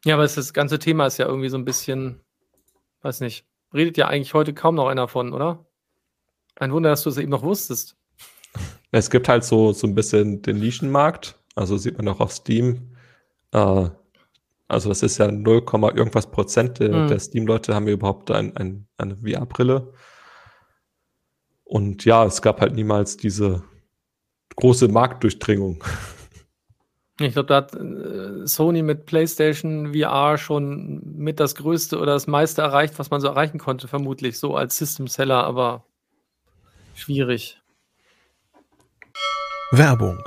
Ja, 0.04 0.14
aber 0.14 0.22
das 0.22 0.52
ganze 0.52 0.78
Thema 0.78 1.06
ist 1.06 1.18
ja 1.18 1.26
irgendwie 1.26 1.48
so 1.48 1.58
ein 1.58 1.64
bisschen, 1.64 2.20
weiß 3.02 3.22
nicht, 3.22 3.44
redet 3.72 3.96
ja 3.96 4.08
eigentlich 4.08 4.34
heute 4.34 4.54
kaum 4.54 4.74
noch 4.74 4.88
einer 4.88 5.08
von, 5.08 5.32
oder? 5.32 5.66
Ein 6.56 6.72
Wunder, 6.72 6.90
dass 6.90 7.02
du 7.02 7.10
es 7.10 7.18
eben 7.18 7.30
noch 7.30 7.42
wusstest. 7.42 7.96
Es 8.90 9.10
gibt 9.10 9.28
halt 9.28 9.44
so, 9.44 9.72
so 9.72 9.86
ein 9.86 9.94
bisschen 9.94 10.42
den 10.42 10.58
Nischenmarkt. 10.58 11.38
Also 11.54 11.76
sieht 11.76 11.98
man 11.98 12.08
auch 12.08 12.20
auf 12.20 12.32
Steam. 12.32 12.96
Äh, 13.52 13.90
also 14.68 14.88
das 14.88 15.02
ist 15.02 15.18
ja 15.18 15.30
0, 15.30 15.64
irgendwas 15.94 16.30
Prozent 16.30 16.78
der, 16.78 16.94
mhm. 16.94 17.08
der 17.08 17.18
Steam-Leute 17.18 17.74
haben 17.74 17.88
überhaupt 17.88 18.30
ein, 18.30 18.56
ein, 18.56 18.86
eine 18.96 19.16
VR-Brille. 19.16 19.92
Und 21.64 22.04
ja, 22.04 22.24
es 22.24 22.42
gab 22.42 22.60
halt 22.60 22.74
niemals 22.74 23.16
diese 23.16 23.62
große 24.56 24.88
Marktdurchdringung. 24.88 25.84
Ich 27.20 27.32
glaube, 27.32 27.46
da 27.46 27.56
hat 27.56 27.74
äh, 27.74 28.46
Sony 28.46 28.82
mit 28.82 29.06
PlayStation 29.06 29.92
VR 29.92 30.38
schon 30.38 31.02
mit 31.16 31.40
das 31.40 31.56
Größte 31.56 31.98
oder 31.98 32.12
das 32.12 32.28
meiste 32.28 32.62
erreicht, 32.62 32.98
was 32.98 33.10
man 33.10 33.20
so 33.20 33.26
erreichen 33.26 33.58
konnte, 33.58 33.88
vermutlich 33.88 34.38
so 34.38 34.54
als 34.54 34.76
System 34.76 35.08
Seller, 35.08 35.44
aber 35.44 35.84
schwierig. 36.94 37.60
Werbung. 39.72 40.22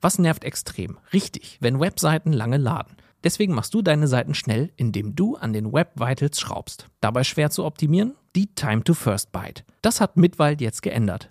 Was 0.00 0.18
nervt 0.18 0.44
extrem? 0.44 0.98
Richtig, 1.12 1.56
wenn 1.60 1.80
Webseiten 1.80 2.32
lange 2.32 2.58
laden. 2.58 2.96
Deswegen 3.24 3.54
machst 3.54 3.74
du 3.74 3.82
deine 3.82 4.06
Seiten 4.06 4.34
schnell, 4.34 4.70
indem 4.76 5.16
du 5.16 5.36
an 5.36 5.52
den 5.52 5.72
Web 5.72 5.92
Vitals 5.96 6.38
schraubst. 6.38 6.86
Dabei 7.00 7.24
schwer 7.24 7.50
zu 7.50 7.64
optimieren? 7.64 8.14
Die 8.36 8.54
Time 8.54 8.84
to 8.84 8.94
First 8.94 9.32
Byte. 9.32 9.64
Das 9.82 10.00
hat 10.00 10.16
Mitwald 10.16 10.60
jetzt 10.60 10.82
geändert. 10.82 11.30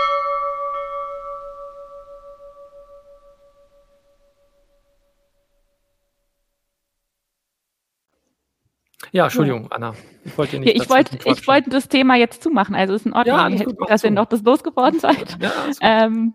Ja, 9.11 9.25
Entschuldigung, 9.25 9.63
ja. 9.63 9.69
Anna. 9.71 9.93
Ich 10.23 10.37
wollte 10.37 10.59
nicht. 10.59 10.75
Ja, 10.75 10.81
ich 10.81 10.89
wollte, 10.89 11.17
ich 11.25 11.47
wollte 11.47 11.69
das 11.69 11.89
Thema 11.89 12.15
jetzt 12.15 12.43
zumachen. 12.43 12.75
Also 12.75 12.93
ist 12.93 13.05
in 13.05 13.13
Ordnung, 13.13 13.57
ja, 13.57 13.63
gut, 13.63 13.89
dass 13.89 14.03
ihr 14.03 14.11
noch 14.11 14.25
das 14.25 14.41
losgeworden 14.43 14.99
seid. 14.99 15.37
Ja, 15.41 15.51
ähm, 15.81 16.33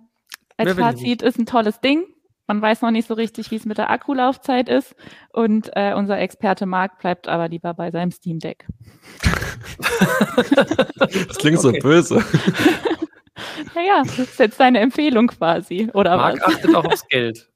als 0.56 0.74
Fazit 0.74 1.22
ist 1.22 1.38
ein 1.38 1.46
tolles 1.46 1.80
Ding. 1.80 2.04
Man 2.46 2.62
weiß 2.62 2.82
noch 2.82 2.92
nicht 2.92 3.08
so 3.08 3.14
richtig, 3.14 3.50
wie 3.50 3.56
es 3.56 3.64
mit 3.64 3.78
der 3.78 3.90
Akkulaufzeit 3.90 4.68
ist. 4.68 4.94
Und 5.33 5.70
äh, 5.74 5.94
unser 5.94 6.18
Experte 6.18 6.64
Marc 6.66 6.98
bleibt 7.00 7.27
aber 7.29 7.48
lieber 7.48 7.74
bei 7.74 7.90
seinem 7.90 8.12
Steam 8.12 8.38
Deck. 8.38 8.66
das 11.29 11.38
klingt 11.38 11.58
okay. 11.58 11.58
so 11.58 11.72
böse. 11.72 12.14
naja, 13.74 14.02
das 14.04 14.18
ist 14.18 14.38
jetzt 14.38 14.60
deine 14.60 14.79
Empfehlung 14.79 15.27
quasi. 15.27 15.90
Oder 15.92 16.16
Marc 16.16 16.40
was? 16.40 16.54
achtet 16.54 16.74
auch 16.74 16.85
aufs 16.85 17.06
Geld. 17.08 17.50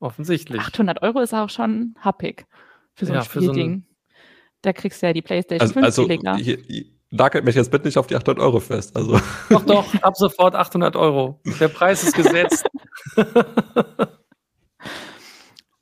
Offensichtlich. 0.00 0.60
800 0.60 1.02
Euro 1.02 1.20
ist 1.20 1.34
auch 1.34 1.50
schon 1.50 1.94
happig 2.00 2.46
für 2.94 3.04
so 3.04 3.12
ein 3.12 3.18
ja, 3.18 3.24
Spielding. 3.24 3.84
Da 4.62 4.72
kriegst 4.72 5.02
du 5.02 5.06
ja 5.06 5.12
die 5.12 5.22
PlayStation 5.22 5.60
also, 5.62 5.74
5 5.74 5.84
also, 5.84 6.06
billiger. 6.06 6.36
Hier, 6.36 6.58
nagelt 7.10 7.44
mich 7.44 7.54
jetzt 7.54 7.70
bitte 7.70 7.86
nicht 7.86 7.98
auf 7.98 8.06
die 8.06 8.16
800 8.16 8.42
Euro 8.42 8.60
fest. 8.60 8.96
Also. 8.96 9.20
Doch, 9.50 9.64
doch, 9.64 9.94
ab 10.02 10.16
sofort 10.16 10.54
800 10.54 10.96
Euro. 10.96 11.40
Der 11.60 11.68
Preis 11.68 12.02
ist 12.02 12.14
gesetzt. 12.14 12.66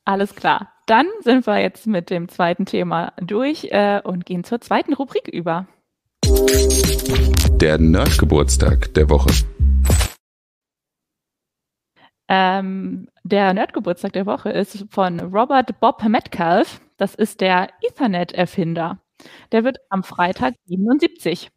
Alles 0.05 0.35
klar. 0.35 0.73
Dann 0.87 1.07
sind 1.21 1.47
wir 1.47 1.59
jetzt 1.59 1.87
mit 1.87 2.11
dem 2.11 2.29
zweiten 2.29 2.65
Thema 2.65 3.13
durch 3.21 3.69
äh, 3.73 4.01
und 4.05 4.25
gehen 4.25 4.45
zur 4.45 4.61
zweiten 4.61 4.95
Rubrik 4.95 5.27
über. 5.27 5.67
Der 7.61 7.79
Nerdgeburtstag 7.79 8.95
der 8.95 9.11
Woche. 9.11 9.33
Ähm, 12.29 13.09
der 13.25 13.55
Nerdgeburtstag 13.55 14.13
der 14.13 14.27
Woche 14.27 14.51
ist 14.51 14.85
von 14.91 15.19
Robert 15.21 15.81
Bob 15.81 16.05
Metcalf. 16.05 16.81
Das 16.97 17.15
ist 17.15 17.41
der 17.41 17.69
Ethernet-Erfinder. 17.83 18.99
Der 19.53 19.65
wird 19.65 19.79
am 19.91 20.03
Freitag 20.03 20.55
77. 20.67 21.51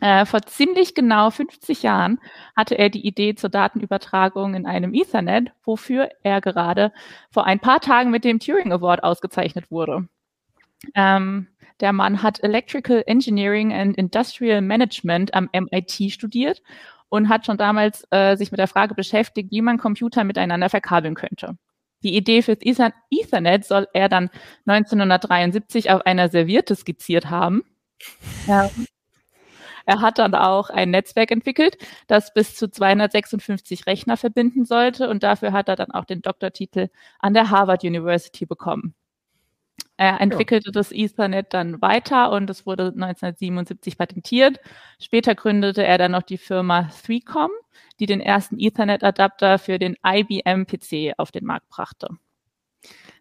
Äh, 0.00 0.26
vor 0.26 0.42
ziemlich 0.42 0.94
genau 0.94 1.30
50 1.30 1.82
Jahren 1.82 2.18
hatte 2.56 2.76
er 2.76 2.88
die 2.90 3.06
Idee 3.06 3.34
zur 3.34 3.50
Datenübertragung 3.50 4.54
in 4.54 4.66
einem 4.66 4.94
Ethernet, 4.94 5.52
wofür 5.62 6.08
er 6.22 6.40
gerade 6.40 6.92
vor 7.30 7.46
ein 7.46 7.60
paar 7.60 7.80
Tagen 7.80 8.10
mit 8.10 8.24
dem 8.24 8.40
Turing 8.40 8.72
Award 8.72 9.04
ausgezeichnet 9.04 9.70
wurde. 9.70 10.08
Ähm, 10.94 11.46
der 11.80 11.92
Mann 11.92 12.22
hat 12.22 12.42
Electrical 12.42 13.04
Engineering 13.06 13.72
and 13.72 13.96
Industrial 13.96 14.60
Management 14.60 15.34
am 15.34 15.48
MIT 15.52 16.10
studiert 16.10 16.62
und 17.08 17.28
hat 17.28 17.46
schon 17.46 17.58
damals 17.58 18.06
äh, 18.10 18.36
sich 18.36 18.50
mit 18.50 18.58
der 18.58 18.68
Frage 18.68 18.94
beschäftigt, 18.94 19.50
wie 19.52 19.62
man 19.62 19.78
Computer 19.78 20.24
miteinander 20.24 20.68
verkabeln 20.68 21.14
könnte. 21.14 21.56
Die 22.02 22.16
Idee 22.16 22.42
für 22.42 22.56
Ethernet 22.60 23.64
soll 23.64 23.88
er 23.92 24.08
dann 24.08 24.30
1973 24.66 25.90
auf 25.90 26.04
einer 26.06 26.28
Serviette 26.28 26.76
skizziert 26.76 27.30
haben. 27.30 27.62
Ja. 28.46 28.70
Er 29.84 30.00
hat 30.00 30.18
dann 30.18 30.34
auch 30.34 30.70
ein 30.70 30.90
Netzwerk 30.90 31.30
entwickelt, 31.30 31.76
das 32.06 32.32
bis 32.32 32.54
zu 32.54 32.70
256 32.70 33.86
Rechner 33.86 34.16
verbinden 34.16 34.64
sollte 34.64 35.08
und 35.08 35.22
dafür 35.22 35.52
hat 35.52 35.68
er 35.68 35.76
dann 35.76 35.90
auch 35.90 36.04
den 36.04 36.22
Doktortitel 36.22 36.88
an 37.18 37.34
der 37.34 37.50
Harvard 37.50 37.82
University 37.82 38.46
bekommen. 38.46 38.94
Er 40.02 40.20
entwickelte 40.20 40.70
ja. 40.70 40.72
das 40.72 40.90
Ethernet 40.90 41.54
dann 41.54 41.80
weiter 41.80 42.32
und 42.32 42.50
es 42.50 42.66
wurde 42.66 42.86
1977 42.86 43.96
patentiert. 43.96 44.58
Später 44.98 45.36
gründete 45.36 45.84
er 45.84 45.96
dann 45.96 46.10
noch 46.10 46.24
die 46.24 46.38
Firma 46.38 46.90
3Com, 47.06 47.50
die 48.00 48.06
den 48.06 48.20
ersten 48.20 48.58
Ethernet-Adapter 48.58 49.60
für 49.60 49.78
den 49.78 49.96
IBM-PC 50.04 51.14
auf 51.18 51.30
den 51.30 51.44
Markt 51.44 51.68
brachte. 51.68 52.08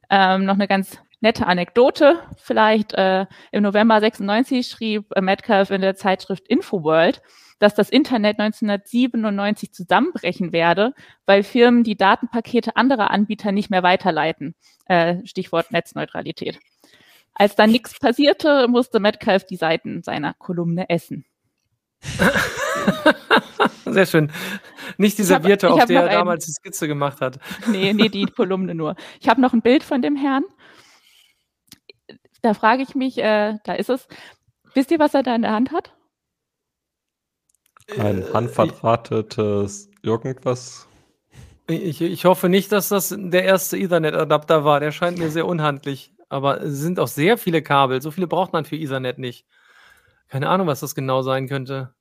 Ähm, 0.09 0.45
noch 0.45 0.55
eine 0.55 0.67
ganz 0.67 0.97
nette 1.19 1.45
Anekdote 1.45 2.19
vielleicht. 2.37 2.93
Äh, 2.93 3.27
Im 3.51 3.61
November 3.61 3.99
96 3.99 4.67
schrieb 4.67 5.05
äh, 5.15 5.21
Metcalf 5.21 5.69
in 5.69 5.81
der 5.81 5.95
Zeitschrift 5.95 6.47
Infoworld, 6.47 7.21
dass 7.59 7.75
das 7.75 7.91
Internet 7.91 8.39
1997 8.39 9.71
zusammenbrechen 9.71 10.51
werde, 10.51 10.95
weil 11.27 11.43
Firmen 11.43 11.83
die 11.83 11.95
Datenpakete 11.95 12.75
anderer 12.75 13.11
Anbieter 13.11 13.51
nicht 13.51 13.69
mehr 13.69 13.83
weiterleiten. 13.83 14.55
Äh, 14.87 15.23
Stichwort 15.27 15.71
Netzneutralität. 15.71 16.57
Als 17.33 17.55
dann 17.55 17.71
nichts 17.71 17.97
passierte, 17.99 18.67
musste 18.67 18.99
Metcalf 18.99 19.45
die 19.45 19.55
Seiten 19.55 20.03
seiner 20.03 20.33
Kolumne 20.33 20.89
essen. 20.89 21.25
Sehr 23.85 24.05
schön. 24.05 24.31
Nicht 24.97 25.17
die 25.17 25.23
Serviette, 25.23 25.69
auf 25.69 25.85
der 25.85 26.03
er 26.03 26.09
damals 26.09 26.45
die 26.45 26.51
Skizze 26.51 26.87
gemacht 26.87 27.21
hat. 27.21 27.39
Nee, 27.67 27.93
nee, 27.93 28.09
die 28.09 28.25
Kolumne 28.25 28.75
nur. 28.75 28.95
Ich 29.19 29.29
habe 29.29 29.41
noch 29.41 29.53
ein 29.53 29.61
Bild 29.61 29.83
von 29.83 30.01
dem 30.01 30.15
Herrn. 30.15 30.43
Da 32.41 32.53
frage 32.53 32.81
ich 32.81 32.95
mich, 32.95 33.17
äh, 33.19 33.57
da 33.63 33.73
ist 33.73 33.89
es. 33.89 34.07
Wisst 34.73 34.91
ihr, 34.91 34.99
was 34.99 35.13
er 35.13 35.23
da 35.23 35.35
in 35.35 35.43
der 35.43 35.51
Hand 35.51 35.71
hat? 35.71 35.93
Ein 37.97 38.21
äh, 38.23 38.33
handverdrahtetes 38.33 39.89
irgendwas. 40.01 40.87
Ich, 41.67 42.01
ich 42.01 42.25
hoffe 42.25 42.49
nicht, 42.49 42.71
dass 42.71 42.89
das 42.89 43.15
der 43.15 43.43
erste 43.43 43.77
Ethernet-Adapter 43.77 44.65
war. 44.65 44.79
Der 44.79 44.91
scheint 44.91 45.19
mir 45.19 45.29
sehr 45.29 45.45
unhandlich. 45.45 46.13
Aber 46.31 46.61
es 46.61 46.79
sind 46.79 46.97
auch 46.97 47.09
sehr 47.09 47.37
viele 47.37 47.61
Kabel. 47.61 48.01
So 48.01 48.09
viele 48.09 48.25
braucht 48.25 48.53
man 48.53 48.63
für 48.63 48.77
Ethernet 48.77 49.17
nicht. 49.17 49.45
Keine 50.29 50.47
Ahnung, 50.47 50.65
was 50.65 50.79
das 50.79 50.95
genau 50.95 51.23
sein 51.23 51.49
könnte. 51.49 51.93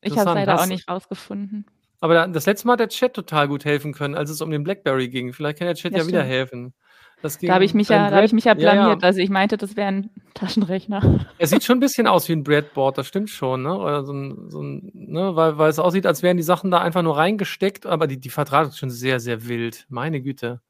Ich 0.00 0.16
habe 0.16 0.30
es 0.30 0.34
leider 0.34 0.58
auch 0.58 0.66
nicht 0.66 0.88
rausgefunden. 0.88 1.66
Aber 2.00 2.26
das 2.26 2.46
letzte 2.46 2.66
Mal 2.66 2.74
hat 2.74 2.80
der 2.80 2.88
Chat 2.88 3.12
total 3.12 3.48
gut 3.48 3.66
helfen 3.66 3.92
können, 3.92 4.14
als 4.14 4.30
es 4.30 4.40
um 4.40 4.50
den 4.50 4.64
BlackBerry 4.64 5.10
ging. 5.10 5.34
Vielleicht 5.34 5.58
kann 5.58 5.66
der 5.66 5.74
Chat 5.74 5.92
ja, 5.92 5.98
ja 5.98 6.06
wieder 6.06 6.22
helfen. 6.22 6.72
da 7.20 7.54
habe 7.54 7.66
ich 7.66 7.74
mich 7.74 7.90
ja, 7.90 8.08
da 8.08 8.24
ich 8.24 8.32
mich 8.32 8.44
ja 8.44 8.54
blamiert. 8.54 8.86
Ja, 8.86 8.92
ja. 8.94 8.98
Also 9.02 9.20
ich 9.20 9.28
meinte, 9.28 9.58
das 9.58 9.76
wäre 9.76 9.88
ein 9.88 10.10
Taschenrechner. 10.32 11.26
Er 11.38 11.46
sieht 11.46 11.62
schon 11.62 11.76
ein 11.76 11.80
bisschen 11.80 12.06
aus 12.06 12.30
wie 12.30 12.32
ein 12.32 12.44
Breadboard, 12.44 12.96
das 12.96 13.06
stimmt 13.06 13.28
schon, 13.28 13.62
ne? 13.62 13.76
Oder 13.76 14.04
so 14.04 14.14
ein, 14.14 14.48
so 14.48 14.62
ein 14.62 14.90
ne? 14.94 15.36
weil, 15.36 15.58
weil 15.58 15.68
es 15.68 15.78
aussieht, 15.78 16.06
als 16.06 16.22
wären 16.22 16.38
die 16.38 16.42
Sachen 16.42 16.70
da 16.70 16.80
einfach 16.80 17.02
nur 17.02 17.18
reingesteckt, 17.18 17.84
aber 17.84 18.06
die, 18.06 18.18
die 18.18 18.30
Verdrahtung 18.30 18.70
ist 18.70 18.78
schon 18.78 18.88
sehr, 18.88 19.20
sehr 19.20 19.46
wild. 19.46 19.84
Meine 19.90 20.22
Güte. 20.22 20.62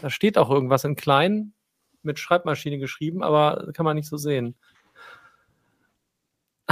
Da 0.00 0.08
steht 0.08 0.38
auch 0.38 0.48
irgendwas 0.48 0.84
in 0.84 0.96
klein 0.96 1.52
mit 2.02 2.18
Schreibmaschine 2.18 2.78
geschrieben, 2.78 3.22
aber 3.22 3.72
kann 3.72 3.84
man 3.84 3.96
nicht 3.96 4.08
so 4.08 4.16
sehen. 4.16 4.56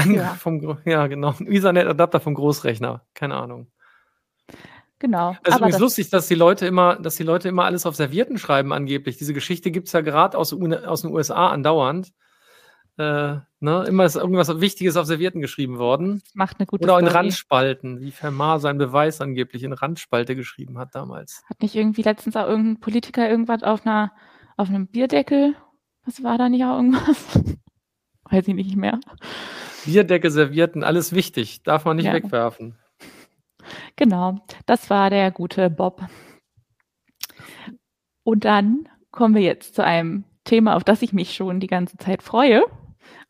Ja. 0.06 0.34
Vom, 0.34 0.78
ja, 0.84 1.06
genau. 1.06 1.34
Ein 1.38 1.50
Ethernet-Adapter 1.50 2.20
vom 2.20 2.34
Großrechner. 2.34 3.02
Keine 3.14 3.34
Ahnung. 3.34 3.68
Genau. 4.98 5.36
Es 5.42 5.50
ist 5.50 5.58
übrigens 5.58 5.74
das 5.74 5.80
lustig, 5.80 6.10
dass 6.10 6.28
die 6.28 6.34
Leute 6.34 6.66
immer, 6.66 6.96
dass 6.96 7.16
die 7.16 7.22
Leute 7.22 7.48
immer 7.48 7.64
alles 7.64 7.86
auf 7.86 7.94
Servierten 7.94 8.38
schreiben, 8.38 8.72
angeblich. 8.72 9.16
Diese 9.16 9.32
Geschichte 9.32 9.70
gibt 9.70 9.86
es 9.86 9.92
ja 9.92 10.00
gerade 10.00 10.36
aus, 10.36 10.52
aus 10.52 11.02
den 11.02 11.12
USA 11.12 11.48
andauernd. 11.48 12.12
Äh, 12.96 13.36
ne? 13.60 13.84
Immer 13.86 14.04
ist 14.06 14.16
irgendwas 14.16 14.60
Wichtiges 14.60 14.96
auf 14.96 15.06
Servierten 15.06 15.40
geschrieben 15.40 15.78
worden. 15.78 16.20
Das 16.24 16.34
macht 16.34 16.58
eine 16.58 16.66
gute 16.66 16.82
Oder 16.82 16.94
auch 16.94 16.98
in 16.98 17.06
Randspalten, 17.06 18.00
wie 18.00 18.10
Fermat 18.10 18.60
seinen 18.60 18.78
Beweis 18.78 19.20
angeblich 19.20 19.62
in 19.62 19.72
Randspalte 19.72 20.34
geschrieben 20.34 20.78
hat 20.78 20.96
damals. 20.96 21.44
Hat 21.48 21.62
nicht 21.62 21.76
irgendwie 21.76 22.02
letztens 22.02 22.34
auch 22.34 22.48
irgendein 22.48 22.80
Politiker 22.80 23.30
irgendwas 23.30 23.62
auf 23.62 23.86
einer 23.86 24.10
auf 24.58 24.68
einem 24.68 24.86
Bierdeckel? 24.86 25.54
Was 26.04 26.22
war 26.22 26.36
da 26.36 26.48
nicht 26.48 26.64
auch 26.64 26.76
irgendwas? 26.76 27.40
Weiß 28.30 28.46
ich 28.46 28.54
nicht 28.54 28.76
mehr. 28.76 29.00
Bierdecke, 29.86 30.30
Servierten, 30.30 30.84
alles 30.84 31.14
wichtig. 31.14 31.62
Darf 31.62 31.84
man 31.84 31.96
nicht 31.96 32.06
ja. 32.06 32.12
wegwerfen. 32.12 32.76
Genau, 33.96 34.38
das 34.66 34.90
war 34.90 35.10
der 35.10 35.30
gute 35.30 35.70
Bob. 35.70 36.02
Und 38.22 38.44
dann 38.44 38.88
kommen 39.10 39.34
wir 39.34 39.42
jetzt 39.42 39.74
zu 39.74 39.84
einem 39.84 40.24
Thema, 40.44 40.76
auf 40.76 40.84
das 40.84 41.02
ich 41.02 41.12
mich 41.12 41.34
schon 41.34 41.60
die 41.60 41.66
ganze 41.66 41.96
Zeit 41.96 42.22
freue. 42.22 42.64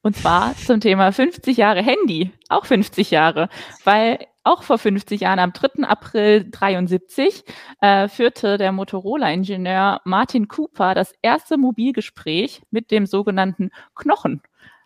Und 0.03 0.17
zwar 0.17 0.57
zum 0.57 0.81
Thema 0.81 1.13
50 1.13 1.57
Jahre 1.57 1.83
Handy. 1.83 2.33
Auch 2.49 2.65
50 2.65 3.11
Jahre. 3.11 3.49
Weil 3.85 4.27
auch 4.49 4.63
vor 4.63 4.79
50 4.79 5.21
Jahren, 5.21 5.39
am 5.39 5.53
3. 5.53 5.85
April 5.85 6.49
73, 6.51 7.45
äh, 7.81 8.09
führte 8.09 8.59
der 8.59 8.73
Motorola-Ingenieur 8.73 10.01
Martin 10.05 10.49
Cooper 10.49 10.95
das 10.95 11.13
erste 11.23 11.59
Mobilgespräch 11.59 12.63
mit 12.71 12.91
dem 12.91 13.07
sogenannten 13.07 13.71
Knochen. 13.95 14.43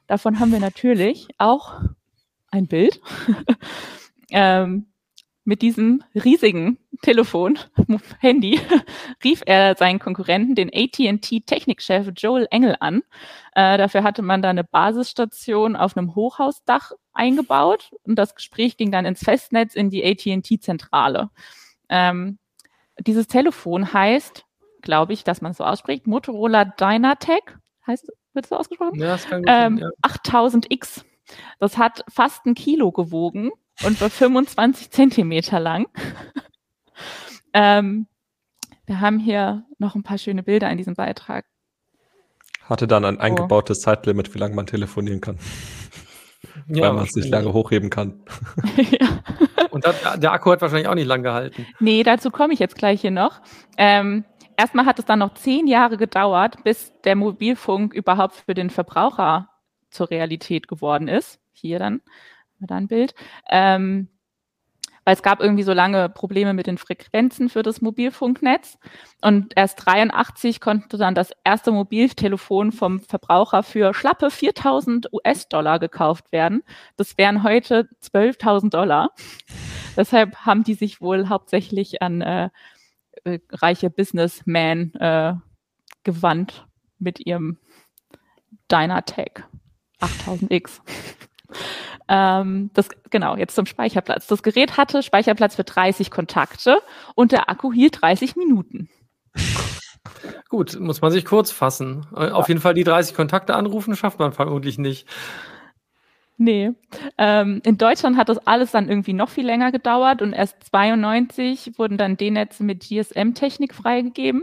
Davon 0.06 0.40
haben 0.40 0.52
wir 0.52 0.60
natürlich 0.60 1.28
auch 1.38 1.80
ein 2.50 2.66
Bild. 2.66 3.00
ähm, 4.30 4.91
mit 5.44 5.62
diesem 5.62 6.04
riesigen 6.14 6.78
Telefon, 7.02 7.58
Handy, 8.20 8.60
rief 9.24 9.42
er 9.44 9.74
seinen 9.76 9.98
Konkurrenten, 9.98 10.54
den 10.54 10.70
AT&T-Technikchef 10.72 12.12
Joel 12.16 12.46
Engel 12.50 12.76
an. 12.78 13.02
Äh, 13.54 13.76
dafür 13.76 14.04
hatte 14.04 14.22
man 14.22 14.40
da 14.40 14.50
eine 14.50 14.62
Basisstation 14.62 15.74
auf 15.74 15.96
einem 15.96 16.14
Hochhausdach 16.14 16.92
eingebaut 17.12 17.90
und 18.04 18.16
das 18.16 18.34
Gespräch 18.34 18.76
ging 18.76 18.92
dann 18.92 19.04
ins 19.04 19.24
Festnetz 19.24 19.74
in 19.74 19.90
die 19.90 20.04
AT&T-Zentrale. 20.04 21.30
Ähm, 21.88 22.38
dieses 23.00 23.26
Telefon 23.26 23.92
heißt, 23.92 24.44
glaube 24.80 25.12
ich, 25.12 25.24
dass 25.24 25.40
man 25.40 25.52
es 25.52 25.58
so 25.58 25.64
ausspricht, 25.64 26.06
Motorola 26.06 26.64
Dynatec, 26.64 27.58
heißt, 27.86 28.12
wird 28.32 28.44
es 28.44 28.48
so 28.48 28.56
ausgesprochen? 28.56 28.98
Ja, 28.98 29.06
das 29.06 29.26
kann 29.26 29.42
ähm, 29.46 29.78
ja. 29.78 29.88
8000X. 30.02 31.04
Das 31.58 31.78
hat 31.78 32.04
fast 32.08 32.46
ein 32.46 32.54
Kilo 32.54 32.92
gewogen 32.92 33.50
und 33.84 34.00
war 34.00 34.10
25 34.10 34.90
Zentimeter 34.90 35.60
lang. 35.60 35.86
ähm, 37.52 38.06
wir 38.86 39.00
haben 39.00 39.18
hier 39.18 39.64
noch 39.78 39.94
ein 39.94 40.02
paar 40.02 40.18
schöne 40.18 40.42
Bilder 40.42 40.70
in 40.70 40.78
diesem 40.78 40.94
Beitrag. 40.94 41.44
Hatte 42.64 42.86
dann 42.86 43.04
ein 43.04 43.16
oh. 43.16 43.20
eingebautes 43.20 43.80
Zeitlimit, 43.80 44.34
wie 44.34 44.38
lange 44.38 44.54
man 44.54 44.66
telefonieren 44.66 45.20
kann. 45.20 45.38
Ja, 46.66 46.88
Weil 46.88 46.92
man 46.94 47.04
es 47.04 47.14
nicht 47.14 47.28
lange 47.28 47.52
hochheben 47.52 47.88
kann. 47.88 48.20
ja. 48.76 49.08
Und 49.70 49.86
das, 49.86 49.96
der 50.18 50.32
Akku 50.32 50.50
hat 50.50 50.60
wahrscheinlich 50.60 50.88
auch 50.88 50.94
nicht 50.94 51.06
lang 51.06 51.22
gehalten. 51.22 51.66
Nee, 51.78 52.02
dazu 52.02 52.30
komme 52.30 52.52
ich 52.52 52.58
jetzt 52.58 52.76
gleich 52.76 53.00
hier 53.00 53.10
noch. 53.10 53.40
Ähm, 53.78 54.24
erstmal 54.56 54.84
hat 54.84 54.98
es 54.98 55.04
dann 55.04 55.20
noch 55.20 55.34
zehn 55.34 55.66
Jahre 55.66 55.96
gedauert, 55.96 56.62
bis 56.64 56.92
der 57.04 57.14
Mobilfunk 57.16 57.94
überhaupt 57.94 58.34
für 58.34 58.54
den 58.54 58.70
Verbraucher 58.70 59.48
zur 59.90 60.10
Realität 60.10 60.68
geworden 60.68 61.08
ist. 61.08 61.40
Hier 61.52 61.78
dann 61.78 62.02
wir 62.62 62.68
da 62.68 62.76
ein 62.76 62.88
Bild. 62.88 63.14
Ähm, 63.50 64.08
weil 65.04 65.14
es 65.14 65.22
gab 65.22 65.40
irgendwie 65.40 65.64
so 65.64 65.72
lange 65.72 66.08
Probleme 66.08 66.54
mit 66.54 66.66
den 66.66 66.78
Frequenzen 66.78 67.48
für 67.48 67.62
das 67.62 67.80
Mobilfunknetz. 67.80 68.78
Und 69.20 69.52
erst 69.56 69.84
83 69.84 70.60
konnte 70.60 70.96
dann 70.96 71.14
das 71.14 71.32
erste 71.44 71.72
Mobiltelefon 71.72 72.72
vom 72.72 73.00
Verbraucher 73.00 73.62
für 73.62 73.94
schlappe 73.94 74.30
4000 74.30 75.12
US-Dollar 75.12 75.78
gekauft 75.80 76.30
werden. 76.30 76.62
Das 76.96 77.18
wären 77.18 77.42
heute 77.42 77.88
12.000 78.02 78.70
Dollar. 78.70 79.10
Deshalb 79.96 80.36
haben 80.36 80.64
die 80.64 80.74
sich 80.74 81.00
wohl 81.00 81.28
hauptsächlich 81.28 82.00
an 82.00 82.22
äh, 82.22 82.50
äh, 83.24 83.40
reiche 83.50 83.90
Businessmen 83.90 84.94
äh, 84.94 85.34
gewandt 86.04 86.66
mit 86.98 87.20
ihrem 87.26 87.58
Dynatec 88.70 89.44
8000X. 90.00 90.80
Ähm, 92.14 92.70
das, 92.74 92.90
genau, 93.08 93.36
jetzt 93.36 93.54
zum 93.54 93.64
Speicherplatz. 93.64 94.26
Das 94.26 94.42
Gerät 94.42 94.76
hatte 94.76 95.02
Speicherplatz 95.02 95.56
für 95.56 95.64
30 95.64 96.10
Kontakte 96.10 96.82
und 97.14 97.32
der 97.32 97.48
Akku 97.48 97.72
hielt 97.72 98.02
30 98.02 98.36
Minuten. 98.36 98.90
Gut, 100.50 100.78
muss 100.78 101.00
man 101.00 101.10
sich 101.10 101.24
kurz 101.24 101.50
fassen. 101.50 102.06
Äh, 102.14 102.28
auf 102.28 102.48
jeden 102.48 102.60
Fall 102.60 102.74
die 102.74 102.84
30 102.84 103.16
Kontakte 103.16 103.54
anrufen 103.54 103.96
schafft 103.96 104.18
man 104.18 104.32
vermutlich 104.32 104.76
nicht. 104.76 105.08
Nee. 106.36 106.72
Ähm, 107.16 107.62
in 107.64 107.78
Deutschland 107.78 108.18
hat 108.18 108.28
das 108.28 108.46
alles 108.46 108.72
dann 108.72 108.90
irgendwie 108.90 109.14
noch 109.14 109.30
viel 109.30 109.46
länger 109.46 109.72
gedauert 109.72 110.20
und 110.20 110.34
erst 110.34 110.64
92 110.64 111.78
wurden 111.78 111.96
dann 111.96 112.18
D-Netze 112.18 112.62
mit 112.62 112.80
GSM-Technik 112.80 113.74
freigegeben. 113.74 114.42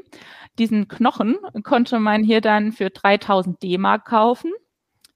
Diesen 0.57 0.87
Knochen 0.87 1.37
konnte 1.63 1.99
man 1.99 2.23
hier 2.23 2.41
dann 2.41 2.71
für 2.71 2.89
3000 2.89 3.61
D-Mark 3.61 4.05
kaufen. 4.05 4.51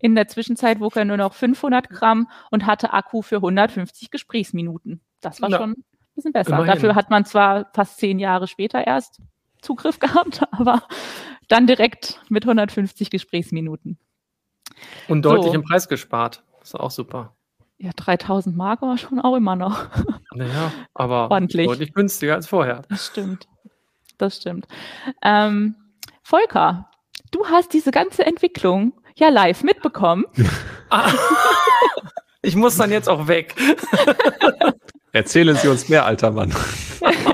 In 0.04 0.16
der 0.16 0.28
Zwischenzeit 0.28 0.82
wog 0.82 0.98
er 0.98 1.06
nur 1.06 1.16
noch 1.16 1.34
500 1.34 1.90
Gramm 1.90 2.28
und 2.52 2.66
hatte 2.66 2.92
Akku 2.92 3.22
für 3.22 3.38
150 3.38 4.12
Gesprächsminuten. 4.12 5.00
Das 5.22 5.42
war 5.42 5.48
Na, 5.48 5.58
schon 5.58 5.72
ein 5.72 5.86
bisschen 6.14 6.34
besser. 6.34 6.50
Immerhin. 6.50 6.74
Dafür 6.74 6.96
hat 6.96 7.10
man 7.10 7.24
zwar 7.24 7.72
fast 7.74 8.00
zehn 8.00 8.20
Jahre 8.20 8.48
später 8.48 8.86
erst 8.86 9.22
Zugriff 9.62 10.00
gehabt, 10.02 10.42
aber 10.52 10.84
dann 11.48 11.68
direkt 11.68 12.20
mit 12.28 12.44
150 12.44 13.12
Gesprächsminuten. 13.12 13.98
Und 15.08 15.24
deutlich 15.24 15.54
so. 15.54 15.54
im 15.54 15.64
Preis 15.64 15.88
gespart. 15.88 16.44
Das 16.60 16.74
ist 16.74 16.76
auch 16.76 16.92
super. 16.92 17.34
Ja, 17.78 17.92
3000 17.96 18.58
Mark 18.58 18.82
war 18.82 18.98
schon 18.98 19.22
auch 19.22 19.38
immer 19.38 19.56
noch. 19.56 19.88
Naja, 20.36 20.72
aber 20.96 21.30
Ordentlich. 21.30 21.68
deutlich 21.68 21.94
günstiger 21.94 22.34
als 22.34 22.48
vorher. 22.48 22.82
Das 22.90 23.06
stimmt. 23.06 23.48
Das 24.18 24.38
stimmt. 24.38 24.68
Ähm, 25.22 25.76
Volker, 26.24 26.90
du 27.30 27.46
hast 27.46 27.72
diese 27.72 27.92
ganze 27.92 28.26
Entwicklung 28.26 28.94
ja 29.20 29.30
live 29.30 29.64
mitbekommen. 29.64 30.26
ich 32.42 32.56
muss 32.56 32.78
dann 32.78 32.92
jetzt 32.92 33.10
auch 33.10 33.28
weg. 33.28 33.56
Erzählen 35.12 35.56
Sie 35.56 35.68
uns 35.68 35.90
mehr, 35.90 36.06
alter 36.06 36.32
Mann. 36.32 36.54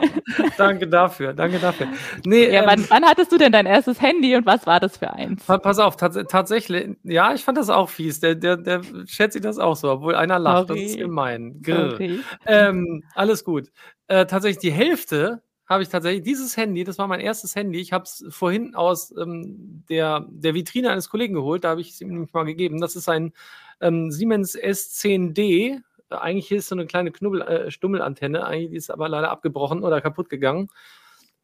danke 0.58 0.88
dafür, 0.88 1.34
danke 1.34 1.60
dafür. 1.60 1.88
Nee, 2.26 2.52
ja, 2.52 2.62
ähm, 2.62 2.68
wann, 2.68 2.90
wann, 2.90 3.06
hattest 3.06 3.32
du 3.32 3.38
denn 3.38 3.54
dein 3.54 3.66
erstes 3.66 4.02
Handy 4.02 4.36
und 4.36 4.46
was 4.46 4.68
war 4.68 4.82
das 4.82 4.98
für 4.98 5.14
eins? 5.14 5.46
Pass 5.46 5.80
auf, 5.80 5.96
tats 5.96 6.18
tatsächlich, 6.28 6.98
ja, 7.04 7.34
ich 7.34 7.44
fand 7.44 7.58
das 7.58 7.70
auch 7.70 7.90
fies. 7.90 8.20
Der, 8.20 8.36
der, 8.36 8.58
der 8.58 8.82
schätzt 9.06 9.34
sich 9.34 9.42
das 9.42 9.60
auch 9.60 9.78
so, 9.78 9.92
obwohl 9.92 10.16
einer 10.16 10.40
lacht. 10.40 10.68
Sorry. 10.68 10.84
Das 10.84 10.92
ist 10.92 10.98
gemein. 10.98 11.62
Okay. 11.62 12.20
Ähm, 12.46 13.04
alles 13.16 13.46
gut. 13.46 13.70
Äh, 14.08 14.26
tatsächlich 14.26 14.60
die 14.60 14.72
Hälfte 14.72 15.42
habe 15.70 15.84
ich 15.84 15.90
tatsächlich 15.90 16.24
dieses 16.24 16.58
Handy, 16.58 16.84
das 16.84 16.98
war 16.98 17.08
mein 17.08 17.20
erstes 17.20 17.56
Handy. 17.56 17.80
Ich 17.80 17.94
habe 17.94 18.04
es 18.04 18.26
vorhin 18.30 18.76
aus 18.76 19.16
ähm, 19.16 19.84
der, 19.88 20.26
der 20.30 20.56
Vitrine 20.56 20.90
eines 20.90 21.10
Kollegen 21.10 21.36
geholt, 21.36 21.64
da 21.64 21.70
habe 21.70 21.82
ich 21.82 21.92
es 21.92 22.02
ihm 22.02 22.10
nämlich 22.10 22.34
mal 22.34 22.44
gegeben. 22.44 22.82
Das 22.82 22.96
ist 22.96 23.08
ein 23.08 23.34
ähm, 23.80 24.12
Siemens 24.12 24.58
S10D 24.58 25.82
eigentlich 26.10 26.52
ist 26.52 26.70
so 26.70 26.76
eine 26.76 26.86
kleine 26.86 27.12
Knubbel, 27.12 27.42
äh, 27.42 27.72
Stummelantenne, 27.72 28.46
eigentlich 28.46 28.74
ist 28.74 28.90
aber 28.90 29.10
leider 29.10 29.30
abgebrochen 29.32 29.84
oder 29.84 30.02
kaputt 30.02 30.30
gegangen. 30.30 30.70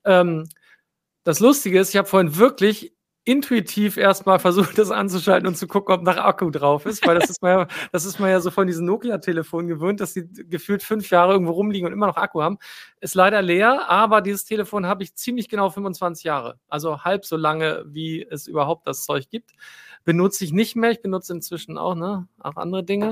Ähm, 0.03 0.49
das 1.23 1.39
Lustige 1.39 1.79
ist, 1.79 1.89
ich 1.89 1.97
habe 1.97 2.07
vorhin 2.07 2.37
wirklich 2.37 2.94
intuitiv 3.25 3.97
erstmal 3.97 4.39
versucht, 4.39 4.77
das 4.77 4.91
anzuschalten 4.91 5.47
und 5.47 5.55
zu 5.55 5.67
gucken, 5.67 5.93
ob 5.93 6.03
nach 6.03 6.17
Akku 6.17 6.49
drauf 6.51 6.85
ist, 6.85 7.05
weil 7.05 7.19
das 7.19 7.29
ist 7.29 7.41
man 7.41 7.51
ja, 7.51 7.67
das 7.91 8.05
ist 8.05 8.19
man 8.19 8.29
ja 8.29 8.39
so 8.39 8.51
von 8.51 8.67
diesen 8.67 8.85
Nokia-Telefonen 8.85 9.67
gewöhnt, 9.67 9.99
dass 9.99 10.13
die 10.13 10.27
gefühlt 10.49 10.83
fünf 10.83 11.09
Jahre 11.09 11.33
irgendwo 11.33 11.51
rumliegen 11.51 11.87
und 11.87 11.93
immer 11.93 12.07
noch 12.07 12.17
Akku 12.17 12.41
haben. 12.41 12.57
Ist 13.01 13.15
leider 13.15 13.41
leer, 13.41 13.89
aber 13.89 14.21
dieses 14.21 14.45
Telefon 14.45 14.85
habe 14.85 15.03
ich 15.03 15.15
ziemlich 15.15 15.49
genau 15.49 15.69
25 15.69 16.23
Jahre. 16.23 16.59
Also 16.69 17.03
halb 17.03 17.25
so 17.25 17.35
lange, 17.35 17.83
wie 17.87 18.25
es 18.29 18.47
überhaupt 18.47 18.87
das 18.87 19.05
Zeug 19.05 19.29
gibt 19.29 19.51
benutze 20.05 20.45
ich 20.45 20.53
nicht 20.53 20.77
mehr. 20.77 20.91
Ich 20.91 21.01
benutze 21.01 21.33
inzwischen 21.33 21.77
auch, 21.77 21.95
ne, 21.95 22.27
auch 22.39 22.55
andere 22.55 22.83
Dinge. 22.83 23.11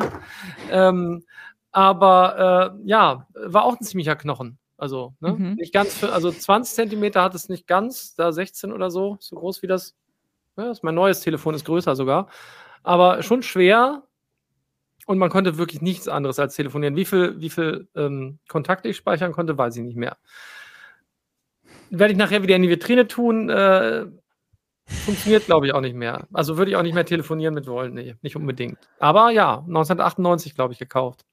Ähm, 0.69 1.25
aber 1.71 2.77
äh, 2.77 2.87
ja, 2.87 3.27
war 3.33 3.65
auch 3.65 3.77
ein 3.77 3.83
ziemlicher 3.83 4.15
Knochen. 4.15 4.59
Also, 4.77 5.13
ne? 5.19 5.33
Mhm. 5.33 5.53
nicht 5.55 5.73
ganz, 5.73 6.03
also 6.03 6.31
20 6.31 6.75
Zentimeter 6.75 7.23
hat 7.23 7.35
es 7.35 7.49
nicht 7.49 7.67
ganz, 7.67 8.15
da 8.15 8.31
16 8.31 8.71
oder 8.71 8.91
so, 8.91 9.17
so 9.19 9.35
groß 9.35 9.61
wie 9.61 9.67
das. 9.67 9.95
Ja, 10.57 10.73
mein 10.81 10.95
neues 10.95 11.21
Telefon 11.21 11.55
ist 11.55 11.65
größer 11.65 11.95
sogar. 11.95 12.29
Aber 12.83 13.23
schon 13.23 13.43
schwer 13.43 14.03
und 15.05 15.17
man 15.17 15.29
konnte 15.29 15.57
wirklich 15.57 15.81
nichts 15.81 16.07
anderes 16.07 16.39
als 16.39 16.55
telefonieren. 16.55 16.95
Wie 16.95 17.05
viel, 17.05 17.39
wie 17.39 17.49
viel 17.49 17.87
ähm, 17.95 18.39
Kontakte 18.47 18.89
ich 18.89 18.97
speichern 18.97 19.31
konnte, 19.31 19.57
weiß 19.57 19.75
ich 19.77 19.83
nicht 19.83 19.97
mehr. 19.97 20.17
Werde 21.89 22.13
ich 22.13 22.17
nachher 22.17 22.43
wieder 22.43 22.55
in 22.55 22.61
die 22.61 22.69
Vitrine 22.69 23.07
tun. 23.07 23.49
Äh, 23.49 24.05
Funktioniert, 24.85 25.45
glaube 25.45 25.65
ich, 25.65 25.73
auch 25.73 25.81
nicht 25.81 25.95
mehr. 25.95 26.27
Also 26.33 26.57
würde 26.57 26.71
ich 26.71 26.77
auch 26.77 26.81
nicht 26.81 26.93
mehr 26.93 27.05
telefonieren 27.05 27.53
mit 27.53 27.67
wollen. 27.67 27.93
Nee, 27.93 28.15
nicht 28.21 28.35
unbedingt. 28.35 28.77
Aber 28.99 29.31
ja, 29.31 29.59
1998, 29.59 30.55
glaube 30.55 30.73
ich, 30.73 30.79
gekauft. 30.79 31.25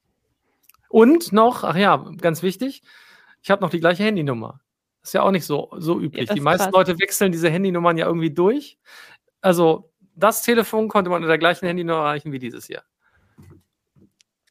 Und 0.88 1.32
noch, 1.32 1.64
ach 1.64 1.76
ja, 1.76 2.04
ganz 2.20 2.42
wichtig, 2.42 2.82
ich 3.42 3.50
habe 3.50 3.62
noch 3.62 3.70
die 3.70 3.80
gleiche 3.80 4.04
Handynummer. 4.04 4.60
Ist 5.02 5.14
ja 5.14 5.22
auch 5.22 5.30
nicht 5.30 5.46
so, 5.46 5.70
so 5.78 5.98
üblich. 5.98 6.28
Ja, 6.28 6.34
die 6.34 6.40
meisten. 6.40 6.72
Leute 6.72 6.98
wechseln 6.98 7.32
diese 7.32 7.48
Handynummern 7.48 7.96
ja 7.96 8.06
irgendwie 8.06 8.30
durch. 8.30 8.78
Also, 9.40 9.90
das 10.14 10.42
Telefon 10.42 10.88
konnte 10.88 11.10
man 11.10 11.18
unter 11.18 11.28
der 11.28 11.38
gleichen 11.38 11.66
Handynummer 11.66 12.00
erreichen 12.00 12.32
wie 12.32 12.38
dieses 12.38 12.66
hier. 12.66 12.82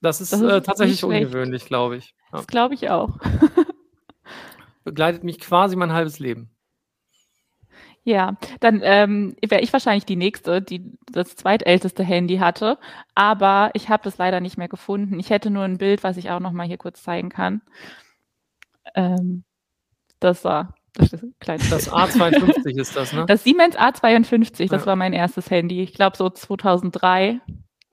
Das 0.02 0.22
ist, 0.22 0.34
das 0.34 0.42
ist 0.42 0.50
äh, 0.50 0.62
tatsächlich 0.62 1.04
ungewöhnlich, 1.04 1.66
glaube 1.66 1.98
ich. 1.98 2.16
Ja. 2.32 2.38
Das 2.38 2.48
glaube 2.48 2.74
ich 2.74 2.90
auch. 2.90 3.18
Begleitet 4.84 5.24
mich 5.24 5.40
quasi 5.40 5.76
mein 5.76 5.94
halbes 5.94 6.20
Leben. 6.20 6.50
Ja, 8.06 8.38
dann 8.62 8.82
ähm, 8.84 9.36
wäre 9.46 9.62
ich 9.62 9.74
wahrscheinlich 9.74 10.06
die 10.06 10.16
nächste, 10.16 10.62
die 10.62 10.98
das 11.12 11.36
zweitälteste 11.36 12.04
Handy 12.04 12.38
hatte. 12.38 12.80
Aber 13.14 13.72
ich 13.74 13.90
habe 13.90 14.04
das 14.04 14.18
leider 14.18 14.40
nicht 14.40 14.58
mehr 14.58 14.70
gefunden. 14.70 15.20
Ich 15.20 15.30
hätte 15.30 15.50
nur 15.50 15.64
ein 15.64 15.78
Bild, 15.78 16.04
was 16.04 16.18
ich 16.18 16.32
auch 16.32 16.40
noch 16.40 16.54
mal 16.54 16.66
hier 16.66 16.78
kurz 16.78 17.04
zeigen 17.04 17.30
kann. 17.30 17.62
Ähm, 18.96 19.44
das 20.20 20.44
war 20.44 20.76
das, 20.94 21.14
ist 21.14 21.72
das 21.72 21.92
A52 21.92 22.80
ist 22.80 22.96
das, 22.96 23.14
ne? 23.14 23.26
Das 23.26 23.44
Siemens 23.44 23.78
A52, 23.78 24.70
das 24.70 24.82
ja. 24.82 24.86
war 24.88 24.96
mein 24.96 25.14
erstes 25.14 25.50
Handy. 25.50 25.82
Ich 25.82 25.94
glaube, 25.94 26.18
so 26.18 26.30
2003 26.30 27.40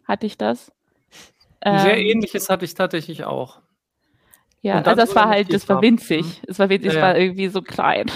hatte 0.04 0.26
ich 0.26 0.38
das. 0.38 0.72
Ein 1.60 1.78
sehr 1.80 1.98
ähm, 1.98 2.06
ähnliches 2.06 2.48
hatte 2.48 2.64
ich 2.64 2.74
tatsächlich 2.74 3.24
auch. 3.24 3.60
Ja, 4.62 4.78
also 4.78 4.94
das 4.94 5.14
war 5.14 5.28
halt, 5.28 5.52
das 5.52 5.68
war 5.68 5.82
winzig. 5.82 6.42
Es 6.46 6.58
war 6.58 6.68
winzig, 6.68 6.94
ja, 6.94 6.98
ja. 6.98 7.04
war 7.06 7.16
irgendwie 7.16 7.48
so 7.48 7.62
klein. 7.62 8.10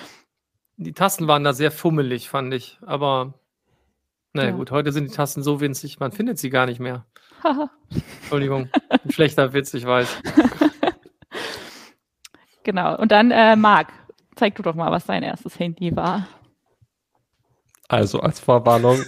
die 0.76 0.92
Tasten 0.92 1.28
waren 1.28 1.44
da 1.44 1.52
sehr 1.52 1.70
fummelig, 1.70 2.28
fand 2.28 2.52
ich. 2.54 2.78
Aber 2.82 3.34
naja, 4.32 4.50
ja. 4.50 4.56
gut, 4.56 4.70
heute 4.70 4.92
sind 4.92 5.10
die 5.10 5.14
Tasten 5.14 5.42
so 5.42 5.60
winzig, 5.60 6.00
man 6.00 6.12
findet 6.12 6.38
sie 6.38 6.50
gar 6.50 6.66
nicht 6.66 6.80
mehr. 6.80 7.06
Entschuldigung, 8.22 8.68
ein 8.88 9.10
schlechter 9.10 9.52
Witz, 9.52 9.74
ich 9.74 9.84
weiß. 9.84 10.22
genau, 12.64 12.96
und 12.96 13.12
dann, 13.12 13.30
äh, 13.30 13.56
Marc, 13.56 13.92
zeig 14.36 14.54
du 14.54 14.62
doch 14.62 14.74
mal, 14.74 14.90
was 14.90 15.06
dein 15.06 15.22
erstes 15.22 15.58
Handy 15.58 15.94
war. 15.94 16.26
Also, 17.88 18.20
als 18.20 18.40
Vorwarnung, 18.40 19.00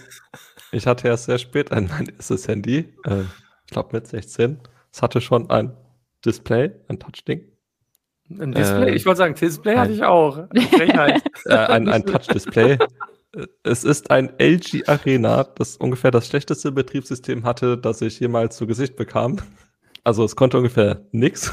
ich 0.73 0.87
hatte 0.87 1.09
erst 1.09 1.27
sehr 1.27 1.39
spät 1.39 1.71
ein 1.73 1.89
mein 1.89 2.07
erstes 2.07 2.49
Handy, 2.49 2.95
äh, 3.05 3.23
ich 3.67 3.73
glaube 3.73 3.91
mit 3.93 4.07
16. 4.07 4.61
Es 4.93 5.03
hatte 5.03 5.21
schon 5.21 5.49
ein 5.51 5.77
Display, 6.25 6.73
ein 6.89 6.99
Touchding. 6.99 7.53
Ein 8.39 8.53
Display? 8.53 8.91
Äh, 8.91 8.95
ich 8.95 9.07
wollte 9.07 9.19
sagen, 9.19 9.35
Display 9.35 9.77
hatte 9.77 9.93
ich 9.93 10.03
auch. 10.03 10.39
äh, 10.55 11.55
ein, 11.55 11.89
ein 11.89 12.05
Touch-Display. 12.05 12.79
es 13.63 13.85
ist 13.85 14.11
ein 14.11 14.33
LG 14.39 14.89
Arena, 14.89 15.45
das 15.45 15.77
ungefähr 15.77 16.11
das 16.11 16.27
schlechteste 16.27 16.73
Betriebssystem 16.73 17.45
hatte, 17.45 17.79
das 17.79 18.01
ich 18.01 18.21
jemals 18.21 18.57
zu 18.57 18.67
Gesicht 18.67 18.97
bekam. 18.97 19.39
Also 20.05 20.25
es 20.25 20.37
konnte 20.37 20.59
ungefähr 20.59 21.07
nichts, 21.13 21.53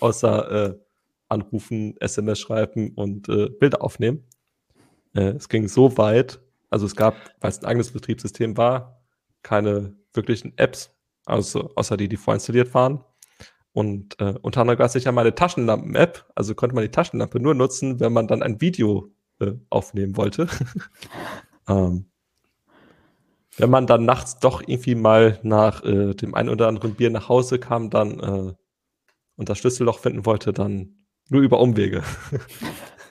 außer 0.00 0.70
äh, 0.70 0.78
anrufen, 1.28 1.96
SMS 2.00 2.40
schreiben 2.40 2.92
und 2.94 3.28
äh, 3.28 3.48
Bilder 3.48 3.82
aufnehmen. 3.82 4.24
Äh, 5.14 5.30
es 5.30 5.48
ging 5.48 5.68
so 5.68 5.96
weit, 5.96 6.40
also 6.70 6.86
es 6.86 6.96
gab, 6.96 7.14
weil 7.40 7.50
es 7.50 7.60
ein 7.60 7.66
eigenes 7.66 7.92
Betriebssystem 7.92 8.56
war, 8.56 9.02
keine 9.42 9.96
wirklichen 10.12 10.56
Apps, 10.56 10.90
also 11.24 11.70
außer 11.76 11.96
die, 11.96 12.08
die 12.08 12.16
vorinstalliert 12.16 12.74
waren. 12.74 13.04
Und 13.72 14.18
äh, 14.20 14.34
unter 14.42 14.62
anderem 14.62 14.78
gab 14.78 14.94
es 14.94 15.04
ja 15.04 15.12
meine 15.12 15.34
Taschenlampen-App, 15.34 16.26
also 16.34 16.54
konnte 16.54 16.74
man 16.74 16.82
die 16.82 16.90
Taschenlampe 16.90 17.38
nur 17.38 17.54
nutzen, 17.54 18.00
wenn 18.00 18.12
man 18.12 18.26
dann 18.26 18.42
ein 18.42 18.60
Video 18.60 19.12
äh, 19.38 19.52
aufnehmen 19.70 20.16
wollte. 20.16 20.48
ähm, 21.68 22.06
wenn 23.56 23.70
man 23.70 23.86
dann 23.86 24.04
nachts 24.04 24.38
doch 24.38 24.62
irgendwie 24.66 24.94
mal 24.94 25.38
nach 25.42 25.84
äh, 25.84 26.14
dem 26.14 26.34
einen 26.34 26.48
oder 26.48 26.66
anderen 26.66 26.94
Bier 26.94 27.10
nach 27.10 27.28
Hause 27.28 27.58
kam, 27.58 27.90
dann 27.90 28.20
äh, 28.20 28.54
und 29.40 29.48
das 29.48 29.58
Schlüsselloch 29.58 29.98
finden 29.98 30.26
wollte, 30.26 30.52
dann 30.52 30.94
nur 31.30 31.40
über 31.40 31.60
Umwege. 31.60 32.02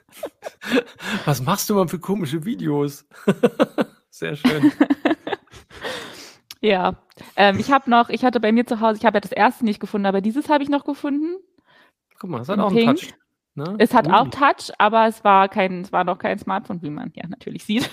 Was 1.25 1.41
machst 1.41 1.67
du 1.69 1.73
mal 1.73 1.88
für 1.88 1.97
komische 1.97 2.45
Videos? 2.45 3.07
Sehr 4.11 4.36
schön. 4.36 4.71
Ja, 6.61 7.01
ähm, 7.38 7.57
ich 7.57 7.71
habe 7.71 7.89
noch, 7.89 8.09
ich 8.09 8.25
hatte 8.25 8.41
bei 8.41 8.51
mir 8.51 8.67
zu 8.67 8.82
Hause, 8.82 8.97
ich 8.97 9.05
habe 9.05 9.15
ja 9.15 9.21
das 9.21 9.32
erste 9.32 9.63
nicht 9.63 9.80
gefunden, 9.80 10.05
aber 10.05 10.19
dieses 10.19 10.49
habe 10.49 10.61
ich 10.61 10.67
noch 10.67 10.84
gefunden. 10.84 11.38
Guck 12.19 12.30
mal, 12.30 12.41
es 12.41 12.49
hat 12.49 12.59
auch 12.59 12.73
Pink. 12.73 12.86
einen 12.86 12.97
Touch. 12.97 13.13
Ne? 13.55 13.75
Es 13.77 13.93
hat 13.93 14.07
uh. 14.07 14.11
auch 14.11 14.27
Touch, 14.27 14.69
aber 14.77 15.07
es 15.07 15.23
war 15.23 15.47
kein, 15.47 15.84
es 15.84 15.93
war 15.93 16.03
noch 16.03 16.17
kein 16.17 16.38
Smartphone, 16.38 16.82
wie 16.82 16.89
man 16.89 17.13
ja 17.15 17.30
natürlich 17.30 17.63
sieht. 17.63 17.89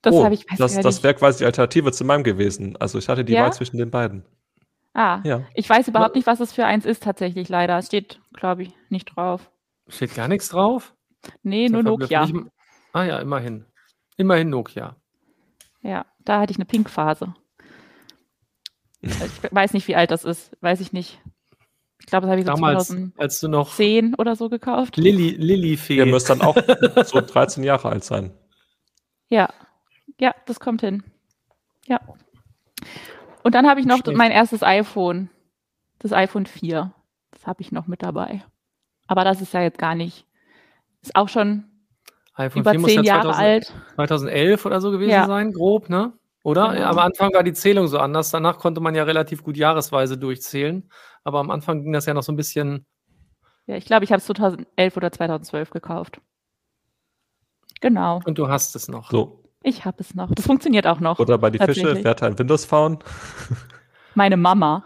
Das 0.00 0.14
oh, 0.14 0.24
habe 0.24 0.32
ich 0.32 0.46
Das, 0.56 0.80
das 0.80 1.02
wäre 1.02 1.12
quasi 1.12 1.40
die 1.40 1.44
Alternative 1.44 1.92
zu 1.92 2.06
meinem 2.06 2.24
gewesen. 2.24 2.78
Also 2.78 2.96
ich 2.96 3.10
hatte 3.10 3.26
die 3.26 3.34
ja? 3.34 3.42
Wahl 3.42 3.52
zwischen 3.52 3.76
den 3.76 3.90
beiden. 3.90 4.24
Ah, 4.94 5.20
ja. 5.24 5.42
ich 5.54 5.68
weiß 5.68 5.88
überhaupt 5.88 6.14
nicht, 6.16 6.26
was 6.26 6.40
es 6.40 6.52
für 6.52 6.66
eins 6.66 6.84
ist 6.84 7.02
tatsächlich 7.02 7.48
leider. 7.48 7.78
Es 7.78 7.86
steht, 7.86 8.20
glaube 8.34 8.64
ich, 8.64 8.74
nicht 8.90 9.16
drauf. 9.16 9.50
Steht 9.88 10.14
gar 10.14 10.28
nichts 10.28 10.50
drauf? 10.50 10.94
Nee, 11.42 11.68
nur 11.68 11.82
Nokia. 11.82 12.28
Ah 12.92 13.04
ja, 13.04 13.18
immerhin. 13.20 13.64
Immerhin 14.16 14.50
Nokia. 14.50 14.96
Ja, 15.80 16.04
da 16.20 16.40
hatte 16.40 16.52
ich 16.52 16.58
eine 16.58 16.66
Pink-Phase. 16.66 17.34
Ich 19.00 19.12
weiß 19.50 19.72
nicht, 19.72 19.88
wie 19.88 19.96
alt 19.96 20.10
das 20.10 20.24
ist. 20.24 20.56
Weiß 20.60 20.80
ich 20.80 20.92
nicht. 20.92 21.20
Ich 22.00 22.06
glaube, 22.06 22.26
das 22.26 22.30
habe 22.30 22.40
ich 22.40 22.46
so 22.46 22.52
Damals, 22.52 22.88
2010 22.88 23.14
als 23.16 23.40
du 23.40 23.48
noch 23.48 23.78
oder 24.18 24.36
so 24.36 24.48
gekauft. 24.48 24.96
Lilly, 24.96 25.30
Lilly 25.30 25.76
Fee. 25.76 25.96
Ihr 25.96 26.06
müsst 26.06 26.28
dann 26.30 26.40
auch 26.40 26.56
so 27.04 27.20
13 27.20 27.64
Jahre 27.64 27.88
alt 27.88 28.04
sein. 28.04 28.32
Ja. 29.28 29.48
Ja, 30.20 30.34
das 30.46 30.60
kommt 30.60 30.82
hin. 30.82 31.02
Ja. 31.86 32.00
Und 33.42 33.54
dann 33.54 33.68
habe 33.68 33.80
ich 33.80 33.86
noch 33.86 33.98
Schlecht. 33.98 34.16
mein 34.16 34.30
erstes 34.30 34.62
iPhone. 34.62 35.30
Das 35.98 36.12
iPhone 36.12 36.46
4. 36.46 36.92
Das 37.30 37.46
habe 37.46 37.62
ich 37.62 37.72
noch 37.72 37.86
mit 37.86 38.02
dabei. 38.02 38.44
Aber 39.06 39.24
das 39.24 39.40
ist 39.40 39.54
ja 39.54 39.62
jetzt 39.62 39.78
gar 39.78 39.94
nicht. 39.94 40.26
Ist 41.02 41.16
auch 41.16 41.28
schon 41.28 41.64
iPhone 42.34 42.62
über 42.62 42.72
4 42.72 42.84
zehn 42.84 43.04
Jahre 43.04 43.32
2000, 43.32 43.44
alt. 43.44 43.74
2011 43.96 44.66
oder 44.66 44.80
so 44.80 44.90
gewesen 44.90 45.10
ja. 45.10 45.26
sein, 45.26 45.52
grob, 45.52 45.88
ne? 45.88 46.12
Oder? 46.44 46.72
Genau. 46.72 46.88
Am 46.88 46.98
Anfang 46.98 47.32
war 47.34 47.42
die 47.42 47.52
Zählung 47.52 47.86
so 47.86 47.98
anders. 47.98 48.30
Danach 48.30 48.58
konnte 48.58 48.80
man 48.80 48.94
ja 48.94 49.04
relativ 49.04 49.44
gut 49.44 49.56
jahresweise 49.56 50.18
durchzählen. 50.18 50.88
Aber 51.24 51.38
am 51.38 51.50
Anfang 51.50 51.82
ging 51.82 51.92
das 51.92 52.06
ja 52.06 52.14
noch 52.14 52.22
so 52.22 52.32
ein 52.32 52.36
bisschen. 52.36 52.86
Ja, 53.66 53.76
ich 53.76 53.84
glaube, 53.84 54.04
ich 54.04 54.10
habe 54.10 54.18
es 54.18 54.26
2011 54.26 54.96
oder 54.96 55.12
2012 55.12 55.70
gekauft. 55.70 56.20
Genau. 57.80 58.20
Und 58.24 58.38
du 58.38 58.48
hast 58.48 58.74
es 58.74 58.88
noch. 58.88 59.10
So. 59.10 59.41
Ich 59.62 59.84
habe 59.84 59.96
es 60.00 60.14
noch. 60.14 60.30
Das 60.34 60.46
funktioniert 60.46 60.86
auch 60.86 61.00
noch. 61.00 61.18
Oder 61.18 61.38
bei 61.38 61.50
die 61.50 61.58
Fische, 61.58 62.02
wer 62.02 62.10
hat 62.10 62.22
ein 62.22 62.38
Windows 62.38 62.64
Phone? 62.64 62.98
Meine 64.14 64.36
Mama. 64.36 64.84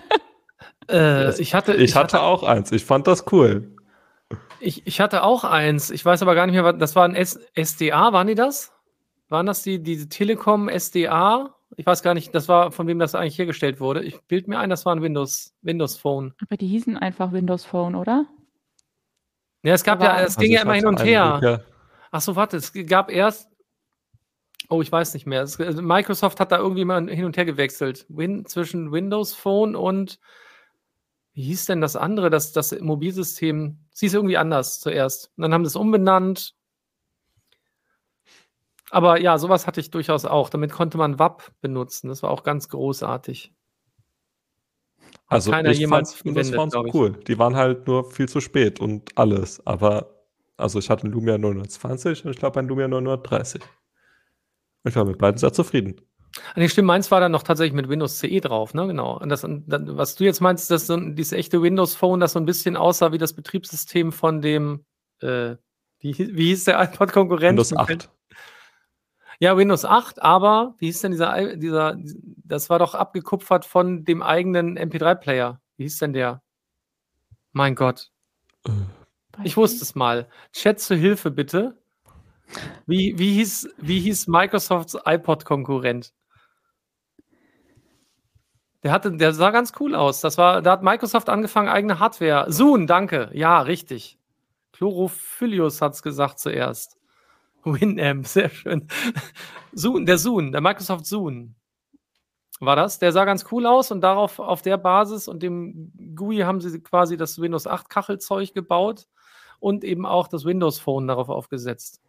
äh, 0.90 1.40
ich 1.40 1.54
hatte, 1.54 1.74
ich, 1.74 1.82
ich 1.82 1.94
hatte, 1.94 2.18
hatte 2.18 2.22
auch 2.22 2.42
eins. 2.42 2.72
Ich 2.72 2.84
fand 2.84 3.06
das 3.06 3.24
cool. 3.32 3.74
Ich, 4.60 4.86
ich 4.86 5.00
hatte 5.00 5.22
auch 5.22 5.44
eins. 5.44 5.90
Ich 5.90 6.04
weiß 6.04 6.22
aber 6.22 6.34
gar 6.34 6.46
nicht 6.46 6.54
mehr, 6.54 6.64
was 6.64 6.78
das 6.78 6.96
war 6.96 7.04
ein 7.04 7.14
S 7.14 7.38
SDA, 7.54 8.12
waren 8.12 8.26
die 8.26 8.34
das? 8.34 8.72
Waren 9.28 9.46
das 9.46 9.62
die, 9.62 9.82
die 9.82 10.08
Telekom 10.08 10.68
SDA? 10.68 11.54
Ich 11.76 11.86
weiß 11.86 12.02
gar 12.02 12.14
nicht, 12.14 12.34
das 12.34 12.48
war, 12.48 12.70
von 12.70 12.86
wem 12.86 12.98
das 12.98 13.14
eigentlich 13.14 13.38
hergestellt 13.38 13.80
wurde. 13.80 14.02
Ich 14.04 14.20
bild 14.22 14.48
mir 14.48 14.58
ein, 14.58 14.70
das 14.70 14.86
war 14.86 14.94
ein 14.94 15.02
Windows, 15.02 15.54
Windows 15.62 15.96
Phone. 15.96 16.34
Aber 16.40 16.56
die 16.56 16.68
hießen 16.68 16.96
einfach 16.96 17.32
Windows 17.32 17.64
Phone, 17.64 17.94
oder? 17.94 18.26
Ja, 19.62 19.74
es 19.74 19.82
gab 19.82 20.00
aber 20.00 20.10
ja, 20.10 20.16
es 20.20 20.36
also 20.36 20.40
ging 20.40 20.52
ja 20.52 20.62
immer 20.62 20.74
hin 20.74 20.86
und 20.86 21.02
her. 21.02 21.64
Ach 22.10 22.20
so, 22.20 22.36
warte, 22.36 22.58
es 22.58 22.72
gab 22.86 23.10
erst, 23.10 23.50
oh, 24.68 24.82
ich 24.82 24.90
weiß 24.90 25.14
nicht 25.14 25.26
mehr. 25.26 25.42
Es, 25.42 25.60
also 25.60 25.82
Microsoft 25.82 26.40
hat 26.40 26.52
da 26.52 26.58
irgendwie 26.58 26.84
mal 26.84 27.08
hin 27.08 27.24
und 27.24 27.36
her 27.36 27.44
gewechselt. 27.44 28.06
Win, 28.08 28.46
zwischen 28.46 28.92
Windows 28.92 29.34
Phone 29.34 29.76
und, 29.76 30.18
wie 31.32 31.42
hieß 31.42 31.66
denn 31.66 31.80
das 31.80 31.96
andere, 31.96 32.30
das, 32.30 32.52
das 32.52 32.78
Mobilsystem? 32.80 33.78
Sie 33.92 34.06
ist 34.06 34.14
irgendwie 34.14 34.36
anders 34.36 34.80
zuerst. 34.80 35.32
Und 35.36 35.42
dann 35.42 35.52
haben 35.52 35.64
sie 35.64 35.68
es 35.68 35.76
umbenannt 35.76 36.54
aber 38.94 39.20
ja, 39.20 39.38
sowas 39.38 39.66
hatte 39.66 39.80
ich 39.80 39.90
durchaus 39.90 40.24
auch. 40.24 40.48
Damit 40.50 40.70
konnte 40.70 40.98
man 40.98 41.18
WAP 41.18 41.50
benutzen. 41.60 42.06
Das 42.06 42.22
war 42.22 42.30
auch 42.30 42.44
ganz 42.44 42.68
großartig. 42.68 43.52
also 45.26 45.50
keiner 45.50 45.70
ich 45.70 45.80
jemals 45.80 46.14
fand 46.14 46.36
Windows 46.36 46.50
Phones 46.50 46.94
cool. 46.94 47.18
Die 47.26 47.36
waren 47.36 47.56
halt 47.56 47.88
nur 47.88 48.08
viel 48.08 48.28
zu 48.28 48.40
spät 48.40 48.78
und 48.78 49.10
alles. 49.18 49.66
Aber 49.66 50.24
also 50.56 50.78
ich 50.78 50.90
hatte 50.90 51.04
einen 51.04 51.12
Lumia 51.12 51.38
920 51.38 52.24
und 52.24 52.30
ich 52.30 52.36
glaube 52.36 52.60
einen 52.60 52.68
Lumia 52.68 52.86
930. 52.86 53.62
Ich 54.84 54.96
war 54.96 55.04
mit 55.04 55.18
beiden 55.18 55.38
sehr 55.38 55.52
zufrieden. 55.52 56.00
Nee, 56.56 56.68
stimmt, 56.68 56.86
meins 56.86 57.10
war 57.10 57.20
dann 57.20 57.32
noch 57.32 57.42
tatsächlich 57.42 57.74
mit 57.74 57.88
Windows 57.88 58.18
CE 58.18 58.40
drauf, 58.40 58.74
ne? 58.74 58.86
Genau. 58.86 59.18
Und 59.18 59.28
das, 59.28 59.44
was 59.44 60.16
du 60.16 60.24
jetzt 60.24 60.40
meinst, 60.40 60.70
dass 60.70 60.86
so 60.86 60.96
dieses 60.96 61.32
echte 61.32 61.62
Windows 61.62 61.94
Phone, 61.94 62.20
das 62.20 62.32
so 62.32 62.40
ein 62.40 62.44
bisschen 62.44 62.76
aussah 62.76 63.12
wie 63.12 63.18
das 63.18 63.34
Betriebssystem 63.34 64.12
von 64.12 64.42
dem, 64.42 64.84
äh, 65.20 65.56
wie, 66.00 66.18
wie 66.18 66.46
hieß 66.46 66.64
der 66.64 66.80
iPod-Konkurrent? 66.82 67.50
Windows 67.50 67.76
8. 67.76 68.10
Ja, 69.40 69.56
Windows 69.56 69.84
8, 69.84 70.22
aber 70.22 70.74
wie 70.78 70.86
hieß 70.86 71.00
denn 71.00 71.12
dieser, 71.12 71.56
dieser, 71.56 71.96
das 72.44 72.70
war 72.70 72.78
doch 72.78 72.94
abgekupfert 72.94 73.64
von 73.64 74.04
dem 74.04 74.22
eigenen 74.22 74.78
MP3-Player. 74.78 75.60
Wie 75.76 75.84
hieß 75.84 75.98
denn 75.98 76.12
der? 76.12 76.42
Mein 77.52 77.74
Gott. 77.74 78.10
Äh. 78.66 78.70
Ich 79.42 79.56
wusste 79.56 79.82
es 79.82 79.94
mal. 79.94 80.28
Chat 80.52 80.78
zur 80.80 80.96
Hilfe 80.96 81.30
bitte. 81.30 81.76
Wie, 82.86 83.18
wie, 83.18 83.34
hieß, 83.34 83.68
wie 83.78 84.00
hieß 84.00 84.26
Microsofts 84.28 84.96
iPod-Konkurrent? 85.04 86.12
Der, 88.82 88.92
hatte, 88.92 89.12
der 89.16 89.32
sah 89.32 89.50
ganz 89.50 89.72
cool 89.80 89.94
aus. 89.94 90.20
Das 90.20 90.36
war, 90.36 90.60
da 90.60 90.72
hat 90.72 90.82
Microsoft 90.82 91.30
angefangen, 91.30 91.68
eigene 91.68 91.98
Hardware. 91.98 92.52
Zoom, 92.52 92.86
danke. 92.86 93.30
Ja, 93.32 93.60
richtig. 93.62 94.18
Chlorophyllius 94.72 95.80
hat 95.80 95.94
es 95.94 96.02
gesagt 96.02 96.38
zuerst. 96.38 96.98
Winamp, 97.64 98.26
sehr 98.26 98.50
schön. 98.50 98.86
Zoom, 99.72 100.04
der 100.04 100.18
Zoom, 100.18 100.52
der 100.52 100.60
Microsoft 100.60 101.06
Zoom 101.06 101.54
war 102.60 102.76
das. 102.76 102.98
Der 102.98 103.12
sah 103.12 103.24
ganz 103.24 103.46
cool 103.50 103.66
aus 103.66 103.90
und 103.90 104.00
darauf, 104.02 104.38
auf 104.38 104.62
der 104.62 104.76
Basis 104.76 105.28
und 105.28 105.42
dem 105.42 105.92
GUI 106.14 106.40
haben 106.40 106.60
sie 106.60 106.80
quasi 106.80 107.16
das 107.16 107.40
Windows 107.40 107.66
8 107.66 107.88
Kachelzeug 107.88 108.52
gebaut 108.52 109.06
und 109.60 109.82
eben 109.82 110.04
auch 110.06 110.28
das 110.28 110.44
Windows 110.44 110.78
Phone 110.78 111.06
darauf 111.06 111.28
aufgesetzt. 111.30 112.03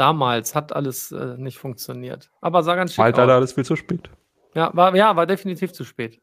Damals 0.00 0.54
hat 0.54 0.74
alles 0.74 1.12
äh, 1.12 1.36
nicht 1.36 1.58
funktioniert. 1.58 2.30
Aber 2.40 2.62
sah 2.62 2.74
ganz 2.74 2.94
schick 2.94 3.04
Alter, 3.04 3.18
aus. 3.18 3.20
Alter, 3.20 3.34
alles 3.34 3.52
viel 3.52 3.66
zu 3.66 3.76
spät. 3.76 4.08
Ja 4.54 4.70
war, 4.72 4.96
ja, 4.96 5.14
war 5.14 5.26
definitiv 5.26 5.74
zu 5.74 5.84
spät. 5.84 6.22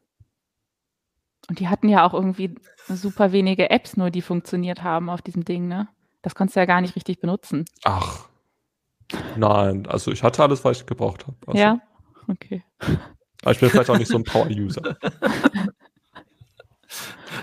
Und 1.48 1.60
die 1.60 1.68
hatten 1.68 1.88
ja 1.88 2.04
auch 2.04 2.12
irgendwie 2.12 2.56
super 2.88 3.30
wenige 3.30 3.70
Apps 3.70 3.96
nur, 3.96 4.10
die 4.10 4.20
funktioniert 4.20 4.82
haben 4.82 5.08
auf 5.08 5.22
diesem 5.22 5.44
Ding, 5.44 5.68
ne? 5.68 5.86
Das 6.22 6.34
konntest 6.34 6.56
du 6.56 6.60
ja 6.60 6.66
gar 6.66 6.80
nicht 6.80 6.96
richtig 6.96 7.20
benutzen. 7.20 7.66
Ach. 7.84 8.28
Nein, 9.36 9.86
also 9.86 10.10
ich 10.10 10.24
hatte 10.24 10.42
alles, 10.42 10.64
was 10.64 10.80
ich 10.80 10.86
gebraucht 10.86 11.28
habe. 11.28 11.36
Also, 11.46 11.60
ja, 11.60 11.80
okay. 12.26 12.64
Aber 13.42 13.52
ich 13.52 13.60
bin 13.60 13.70
vielleicht 13.70 13.90
auch 13.90 13.98
nicht 13.98 14.10
so 14.10 14.18
ein 14.18 14.24
Power-User. 14.24 14.96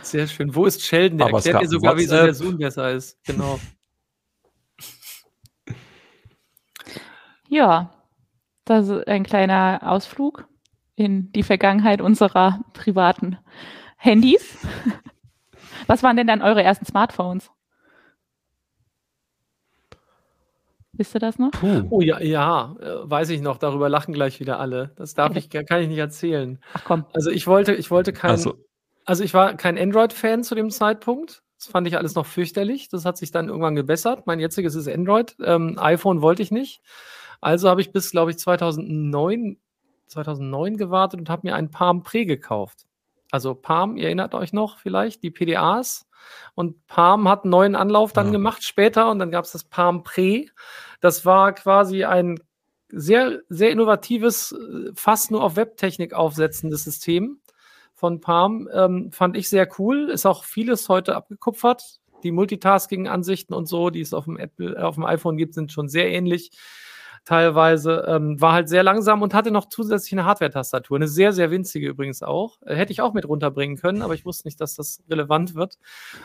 Sehr 0.01 0.27
schön. 0.27 0.53
Wo 0.53 0.65
ist 0.65 0.81
Sheldon? 0.81 1.17
Der 1.17 1.27
Aber 1.27 1.37
erklärt 1.37 1.61
dir 1.61 1.69
sogar, 1.69 1.95
wie 1.95 2.03
so 2.03 2.15
der 2.15 2.33
Zoom 2.33 2.57
besser 2.57 2.91
ist. 2.91 3.23
Genau. 3.23 3.57
Ja, 7.47 7.91
das 8.65 8.89
ist 8.89 9.07
ein 9.07 9.23
kleiner 9.23 9.81
Ausflug 9.83 10.47
in 10.95 11.31
die 11.33 11.43
Vergangenheit 11.43 12.01
unserer 12.01 12.61
privaten 12.73 13.37
Handys. 13.97 14.57
Was 15.87 16.03
waren 16.03 16.17
denn 16.17 16.27
dann 16.27 16.41
eure 16.41 16.63
ersten 16.63 16.85
Smartphones? 16.85 17.51
Wisst 20.97 21.13
ihr 21.13 21.19
das 21.19 21.37
noch? 21.37 21.51
Puh. 21.51 21.83
Oh 21.89 22.01
ja, 22.01 22.21
ja, 22.21 22.75
äh, 22.79 23.09
weiß 23.09 23.29
ich 23.29 23.41
noch. 23.41 23.57
Darüber 23.57 23.89
lachen 23.89 24.13
gleich 24.13 24.39
wieder 24.39 24.59
alle. 24.59 24.91
Das 24.95 25.13
darf 25.13 25.35
ich, 25.35 25.49
kann 25.49 25.81
ich 25.81 25.89
nicht 25.89 25.97
erzählen. 25.97 26.59
Ach 26.73 26.83
komm. 26.85 27.05
Also 27.13 27.31
ich 27.31 27.47
wollte, 27.47 27.73
ich 27.73 27.91
wollte 27.91 28.13
kein, 28.13 28.31
also, 28.31 28.55
also 29.03 29.23
ich 29.23 29.33
war 29.33 29.55
kein 29.55 29.77
Android-Fan 29.77 30.43
zu 30.43 30.55
dem 30.55 30.69
Zeitpunkt. 30.69 31.43
Das 31.57 31.67
fand 31.67 31.87
ich 31.87 31.97
alles 31.97 32.15
noch 32.15 32.25
fürchterlich. 32.25 32.87
Das 32.87 33.03
hat 33.03 33.17
sich 33.17 33.31
dann 33.31 33.49
irgendwann 33.49 33.75
gebessert. 33.75 34.25
Mein 34.25 34.39
jetziges 34.39 34.75
ist 34.75 34.87
Android. 34.87 35.35
Ähm, 35.43 35.77
iPhone 35.79 36.21
wollte 36.21 36.41
ich 36.41 36.51
nicht. 36.51 36.81
Also 37.41 37.69
habe 37.69 37.81
ich 37.81 37.91
bis, 37.91 38.11
glaube 38.11 38.31
ich, 38.31 38.37
2009, 38.37 39.57
2009 40.07 40.77
gewartet 40.77 41.19
und 41.19 41.29
habe 41.29 41.47
mir 41.47 41.55
ein 41.55 41.71
Palm 41.71 42.03
Pre 42.03 42.25
gekauft. 42.25 42.85
Also 43.31 43.55
Palm, 43.55 43.97
ihr 43.97 44.05
erinnert 44.05 44.33
euch 44.33 44.53
noch 44.53 44.77
vielleicht, 44.77 45.23
die 45.23 45.31
PDAs. 45.31 46.07
Und 46.55 46.87
Palm 46.87 47.27
hat 47.27 47.43
einen 47.43 47.51
neuen 47.51 47.75
Anlauf 47.75 48.13
dann 48.13 48.27
ja. 48.27 48.31
gemacht 48.33 48.63
später 48.63 49.09
und 49.11 49.19
dann 49.19 49.31
gab 49.31 49.45
es 49.45 49.51
das 49.51 49.63
Palm 49.63 50.03
Pre. 50.03 50.45
Das 51.01 51.25
war 51.25 51.53
quasi 51.53 52.03
ein 52.03 52.39
sehr, 52.89 53.41
sehr 53.49 53.71
innovatives, 53.71 54.55
fast 54.95 55.31
nur 55.31 55.43
auf 55.43 55.55
Webtechnik 55.55 56.13
aufsetzendes 56.13 56.83
System 56.83 57.39
von 57.93 58.21
Palm. 58.21 58.69
Ähm, 58.71 59.11
fand 59.11 59.35
ich 59.35 59.49
sehr 59.49 59.67
cool. 59.79 60.09
Ist 60.09 60.25
auch 60.25 60.43
vieles 60.43 60.87
heute 60.89 61.15
abgekupfert. 61.15 61.99
Die 62.23 62.31
Multitasking-Ansichten 62.31 63.53
und 63.53 63.67
so, 63.67 63.89
die 63.89 64.01
es 64.01 64.13
auf 64.13 64.25
dem, 64.25 64.37
Apple, 64.37 64.83
auf 64.83 64.95
dem 64.95 65.05
iPhone 65.05 65.37
gibt, 65.37 65.53
sind 65.53 65.71
schon 65.71 65.89
sehr 65.89 66.09
ähnlich 66.09 66.51
teilweise, 67.25 68.05
ähm, 68.07 68.39
war 68.39 68.53
halt 68.53 68.69
sehr 68.69 68.83
langsam 68.83 69.21
und 69.21 69.33
hatte 69.33 69.51
noch 69.51 69.67
zusätzlich 69.67 70.13
eine 70.13 70.25
Hardware-Tastatur. 70.25 70.97
Eine 70.97 71.07
sehr, 71.07 71.33
sehr 71.33 71.51
winzige 71.51 71.89
übrigens 71.89 72.21
auch. 72.23 72.61
Äh, 72.61 72.75
hätte 72.75 72.91
ich 72.91 73.01
auch 73.01 73.13
mit 73.13 73.27
runterbringen 73.27 73.77
können, 73.77 74.03
aber 74.03 74.13
ich 74.13 74.25
wusste 74.25 74.47
nicht, 74.47 74.61
dass 74.61 74.75
das 74.75 75.03
relevant 75.09 75.55
wird. 75.55 75.77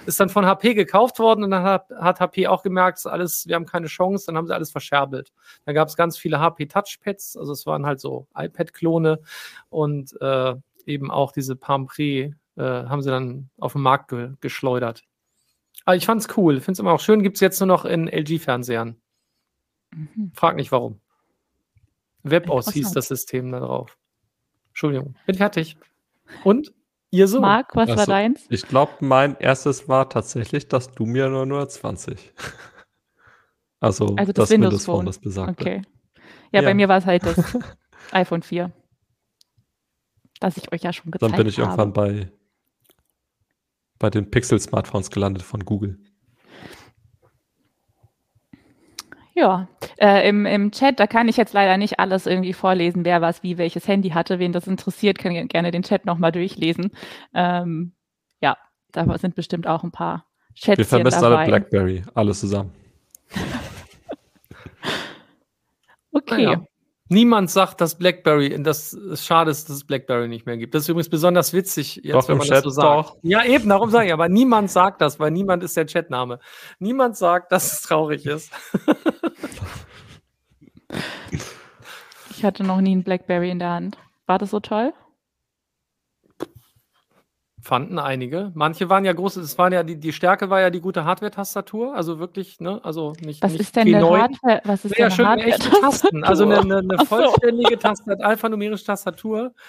Ist 0.07 0.21
dann 0.21 0.29
von 0.29 0.47
HP 0.47 0.75
gekauft 0.75 1.19
worden 1.19 1.43
und 1.43 1.51
dann 1.51 1.63
hat, 1.63 1.91
hat 1.99 2.21
HP 2.21 2.47
auch 2.47 2.63
gemerkt, 2.63 3.05
alles, 3.07 3.47
wir 3.49 3.57
haben 3.57 3.67
keine 3.67 3.87
Chance, 3.87 4.27
dann 4.27 4.37
haben 4.37 4.47
sie 4.47 4.55
alles 4.55 4.71
verscherbelt. 4.71 5.33
Da 5.65 5.73
gab 5.73 5.89
es 5.89 5.97
ganz 5.97 6.19
viele 6.19 6.39
HP 6.39 6.67
Touchpads, 6.67 7.37
also 7.37 7.53
es 7.53 7.67
waren 7.67 7.87
halt 7.87 8.01
so 8.01 8.27
iPad-Klone 8.37 9.21
und 9.71 10.21
äh, 10.21 10.55
eben 10.85 11.11
auch 11.11 11.33
diese 11.33 11.57
Palm 11.57 11.87
Pre 11.87 12.05
äh, 12.05 12.35
haben 12.57 13.01
sie 13.01 13.11
dann 13.11 13.49
auf 13.59 13.73
den 13.73 13.83
Markt 13.83 14.09
ge 14.09 14.33
geschleudert. 14.41 15.05
Aber 15.87 15.97
ich 15.97 16.05
fand's 16.05 16.29
cool, 16.37 16.61
finde 16.61 16.73
es 16.73 16.79
immer 16.79 16.93
auch 16.93 17.01
schön, 17.01 17.23
gibt 17.23 17.39
es 17.39 17.41
jetzt 17.41 17.59
nur 17.61 17.67
noch 17.67 17.87
in 17.87 18.07
LG-Fernsehern. 18.07 18.97
Mhm. 19.95 20.33
Frag 20.35 20.57
nicht 20.57 20.73
warum. 20.73 21.01
WebOS 22.23 22.73
hieß 22.73 22.93
das 22.93 23.09
System 23.09 23.51
da 23.53 23.61
drauf. 23.61 23.99
Entschuldigung, 24.69 25.15
bin 25.27 25.37
fertig. 25.37 25.77
Und 26.45 26.73
ihr 27.11 27.27
so? 27.27 27.41
Marc, 27.41 27.75
was 27.75 27.91
also, 27.91 27.99
war 27.99 28.07
deins? 28.07 28.47
Ich 28.51 28.63
glaube, 28.67 28.93
mein 29.01 29.37
erstes 29.37 29.89
war 29.89 30.09
tatsächlich 30.09 30.69
das 30.69 30.95
Lumia 30.97 31.29
920. 31.29 32.33
also, 33.81 34.15
also 34.17 34.33
das, 34.33 34.35
das 34.35 34.51
Windows, 34.51 34.73
Windows 34.73 34.85
Phone, 34.85 35.07
das 35.07 35.19
besagt. 35.19 35.61
Okay. 35.61 35.83
Ja, 36.53 36.61
ja, 36.61 36.69
bei 36.69 36.75
mir 36.75 36.89
war 36.89 36.99
es 36.99 37.07
halt 37.07 37.25
das 37.25 37.59
iPhone 38.13 38.43
4. 38.43 38.73
Das 40.41 40.57
ich 40.57 40.73
euch 40.73 40.83
ja 40.83 40.93
schon 40.93 41.11
gezeigt 41.11 41.33
habe. 41.33 41.33
Dann 41.33 41.45
bin 41.45 41.49
ich 41.49 41.59
habe. 41.59 41.69
irgendwann 41.69 41.93
bei, 41.93 42.33
bei 43.99 44.11
den 44.11 44.31
Pixel-Smartphones 44.31 45.11
gelandet 45.11 45.43
von 45.43 45.65
Google. 45.65 45.99
Ja, 49.41 49.69
äh, 49.97 50.29
im, 50.29 50.45
im 50.45 50.71
Chat, 50.71 51.01
da 51.01 51.07
kann 51.07 51.27
ich 51.27 51.39
jetzt 51.39 51.55
leider 51.55 51.79
nicht 51.79 51.99
alles 51.99 52.27
irgendwie 52.27 52.53
vorlesen, 52.53 53.07
wer 53.07 53.23
was 53.23 53.43
wie 53.43 53.57
welches 53.57 53.89
Handy 53.89 54.11
hatte. 54.11 54.39
Wen 54.39 54.53
das 54.53 54.67
interessiert, 54.67 55.19
kann 55.19 55.49
gerne 55.49 55.71
den 55.71 55.83
Chat 55.83 56.05
nochmal 56.05 56.31
durchlesen. 56.31 56.91
Ähm, 57.33 57.93
ja, 58.43 58.59
da 58.93 59.17
sind 59.17 59.35
bestimmt 59.35 59.67
auch 59.67 59.83
ein 59.83 59.93
paar 59.93 60.27
Chats 60.55 60.77
Wir 60.77 60.85
vermissen 60.85 61.25
alle 61.25 61.47
Blackberry, 61.47 62.03
alles 62.13 62.41
zusammen. 62.41 62.71
okay. 66.13 66.43
Ja. 66.43 66.63
Niemand 67.13 67.51
sagt, 67.51 67.81
dass 67.81 67.97
BlackBerry, 67.97 68.63
dass 68.63 68.93
es 68.93 69.27
schade 69.27 69.51
ist, 69.51 69.69
dass 69.69 69.79
es 69.79 69.85
BlackBerry 69.85 70.29
nicht 70.29 70.47
mehr 70.47 70.57
gibt. 70.57 70.75
Das 70.75 70.83
ist 70.83 70.91
übrigens 70.91 71.09
besonders 71.09 71.53
witzig, 71.53 71.97
jetzt, 72.05 72.15
doch, 72.15 72.29
wenn 72.29 72.37
man 72.37 72.47
Chat 72.47 72.59
das 72.59 72.65
so 72.65 72.71
sagt. 72.71 73.09
Doch. 73.09 73.17
Ja, 73.23 73.45
eben, 73.45 73.69
darum 73.69 73.91
sage 73.91 74.07
ich, 74.07 74.13
aber 74.13 74.29
niemand 74.29 74.71
sagt 74.71 75.01
das, 75.01 75.19
weil 75.19 75.33
niemand 75.33 75.65
ist 75.65 75.77
der 75.77 75.87
Chatname. 75.87 76.39
Niemand 76.79 77.17
sagt, 77.17 77.51
dass 77.51 77.73
es 77.73 77.83
traurig 77.83 78.27
ist. 78.27 78.53
ich 82.31 82.45
hatte 82.45 82.65
noch 82.65 82.81
nie 82.81 82.97
ein 82.97 83.05
BlackBerry 83.05 83.51
in 83.51 83.59
der 83.59 83.71
Hand. 83.71 83.99
War 84.27 84.39
das 84.39 84.51
so 84.51 84.61
toll? 84.61 84.93
Fanden 87.63 87.99
einige. 87.99 88.53
Manche 88.55 88.89
waren 88.89 89.05
ja 89.05 89.13
groß, 89.13 89.37
es 89.37 89.59
waren 89.59 89.73
ja 89.73 89.83
die, 89.83 89.97
die 90.01 90.13
Stärke 90.13 90.49
war 90.49 90.61
ja 90.61 90.71
die 90.71 90.81
gute 90.81 91.05
Hardware-Tastatur, 91.05 91.95
also 91.95 92.19
wirklich, 92.19 92.59
ne, 92.61 92.81
also 92.83 93.13
nicht. 93.21 93.43
Was 93.43 93.53
nicht 93.53 93.61
ist 93.61 93.77
denn 93.77 93.95
eine 93.95 94.09
Hardware? 94.09 94.61
Was 94.65 94.85
ist 94.85 94.97
ja, 94.97 95.09
denn 95.09 95.27
eine 95.27 95.45
Hardware 95.45 95.81
Tasten, 95.81 96.25
also 96.25 96.45
eine, 96.45 96.61
eine, 96.61 96.79
eine 96.79 97.07
vollständige 97.07 97.79
Tastatur, 97.79 98.25
alphanumerische 98.25 98.85
Tastatur. 98.85 99.53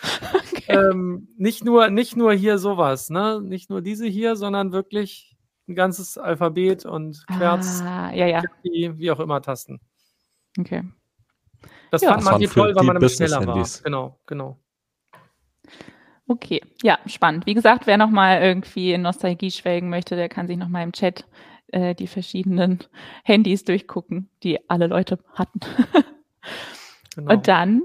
Okay. 0.53 0.77
Ähm, 0.77 1.29
nicht 1.37 1.65
nur, 1.65 1.89
nicht 1.89 2.15
nur 2.15 2.33
hier 2.33 2.59
sowas, 2.59 3.09
ne, 3.09 3.41
nicht 3.41 3.69
nur 3.69 3.81
diese 3.81 4.05
hier, 4.05 4.35
sondern 4.35 4.71
wirklich 4.71 5.35
ein 5.67 5.75
ganzes 5.75 6.17
Alphabet 6.17 6.85
und 6.85 7.25
Querz, 7.25 7.81
ah, 7.83 8.11
ja, 8.13 8.27
ja. 8.27 8.43
wie 8.63 9.11
auch 9.11 9.19
immer 9.19 9.41
Tasten. 9.41 9.79
Okay. 10.59 10.83
Das 11.91 12.01
ja. 12.01 12.13
fand 12.13 12.23
man 12.23 12.37
hier 12.39 12.49
toll, 12.49 12.73
weil 12.73 12.85
man 12.85 12.95
damit 12.95 13.11
schneller 13.11 13.45
war. 13.45 13.67
Genau, 13.83 14.17
genau. 14.25 14.57
Okay, 16.25 16.61
ja, 16.81 16.97
spannend. 17.05 17.45
Wie 17.45 17.53
gesagt, 17.53 17.85
wer 17.85 17.97
nochmal 17.97 18.41
irgendwie 18.41 18.93
in 18.93 19.01
Nostalgie 19.01 19.51
schwelgen 19.51 19.89
möchte, 19.89 20.15
der 20.15 20.29
kann 20.29 20.47
sich 20.47 20.55
nochmal 20.55 20.83
im 20.83 20.93
Chat 20.93 21.25
äh, 21.67 21.93
die 21.93 22.07
verschiedenen 22.07 22.79
Handys 23.25 23.65
durchgucken, 23.65 24.29
die 24.41 24.69
alle 24.69 24.87
Leute 24.87 25.19
hatten. 25.33 25.59
genau. 27.15 27.33
Und 27.33 27.49
dann 27.49 27.81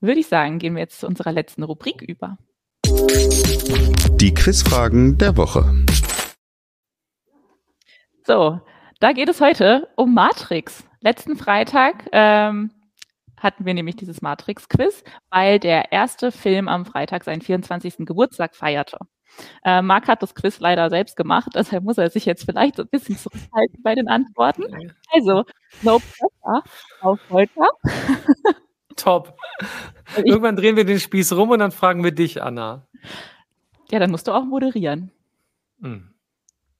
würde 0.00 0.20
ich 0.20 0.26
sagen, 0.26 0.58
gehen 0.58 0.74
wir 0.74 0.80
jetzt 0.80 1.00
zu 1.00 1.06
unserer 1.06 1.32
letzten 1.32 1.62
Rubrik 1.62 2.00
über. 2.00 2.38
Die 2.86 4.32
Quizfragen 4.32 5.18
der 5.18 5.36
Woche. 5.36 5.84
So, 8.26 8.60
da 9.00 9.12
geht 9.12 9.28
es 9.28 9.42
heute 9.42 9.88
um 9.96 10.14
Matrix. 10.14 10.84
Letzten 11.02 11.36
Freitag 11.36 12.08
ähm, 12.12 12.70
hatten 13.44 13.64
wir 13.64 13.74
nämlich 13.74 13.96
dieses 13.96 14.22
Matrix-Quiz, 14.22 15.04
weil 15.30 15.60
der 15.60 15.92
erste 15.92 16.32
Film 16.32 16.66
am 16.66 16.84
Freitag 16.84 17.22
seinen 17.24 17.42
24. 17.42 17.98
Geburtstag 17.98 18.56
feierte. 18.56 18.98
Äh, 19.64 19.82
Marc 19.82 20.08
hat 20.08 20.22
das 20.22 20.34
Quiz 20.34 20.60
leider 20.60 20.90
selbst 20.90 21.16
gemacht, 21.16 21.50
deshalb 21.54 21.84
muss 21.84 21.98
er 21.98 22.10
sich 22.10 22.24
jetzt 22.24 22.44
vielleicht 22.44 22.76
so 22.76 22.82
ein 22.82 22.88
bisschen 22.88 23.16
zurückhalten 23.16 23.82
bei 23.82 23.94
den 23.94 24.08
Antworten. 24.08 24.64
Also, 25.12 25.44
no 25.82 25.98
pressure 25.98 26.62
auf 27.00 27.20
Volker. 27.28 27.68
Top. 28.96 29.36
Ich, 30.16 30.26
Irgendwann 30.26 30.56
drehen 30.56 30.76
wir 30.76 30.84
den 30.84 31.00
Spieß 31.00 31.32
rum 31.32 31.50
und 31.50 31.58
dann 31.58 31.72
fragen 31.72 32.04
wir 32.04 32.12
dich, 32.12 32.42
Anna. 32.42 32.86
Ja, 33.90 33.98
dann 33.98 34.10
musst 34.10 34.28
du 34.28 34.32
auch 34.32 34.44
moderieren. 34.44 35.10
Hm. 35.80 36.14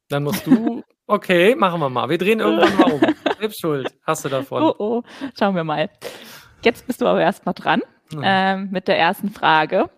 Dann 0.09 0.25
musst 0.25 0.47
du. 0.47 0.83
Okay, 1.07 1.55
machen 1.55 1.81
wir 1.81 1.91
mal. 1.91 2.09
Wir 2.09 2.17
drehen 2.17 2.41
irgendwann 2.41 2.79
mal 2.79 2.93
um. 2.93 3.01
Selbst 3.39 3.61
schuld. 3.61 3.95
Hast 4.05 4.25
du 4.25 4.31
davon. 4.31 4.63
Oh, 4.63 4.75
oh. 4.79 5.03
Schauen 5.39 5.55
wir 5.55 5.63
mal. 5.63 5.91
Jetzt 6.65 6.87
bist 6.87 7.01
du 7.01 7.07
aber 7.07 7.21
erstmal 7.21 7.55
dran 7.55 7.83
ähm, 8.23 8.71
mit 8.71 8.89
der 8.89 8.99
ersten 8.99 9.31
Frage. 9.31 9.91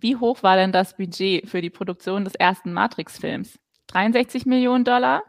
Wie 0.00 0.16
hoch 0.16 0.42
war 0.42 0.56
denn 0.56 0.70
das 0.70 0.96
Budget 0.96 1.48
für 1.48 1.60
die 1.60 1.70
Produktion 1.70 2.24
des 2.24 2.34
ersten 2.34 2.72
Matrix-Films? 2.72 3.58
63 3.88 4.46
Millionen 4.46 4.84
Dollar, 4.84 5.22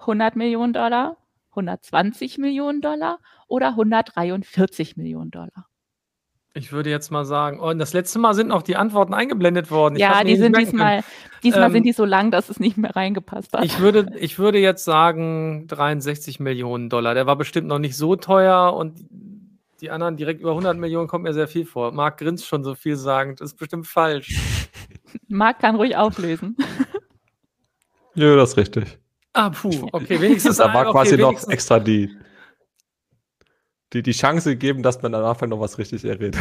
100 0.00 0.34
Millionen 0.34 0.72
Dollar, 0.72 1.16
120 1.50 2.38
Millionen 2.38 2.80
Dollar 2.80 3.18
oder 3.46 3.68
143 3.68 4.96
Millionen 4.96 5.30
Dollar? 5.30 5.66
Ich 6.54 6.72
würde 6.72 6.90
jetzt 6.90 7.10
mal 7.10 7.24
sagen, 7.24 7.60
oh, 7.60 7.72
das 7.72 7.92
letzte 7.92 8.18
Mal 8.18 8.34
sind 8.34 8.48
noch 8.48 8.62
die 8.62 8.74
Antworten 8.74 9.14
eingeblendet 9.14 9.70
worden. 9.70 9.94
Ich 9.94 10.00
ja, 10.00 10.24
die 10.24 10.36
sind 10.36 10.56
diesmal, 10.56 11.04
diesmal 11.44 11.66
ähm, 11.66 11.72
sind 11.72 11.84
die 11.84 11.92
so 11.92 12.04
lang, 12.04 12.32
dass 12.32 12.48
es 12.48 12.58
nicht 12.58 12.76
mehr 12.76 12.96
reingepasst 12.96 13.52
hat. 13.52 13.64
Ich 13.64 13.78
würde, 13.78 14.10
ich 14.18 14.38
würde 14.38 14.58
jetzt 14.58 14.84
sagen 14.84 15.66
63 15.68 16.40
Millionen 16.40 16.88
Dollar. 16.88 17.14
Der 17.14 17.26
war 17.26 17.36
bestimmt 17.36 17.68
noch 17.68 17.78
nicht 17.78 17.96
so 17.96 18.16
teuer 18.16 18.74
und 18.74 18.98
die 19.80 19.90
anderen 19.90 20.16
direkt 20.16 20.40
über 20.40 20.50
100 20.50 20.76
Millionen 20.76 21.08
kommt 21.08 21.24
mir 21.24 21.32
sehr 21.32 21.48
viel 21.48 21.64
vor. 21.64 21.92
Marc 21.92 22.18
grinst 22.18 22.46
schon 22.46 22.64
so 22.64 22.74
viel 22.74 22.96
sagend. 22.96 23.40
Das 23.40 23.52
ist 23.52 23.58
bestimmt 23.58 23.86
falsch. 23.86 24.36
Marc 25.28 25.60
kann 25.60 25.76
ruhig 25.76 25.96
auflösen. 25.96 26.56
ja, 28.14 28.36
das 28.36 28.50
ist 28.50 28.56
richtig. 28.56 28.98
Ah, 29.32 29.50
puh, 29.50 29.88
okay, 29.92 30.20
wenigstens. 30.20 30.56
da 30.58 30.72
war 30.74 30.90
quasi 30.90 31.14
okay, 31.14 31.22
noch 31.22 31.48
extra 31.48 31.78
die, 31.78 32.10
die, 33.92 34.02
die 34.02 34.12
Chance 34.12 34.50
gegeben, 34.50 34.82
dass 34.82 35.00
man 35.00 35.14
am 35.14 35.24
Anfang 35.24 35.50
noch 35.50 35.60
was 35.60 35.78
richtig 35.78 36.04
errät. 36.04 36.36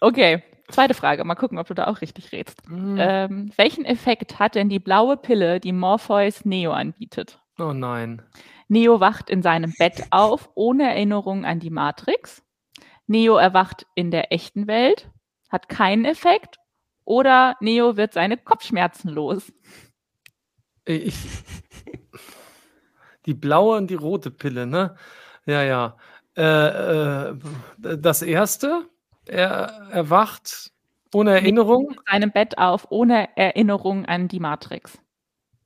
okay, 0.00 0.42
zweite 0.68 0.94
Frage. 0.94 1.22
Mal 1.24 1.36
gucken, 1.36 1.58
ob 1.58 1.68
du 1.68 1.74
da 1.74 1.86
auch 1.86 2.00
richtig 2.00 2.32
redest. 2.32 2.68
Mhm. 2.68 2.96
Ähm, 2.98 3.52
welchen 3.56 3.84
Effekt 3.84 4.40
hat 4.40 4.56
denn 4.56 4.68
die 4.68 4.80
blaue 4.80 5.16
Pille, 5.16 5.60
die 5.60 5.72
Morpheus 5.72 6.44
Neo 6.44 6.72
anbietet? 6.72 7.38
Oh 7.58 7.72
nein. 7.72 8.20
Neo 8.74 8.98
wacht 8.98 9.30
in 9.30 9.40
seinem 9.40 9.72
Bett 9.78 10.08
auf, 10.10 10.50
ohne 10.56 10.88
Erinnerung 10.88 11.44
an 11.44 11.60
die 11.60 11.70
Matrix. 11.70 12.42
Neo 13.06 13.36
erwacht 13.36 13.86
in 13.94 14.10
der 14.10 14.32
echten 14.32 14.66
Welt, 14.66 15.08
hat 15.48 15.68
keinen 15.68 16.04
Effekt. 16.04 16.56
Oder 17.04 17.56
Neo 17.60 17.96
wird 17.96 18.14
seine 18.14 18.36
Kopfschmerzen 18.36 19.10
los. 19.10 19.52
Ich, 20.86 21.14
die 23.26 23.34
blaue 23.34 23.76
und 23.76 23.90
die 23.90 23.94
rote 23.94 24.32
Pille, 24.32 24.66
ne? 24.66 24.96
Ja, 25.46 25.62
ja. 25.62 25.96
Äh, 26.36 27.28
äh, 27.28 27.36
das 27.78 28.22
erste, 28.22 28.88
er 29.24 29.88
erwacht 29.92 30.72
ohne 31.12 31.30
Erinnerung. 31.30 31.90
In 31.90 32.00
seinem 32.10 32.32
Bett 32.32 32.58
auf, 32.58 32.88
ohne 32.90 33.28
Erinnerung 33.36 34.04
an 34.06 34.26
die 34.26 34.40
Matrix. 34.40 34.98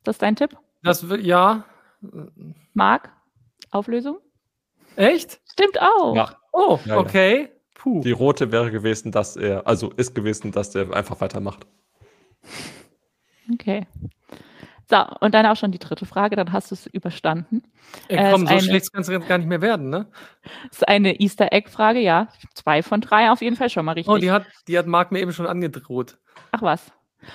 Das 0.05 0.17
ist 0.17 0.23
dein 0.23 0.37
Tipp? 0.37 0.59
Das 0.83 1.07
ja. 1.21 1.65
Marc, 2.75 3.11
Auflösung? 3.71 4.19
Echt? 4.97 5.41
Stimmt 5.53 5.81
auch. 5.81 6.15
Ja. 6.15 6.37
Oh, 6.53 6.79
ja, 6.85 6.99
okay. 6.99 7.43
Ja. 7.43 7.49
Puh. 7.75 8.01
Die 8.03 8.11
rote 8.11 8.51
wäre 8.51 8.71
gewesen, 8.71 9.13
dass 9.13 9.37
er, 9.37 9.67
also 9.67 9.91
ist 9.93 10.15
gewesen, 10.15 10.51
dass 10.51 10.75
er 10.75 10.93
einfach 10.93 11.21
weitermacht. 11.21 11.67
Okay. 13.53 13.87
So, 14.91 15.05
und 15.21 15.35
dann 15.35 15.45
auch 15.47 15.57
schon 15.57 15.71
die 15.71 15.79
dritte 15.79 16.07
Frage, 16.07 16.35
dann 16.35 16.53
hast 16.53 16.71
du 16.71 16.75
es 16.75 16.87
überstanden. 16.87 17.63
Ey, 18.09 18.33
komm, 18.33 18.45
äh, 18.45 18.47
so 18.47 18.53
eine, 18.53 18.63
schlecht 18.63 18.93
kann 18.93 19.03
es 19.03 19.09
jetzt 19.09 19.29
gar 19.29 19.39
nicht 19.39 19.47
mehr 19.47 19.61
werden, 19.61 19.91
ne? 19.91 20.07
Das 20.69 20.79
ist 20.79 20.89
eine 20.89 21.21
Easter 21.21 21.53
Egg-Frage, 21.53 22.01
ja. 22.01 22.29
Zwei 22.55 22.83
von 22.83 23.01
drei 23.03 23.31
auf 23.31 23.43
jeden 23.43 23.57
Fall 23.57 23.69
schon 23.69 23.85
mal 23.85 23.93
richtig. 23.93 24.13
Oh, 24.13 24.17
die 24.17 24.31
hat, 24.31 24.47
die 24.67 24.79
hat 24.79 24.87
Marc 24.87 25.13
mir 25.13 25.21
eben 25.21 25.33
schon 25.33 25.47
angedroht. 25.47 26.19
Ach 26.53 26.63
was. 26.63 26.91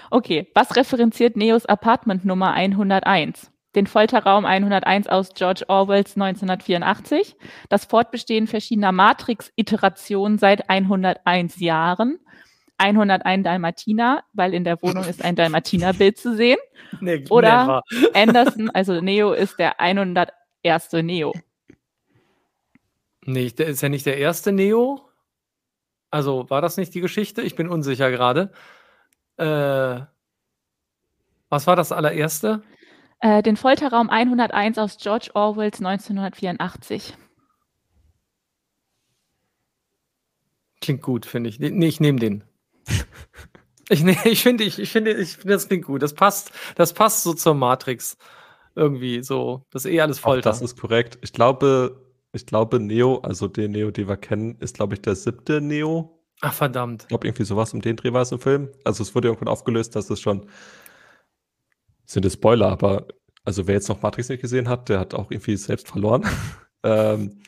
Okay, 0.09 0.49
was 0.55 0.75
referenziert 0.75 1.37
Neos 1.37 1.65
Apartment 1.67 2.25
Nummer 2.25 2.53
101? 2.53 3.52
Den 3.75 3.87
Folterraum 3.87 4.45
101 4.45 5.07
aus 5.07 5.33
George 5.33 5.63
Orwells 5.67 6.15
1984, 6.15 7.35
das 7.69 7.85
Fortbestehen 7.85 8.47
verschiedener 8.47 8.91
Matrix-Iterationen 8.91 10.37
seit 10.37 10.69
101 10.69 11.59
Jahren, 11.59 12.19
101 12.77 13.43
Dalmatiner, 13.43 14.23
weil 14.33 14.53
in 14.53 14.63
der 14.63 14.81
Wohnung 14.81 15.05
ist 15.05 15.23
ein 15.23 15.35
Dalmatiner-Bild 15.35 16.17
zu 16.17 16.35
sehen. 16.35 16.57
Nee, 17.01 17.25
Oder 17.31 17.81
Anderson, 18.13 18.69
also 18.69 19.01
Neo 19.01 19.33
ist 19.33 19.57
der 19.57 19.79
101. 19.79 20.33
Neo. 21.01 21.33
Nee, 23.25 23.49
der 23.49 23.67
ist 23.67 23.81
ja 23.81 23.89
nicht 23.89 24.05
der 24.05 24.17
erste 24.17 24.51
Neo. 24.51 25.01
Also 26.11 26.47
war 26.51 26.61
das 26.61 26.77
nicht 26.77 26.93
die 26.93 27.01
Geschichte? 27.01 27.41
Ich 27.41 27.55
bin 27.55 27.67
unsicher 27.67 28.11
gerade. 28.11 28.51
Äh, 29.37 30.01
was 31.49 31.65
war 31.65 31.75
das 31.75 31.91
allererste? 31.91 32.61
Äh, 33.23 33.41
den 33.41 33.55
Folterraum 33.55 34.09
101 34.09 34.77
aus 34.77 34.97
George 34.97 35.29
Orwells 35.33 35.79
1984. 35.79 37.13
Klingt 40.81 41.01
gut, 41.01 41.25
finde 41.25 41.49
ich. 41.49 41.57
Nee, 41.57 41.87
ich 41.87 42.01
nehme 42.01 42.19
den. 42.19 42.43
ich, 43.89 44.03
nee, 44.03 44.17
ich 44.25 44.43
finde, 44.43 44.65
ich, 44.65 44.77
ich 44.77 44.91
finde, 44.91 45.13
ich 45.13 45.37
finde, 45.37 45.53
das 45.53 45.69
klingt 45.69 45.85
gut. 45.85 46.01
Das 46.01 46.13
passt, 46.13 46.51
das 46.75 46.93
passt 46.93 47.23
so 47.23 47.33
zur 47.33 47.53
Matrix. 47.53 48.17
Irgendwie 48.75 49.23
so. 49.23 49.65
Das 49.71 49.85
ist 49.85 49.91
eh 49.91 50.01
alles 50.01 50.19
Folter. 50.19 50.49
Auch 50.49 50.55
das 50.55 50.61
ist 50.61 50.77
korrekt. 50.77 51.17
Ich 51.21 51.31
glaube, 51.31 52.03
ich 52.33 52.45
glaube, 52.45 52.81
Neo, 52.81 53.19
also 53.19 53.47
der 53.47 53.69
Neo, 53.69 53.91
den 53.91 54.09
wir 54.09 54.17
kennen, 54.17 54.57
ist, 54.59 54.75
glaube 54.75 54.95
ich, 54.95 55.01
der 55.01 55.15
siebte 55.15 55.61
Neo. 55.61 56.19
Ach, 56.41 56.53
verdammt. 56.53 57.03
Ich 57.03 57.07
glaube, 57.07 57.25
irgendwie 57.25 57.45
sowas 57.45 57.73
um 57.73 57.81
den 57.81 57.95
Dreh 57.95 58.11
war 58.11 58.23
es 58.23 58.33
im 58.33 58.39
Film. 58.39 58.67
Also 58.83 59.01
es 59.01 59.15
wurde 59.15 59.29
irgendwann 59.29 59.47
aufgelöst, 59.47 59.95
dass 59.95 60.09
es 60.09 60.19
schon 60.19 60.45
sind 62.05 62.25
es 62.25 62.33
Spoiler, 62.33 62.69
aber 62.69 63.07
also 63.43 63.67
wer 63.67 63.75
jetzt 63.75 63.89
noch 63.89 64.01
Matrix 64.01 64.29
nicht 64.29 64.41
gesehen 64.41 64.69
hat, 64.69 64.89
der 64.89 64.99
hat 64.99 65.13
auch 65.13 65.31
irgendwie 65.31 65.57
selbst 65.57 65.87
verloren. 65.87 66.25
ähm, 66.83 67.41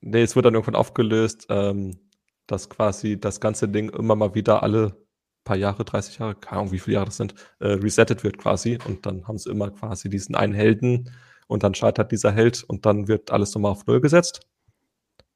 nee, 0.00 0.22
es 0.22 0.36
wurde 0.36 0.46
dann 0.46 0.54
irgendwann 0.54 0.76
aufgelöst, 0.76 1.46
ähm, 1.50 1.98
dass 2.46 2.70
quasi 2.70 3.20
das 3.20 3.40
ganze 3.40 3.68
Ding 3.68 3.90
immer 3.90 4.16
mal 4.16 4.34
wieder 4.34 4.62
alle 4.62 4.96
paar 5.44 5.56
Jahre, 5.56 5.84
30 5.84 6.18
Jahre, 6.18 6.34
keine 6.34 6.60
Ahnung, 6.60 6.72
wie 6.72 6.78
viele 6.78 6.94
Jahre 6.96 7.06
das 7.06 7.16
sind, 7.16 7.34
äh, 7.58 7.68
resettet 7.68 8.22
wird 8.22 8.38
quasi. 8.38 8.78
Und 8.86 9.06
dann 9.06 9.26
haben 9.26 9.38
sie 9.38 9.50
immer 9.50 9.70
quasi 9.70 10.08
diesen 10.10 10.34
einen 10.34 10.54
Helden 10.54 11.10
und 11.46 11.62
dann 11.62 11.74
scheitert 11.74 12.12
dieser 12.12 12.32
Held 12.32 12.62
und 12.64 12.86
dann 12.86 13.08
wird 13.08 13.30
alles 13.30 13.54
nochmal 13.54 13.72
auf 13.72 13.86
Null 13.86 14.00
gesetzt. 14.00 14.40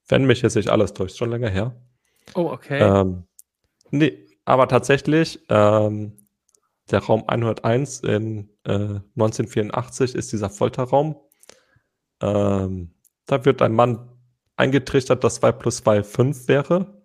Wenn 0.08 0.26
mich 0.26 0.42
jetzt 0.42 0.56
nicht 0.56 0.68
alles 0.68 0.92
täuscht, 0.92 1.16
schon 1.16 1.30
länger 1.30 1.48
her. 1.48 1.74
Oh, 2.34 2.50
okay. 2.50 2.80
Ähm, 2.80 3.24
nee, 3.90 4.26
aber 4.44 4.68
tatsächlich, 4.68 5.40
ähm, 5.48 6.21
der 6.92 7.00
Raum 7.00 7.24
101 7.26 8.00
in 8.00 8.50
äh, 8.64 9.00
1984 9.16 10.14
ist 10.14 10.32
dieser 10.32 10.50
Folterraum. 10.50 11.16
Ähm, 12.20 12.94
da 13.26 13.44
wird 13.44 13.62
ein 13.62 13.72
Mann 13.72 14.10
eingetrichtert, 14.56 15.24
dass 15.24 15.36
2 15.36 15.52
plus 15.52 15.78
2 15.78 16.02
5 16.04 16.48
wäre. 16.48 17.02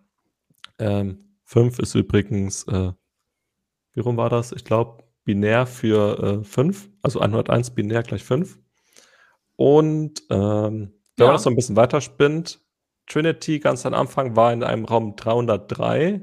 Ähm, 0.80 1.20
5 1.46 1.80
ist 1.80 1.96
übrigens, 1.96 2.64
äh, 2.68 2.92
wie 3.94 4.00
rum 4.00 4.18
war 4.18 4.30
das? 4.30 4.52
Ich 4.52 4.66
glaube, 4.66 5.04
binär 5.24 5.66
für 5.66 6.42
äh, 6.42 6.44
5, 6.44 6.90
also 7.02 7.20
101 7.20 7.72
binär 7.72 8.04
gleich 8.04 8.24
5. 8.24 8.60
Und 9.56 10.22
ähm, 10.30 10.94
wenn 11.16 11.26
ja. 11.26 11.26
man 11.26 11.34
das 11.34 11.44
so 11.44 11.50
ein 11.50 11.56
bisschen 11.56 11.76
weiterspinnt, 11.76 12.62
Trinity 13.08 13.60
ganz 13.60 13.86
am 13.86 13.94
Anfang 13.94 14.36
war 14.36 14.54
in 14.54 14.64
einem 14.64 14.86
Raum 14.86 15.16
303 15.16 16.22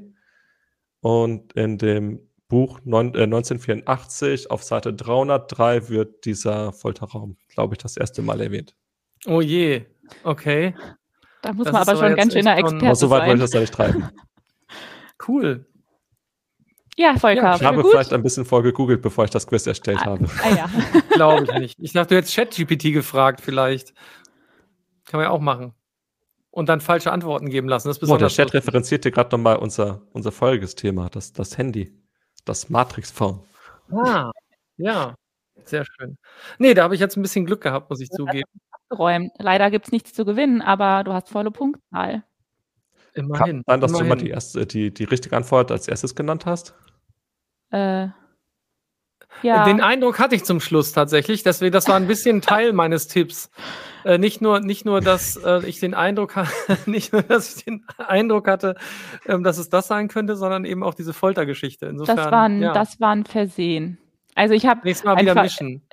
und 1.01 1.53
in 1.53 1.77
dem 1.77 2.19
Buch 2.55 2.79
neun, 2.85 3.13
äh, 3.15 3.23
1984 3.23 4.49
auf 4.49 4.63
Seite 4.63 4.93
303 4.93 5.89
wird 5.89 6.23
dieser 6.23 6.71
Folterraum, 6.71 7.35
glaube 7.49 7.73
ich, 7.73 7.79
das 7.79 7.97
erste 7.97 8.21
Mal 8.21 8.39
erwähnt. 8.39 8.77
Oh 9.25 9.41
je, 9.41 9.81
okay. 10.23 10.73
Da 11.41 11.51
muss 11.51 11.65
das 11.65 11.73
man 11.73 11.81
aber 11.81 11.97
schon 11.97 12.15
ganz 12.15 12.31
schöner 12.31 12.57
Experte 12.57 12.85
sein. 12.85 12.95
So 12.95 13.09
weit 13.09 13.27
wollte 13.27 13.33
ich 13.33 13.41
das 13.41 13.53
ja 13.53 13.59
nicht 13.59 13.73
treiben. 13.73 14.09
cool. 15.27 15.65
Ja, 16.95 17.17
Volker. 17.17 17.43
Ja, 17.43 17.55
ich 17.57 17.63
habe 17.63 17.81
gut. 17.81 17.91
vielleicht 17.91 18.13
ein 18.13 18.23
bisschen 18.23 18.45
vorgegoogelt, 18.45 19.01
bevor 19.01 19.25
ich 19.25 19.31
das 19.31 19.45
Quiz 19.47 19.67
erstellt 19.67 19.99
ah, 20.03 20.05
habe. 20.05 20.29
Ah, 20.41 20.55
ja. 20.55 20.69
Glaube 21.09 21.43
ich 21.43 21.59
nicht. 21.59 21.79
Ich 21.81 21.91
dachte, 21.91 22.15
du 22.15 22.15
hättest 22.15 22.35
ChatGPT 22.35 22.93
gefragt, 22.93 23.41
vielleicht. 23.41 23.93
Kann 25.07 25.19
man 25.19 25.25
ja 25.25 25.31
auch 25.31 25.41
machen. 25.41 25.73
Und 26.51 26.69
dann 26.69 26.79
falsche 26.79 27.11
Antworten 27.11 27.49
geben 27.49 27.67
lassen. 27.67 27.89
Das 27.89 27.97
ist 27.97 28.09
oh, 28.09 28.15
der 28.15 28.29
Chat 28.29 28.53
referenziert 28.53 29.03
dir 29.03 29.11
gerade 29.11 29.35
nochmal 29.35 29.57
unser, 29.57 30.03
unser 30.13 30.31
Folgesthema, 30.31 31.09
das, 31.09 31.33
das 31.33 31.57
Handy 31.57 32.04
das 32.45 32.69
Matrix-Phone. 32.69 33.39
Ah, 33.91 34.31
ja, 34.77 35.15
sehr 35.63 35.85
schön. 35.85 36.17
Nee, 36.57 36.73
da 36.73 36.83
habe 36.83 36.95
ich 36.95 37.01
jetzt 37.01 37.17
ein 37.17 37.21
bisschen 37.21 37.45
Glück 37.45 37.61
gehabt, 37.61 37.89
muss 37.89 38.01
ich 38.01 38.09
zugeben. 38.09 38.49
Abgeräumt. 38.71 39.31
Leider 39.37 39.71
gibt 39.71 39.87
es 39.87 39.91
nichts 39.91 40.13
zu 40.13 40.25
gewinnen, 40.25 40.61
aber 40.61 41.03
du 41.03 41.13
hast 41.13 41.29
volle 41.29 41.51
Punktzahl. 41.51 42.23
Immerhin. 43.13 43.63
Kann 43.63 43.63
sein, 43.65 43.81
dass 43.81 43.91
immerhin. 43.91 44.05
du 44.05 44.15
mal 44.15 44.21
die, 44.21 44.29
erste, 44.29 44.65
die, 44.65 44.93
die 44.93 45.05
richtige 45.05 45.35
Antwort 45.35 45.71
als 45.71 45.87
erstes 45.87 46.15
genannt 46.15 46.45
hast? 46.45 46.75
Äh, 47.71 48.07
ja. 49.41 49.65
Den 49.65 49.81
Eindruck 49.81 50.19
hatte 50.19 50.35
ich 50.35 50.43
zum 50.43 50.59
Schluss 50.59 50.91
tatsächlich. 50.91 51.43
Deswegen, 51.43 51.71
das 51.71 51.87
war 51.87 51.95
ein 51.95 52.07
bisschen 52.07 52.41
Teil 52.41 52.73
meines 52.73 53.07
Tipps. 53.07 53.49
Äh, 54.05 54.19
nicht 54.19 54.39
nur, 54.39 54.59
nicht 54.59 54.85
nur, 54.85 55.01
dass 55.01 55.35
äh, 55.35 55.65
ich 55.65 55.79
den 55.79 55.95
Eindruck 55.95 56.35
hatte, 56.35 56.51
nicht 56.85 57.11
nur, 57.11 57.23
dass 57.23 57.57
ich 57.57 57.65
den 57.65 57.83
Eindruck 57.97 58.47
hatte, 58.47 58.75
ähm, 59.25 59.43
dass 59.43 59.57
es 59.57 59.69
das 59.69 59.87
sein 59.87 60.09
könnte, 60.09 60.35
sondern 60.35 60.63
eben 60.63 60.83
auch 60.83 60.93
diese 60.93 61.11
Foltergeschichte. 61.11 61.87
Insofern, 61.87 62.15
das 62.15 62.31
war 62.31 62.43
ein, 62.43 62.61
ja. 62.61 62.71
das 62.71 62.99
war 62.99 63.09
ein 63.09 63.25
Versehen. 63.25 63.97
Also 64.35 64.53
ich 64.53 64.67
habe 64.67 64.81
einfach, 64.83 65.47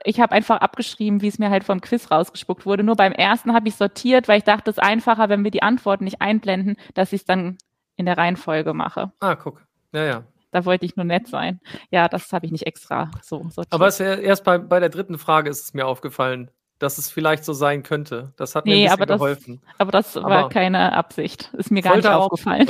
ich 0.04 0.20
habe 0.20 0.32
einfach 0.32 0.58
abgeschrieben, 0.58 1.22
wie 1.22 1.28
es 1.28 1.38
mir 1.38 1.48
halt 1.48 1.64
vom 1.64 1.80
Quiz 1.80 2.10
rausgespuckt 2.10 2.66
wurde. 2.66 2.82
Nur 2.82 2.96
beim 2.96 3.12
ersten 3.12 3.54
habe 3.54 3.68
ich 3.68 3.76
sortiert, 3.76 4.28
weil 4.28 4.38
ich 4.38 4.44
dachte, 4.44 4.68
es 4.70 4.76
ist 4.76 4.82
einfacher, 4.82 5.30
wenn 5.30 5.42
wir 5.44 5.50
die 5.50 5.62
Antworten 5.62 6.04
nicht 6.04 6.20
einblenden, 6.20 6.76
dass 6.92 7.14
ich 7.14 7.20
es 7.20 7.24
dann 7.24 7.56
in 7.96 8.04
der 8.04 8.18
Reihenfolge 8.18 8.74
mache. 8.74 9.12
Ah, 9.20 9.36
guck. 9.36 9.62
Ja, 9.92 10.04
ja. 10.04 10.24
Da 10.50 10.66
wollte 10.66 10.84
ich 10.84 10.96
nur 10.96 11.04
nett 11.06 11.28
sein. 11.28 11.60
Ja, 11.90 12.08
das 12.08 12.30
habe 12.32 12.44
ich 12.44 12.52
nicht 12.52 12.66
extra 12.66 13.10
so 13.22 13.46
sortiert. 13.48 13.72
Aber 13.72 13.88
erst 13.98 14.44
bei, 14.44 14.58
bei 14.58 14.80
der 14.80 14.90
dritten 14.90 15.16
Frage 15.16 15.48
ist 15.48 15.64
es 15.64 15.72
mir 15.72 15.86
aufgefallen, 15.86 16.50
dass 16.82 16.98
es 16.98 17.10
vielleicht 17.10 17.44
so 17.44 17.52
sein 17.52 17.82
könnte. 17.82 18.32
Das 18.36 18.54
hat 18.54 18.64
mir 18.64 18.72
nee, 18.72 18.88
ein 18.88 18.96
bisschen 18.96 19.02
aber 19.02 19.14
geholfen. 19.14 19.62
Das, 19.62 19.80
aber 19.80 19.92
das 19.92 20.16
aber 20.16 20.28
war 20.28 20.48
keine 20.48 20.92
Absicht. 20.92 21.52
Ist 21.56 21.70
mir 21.70 21.82
gar 21.82 21.96
nicht 21.96 22.06
aufgefallen. 22.06 22.68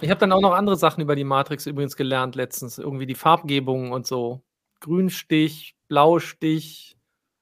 Ich 0.00 0.10
habe 0.10 0.20
dann 0.20 0.30
auch 0.30 0.40
noch 0.40 0.52
andere 0.52 0.76
Sachen 0.76 1.00
über 1.00 1.16
die 1.16 1.24
Matrix 1.24 1.66
übrigens 1.66 1.96
gelernt 1.96 2.36
letztens. 2.36 2.78
Irgendwie 2.78 3.06
die 3.06 3.16
Farbgebung 3.16 3.90
und 3.90 4.06
so. 4.06 4.42
Grünstich, 4.78 5.74
Blaustich, 5.88 6.96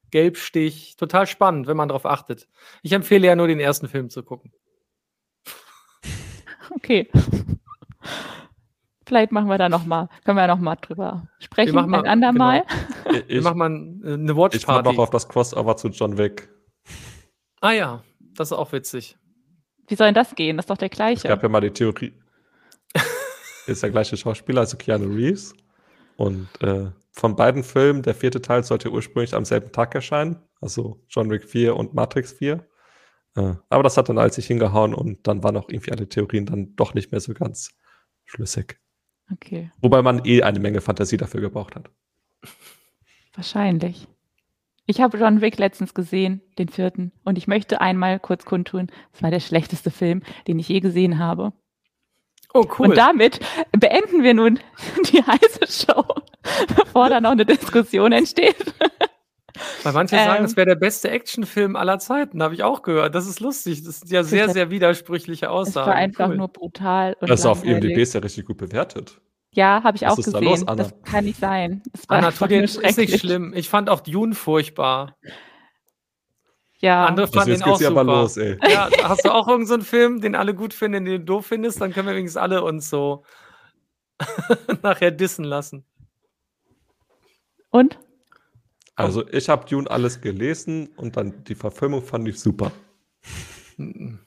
Gelbstich. 0.09 0.95
Total 0.95 1.27
spannend, 1.27 1.67
wenn 1.67 1.77
man 1.77 1.89
darauf 1.89 2.07
achtet. 2.07 2.47
Ich 2.81 2.93
empfehle 2.93 3.27
ja 3.27 3.35
nur 3.35 3.47
den 3.47 3.59
ersten 3.59 3.87
Film 3.87 4.09
zu 4.09 4.23
gucken. 4.23 4.51
Okay. 6.75 7.09
Vielleicht 9.07 9.31
machen 9.31 9.47
wir 9.47 9.57
da 9.57 9.69
noch 9.69 9.85
mal, 9.85 10.09
können 10.25 10.37
wir 10.37 10.41
ja 10.41 10.47
noch 10.47 10.59
mal 10.59 10.75
drüber 10.75 11.29
sprechen, 11.39 11.77
ein 11.77 12.05
andermal. 12.05 12.63
Genau. 12.67 12.96
Ich, 13.27 13.35
wir 13.35 13.41
machen 13.41 13.57
mal 13.57 14.13
eine 14.13 14.35
Watch 14.35 14.65
Party. 14.65 14.89
Ich 14.89 14.95
noch 14.95 15.03
auf 15.03 15.09
das 15.09 15.27
Crossover 15.27 15.77
zu 15.77 15.89
John 15.89 16.17
Wick. 16.17 16.49
Ah 17.61 17.71
ja, 17.71 18.03
das 18.19 18.49
ist 18.49 18.57
auch 18.57 18.71
witzig. 18.71 19.17
Wie 19.87 19.95
soll 19.95 20.07
denn 20.07 20.15
das 20.15 20.35
gehen? 20.35 20.57
Das 20.57 20.65
ist 20.65 20.69
doch 20.69 20.77
der 20.77 20.89
gleiche. 20.89 21.27
Es 21.27 21.29
gab 21.29 21.41
ja 21.41 21.49
mal 21.49 21.61
die 21.61 21.71
Theorie. 21.71 22.13
ist 23.67 23.83
der 23.83 23.89
gleiche 23.89 24.17
Schauspieler, 24.17 24.61
also 24.61 24.77
Keanu 24.77 25.13
Reeves. 25.13 25.53
Und 26.17 26.49
äh, 26.61 26.91
von 27.11 27.35
beiden 27.35 27.63
Filmen, 27.63 28.01
der 28.01 28.15
vierte 28.15 28.41
Teil 28.41 28.63
sollte 28.63 28.91
ursprünglich 28.91 29.33
am 29.33 29.45
selben 29.45 29.71
Tag 29.71 29.95
erscheinen. 29.95 30.37
Also 30.61 31.03
John 31.09 31.29
Wick 31.29 31.45
4 31.45 31.75
und 31.75 31.93
Matrix 31.93 32.33
4. 32.33 32.67
Äh, 33.35 33.53
aber 33.69 33.83
das 33.83 33.97
hat 33.97 34.09
dann 34.09 34.17
als 34.17 34.35
sich 34.35 34.47
hingehauen 34.47 34.93
und 34.93 35.27
dann 35.27 35.43
waren 35.43 35.57
auch 35.57 35.69
irgendwie 35.69 35.91
alle 35.91 36.09
Theorien 36.09 36.45
dann 36.45 36.75
doch 36.75 36.93
nicht 36.93 37.11
mehr 37.11 37.21
so 37.21 37.33
ganz 37.33 37.77
schlüssig. 38.25 38.79
Okay. 39.31 39.71
Wobei 39.79 40.01
man 40.01 40.25
eh 40.25 40.41
eine 40.41 40.59
Menge 40.59 40.81
Fantasie 40.81 41.17
dafür 41.17 41.41
gebraucht 41.41 41.75
hat. 41.75 41.91
Wahrscheinlich. 43.37 44.07
Ich 44.87 44.99
habe 44.99 45.17
John 45.17 45.41
Wick 45.41 45.59
letztens 45.59 45.93
gesehen, 45.93 46.41
den 46.57 46.69
vierten, 46.69 47.11
und 47.23 47.37
ich 47.37 47.47
möchte 47.47 47.81
einmal 47.81 48.19
kurz 48.19 48.45
kundtun, 48.45 48.87
es 49.13 49.21
war 49.21 49.29
der 49.29 49.39
schlechteste 49.39 49.91
Film, 49.91 50.23
den 50.47 50.57
ich 50.59 50.67
je 50.67 50.79
gesehen 50.79 51.19
habe. 51.19 51.53
Oh, 52.53 52.65
cool. 52.79 52.87
Und 52.87 52.97
damit 52.97 53.39
beenden 53.77 54.23
wir 54.23 54.33
nun 54.33 54.59
die 55.13 55.21
heiße 55.21 55.85
Show, 55.85 56.03
bevor 56.75 57.09
da 57.09 57.21
noch 57.21 57.31
eine 57.31 57.45
Diskussion 57.45 58.11
entsteht. 58.11 58.73
Weil 59.83 59.93
manche 59.93 60.15
ähm, 60.15 60.25
sagen, 60.25 60.45
es 60.45 60.55
wäre 60.55 60.67
der 60.67 60.75
beste 60.75 61.11
Actionfilm 61.11 61.75
aller 61.75 61.99
Zeiten, 61.99 62.41
habe 62.41 62.55
ich 62.55 62.63
auch 62.63 62.81
gehört. 62.81 63.13
Das 63.13 63.27
ist 63.27 63.39
lustig. 63.39 63.83
Das 63.83 63.99
sind 63.99 64.11
ja 64.11 64.23
sehr, 64.23 64.49
sehr 64.49 64.69
widersprüchliche 64.71 65.49
Aussagen. 65.49 65.89
Es 65.89 65.93
war 65.93 65.95
einfach 65.95 66.29
cool. 66.29 66.37
nur 66.37 66.47
brutal. 66.47 67.15
Und 67.19 67.29
das 67.29 67.41
ist 67.41 67.45
auf 67.45 67.63
IMDb 67.63 67.97
ist 67.97 68.13
ja 68.13 68.21
richtig 68.21 68.45
gut 68.45 68.57
bewertet. 68.57 69.19
Ja, 69.57 69.81
habe 69.83 69.97
ich 69.97 70.03
Was 70.03 70.11
auch 70.11 70.15
gesehen. 70.17 70.33
Da 70.33 70.39
los, 70.39 70.65
das 70.65 70.93
kann 71.01 71.25
nicht 71.25 71.39
sein. 71.39 71.81
Das 71.91 72.07
war 72.07 72.19
Anna, 72.19 72.31
tu 72.31 72.45
dir 72.45 72.61
ist 72.61 72.97
nicht 72.97 73.19
schlimm. 73.19 73.53
Ich 73.55 73.69
fand 73.69 73.89
auch 73.89 74.01
Dune 74.01 74.35
furchtbar. 74.35 75.17
Ja. 76.77 77.07
Andere 77.07 77.27
fanden 77.27 77.55
ihn 77.55 77.63
auch 77.63 77.79
super. 77.79 78.03
Los, 78.03 78.35
ja, 78.35 78.87
hast 79.01 79.25
du 79.25 79.33
auch 79.33 79.47
irgendeinen 79.47 79.81
so 79.81 79.87
Film, 79.87 80.21
den 80.21 80.35
alle 80.35 80.53
gut 80.53 80.75
finden, 80.75 81.05
den 81.05 81.21
du 81.21 81.25
doof 81.25 81.47
findest? 81.47 81.81
Dann 81.81 81.91
können 81.91 82.07
wir 82.07 82.13
wenigstens 82.13 82.39
alle 82.39 82.63
uns 82.63 82.87
so 82.87 83.23
nachher 84.83 85.09
dissen 85.09 85.43
lassen. 85.43 85.83
Und? 87.71 87.97
Also 88.95 89.27
ich 89.27 89.49
habe 89.49 89.65
Dune 89.67 89.89
alles 89.89 90.21
gelesen 90.21 90.89
und 90.97 91.17
dann 91.17 91.43
die 91.45 91.55
Verfilmung 91.55 92.03
fand 92.03 92.27
ich 92.27 92.39
super. 92.39 92.71
Okay. 93.79 94.19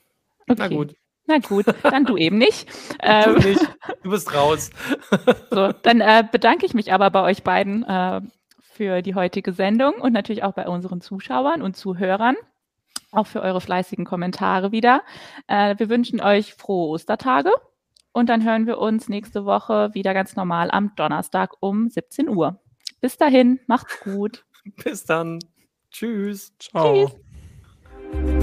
Na 0.48 0.66
gut. 0.66 0.96
Na 1.30 1.38
gut, 1.38 1.66
dann 1.84 2.04
du 2.04 2.16
eben 2.16 2.38
nicht. 2.38 2.68
Ähm, 3.02 3.36
du 3.36 3.48
nicht. 3.48 3.60
Du 4.02 4.10
bist 4.10 4.34
raus. 4.34 4.70
so, 5.50 5.72
dann 5.82 6.00
äh, 6.00 6.24
bedanke 6.30 6.66
ich 6.66 6.74
mich 6.74 6.92
aber 6.92 7.10
bei 7.10 7.22
euch 7.22 7.44
beiden 7.44 7.84
äh, 7.84 8.20
für 8.60 9.00
die 9.00 9.14
heutige 9.14 9.52
Sendung 9.52 9.94
und 9.94 10.12
natürlich 10.12 10.42
auch 10.42 10.52
bei 10.52 10.66
unseren 10.68 11.00
Zuschauern 11.00 11.62
und 11.62 11.76
Zuhörern. 11.76 12.36
Auch 13.12 13.26
für 13.26 13.42
eure 13.42 13.60
fleißigen 13.60 14.04
Kommentare 14.04 14.72
wieder. 14.72 15.02
Äh, 15.46 15.76
wir 15.78 15.88
wünschen 15.88 16.20
euch 16.20 16.54
frohe 16.54 16.88
Ostertage 16.88 17.52
und 18.12 18.28
dann 18.28 18.44
hören 18.44 18.66
wir 18.66 18.78
uns 18.78 19.08
nächste 19.08 19.44
Woche 19.44 19.90
wieder 19.94 20.12
ganz 20.12 20.36
normal 20.36 20.70
am 20.70 20.92
Donnerstag 20.96 21.52
um 21.60 21.88
17 21.88 22.28
Uhr. 22.28 22.60
Bis 23.00 23.16
dahin, 23.16 23.60
macht's 23.66 24.00
gut. 24.00 24.44
Bis 24.82 25.04
dann. 25.04 25.38
Tschüss. 25.90 26.52
Ciao. 26.58 27.08
Tschüss. 28.12 28.39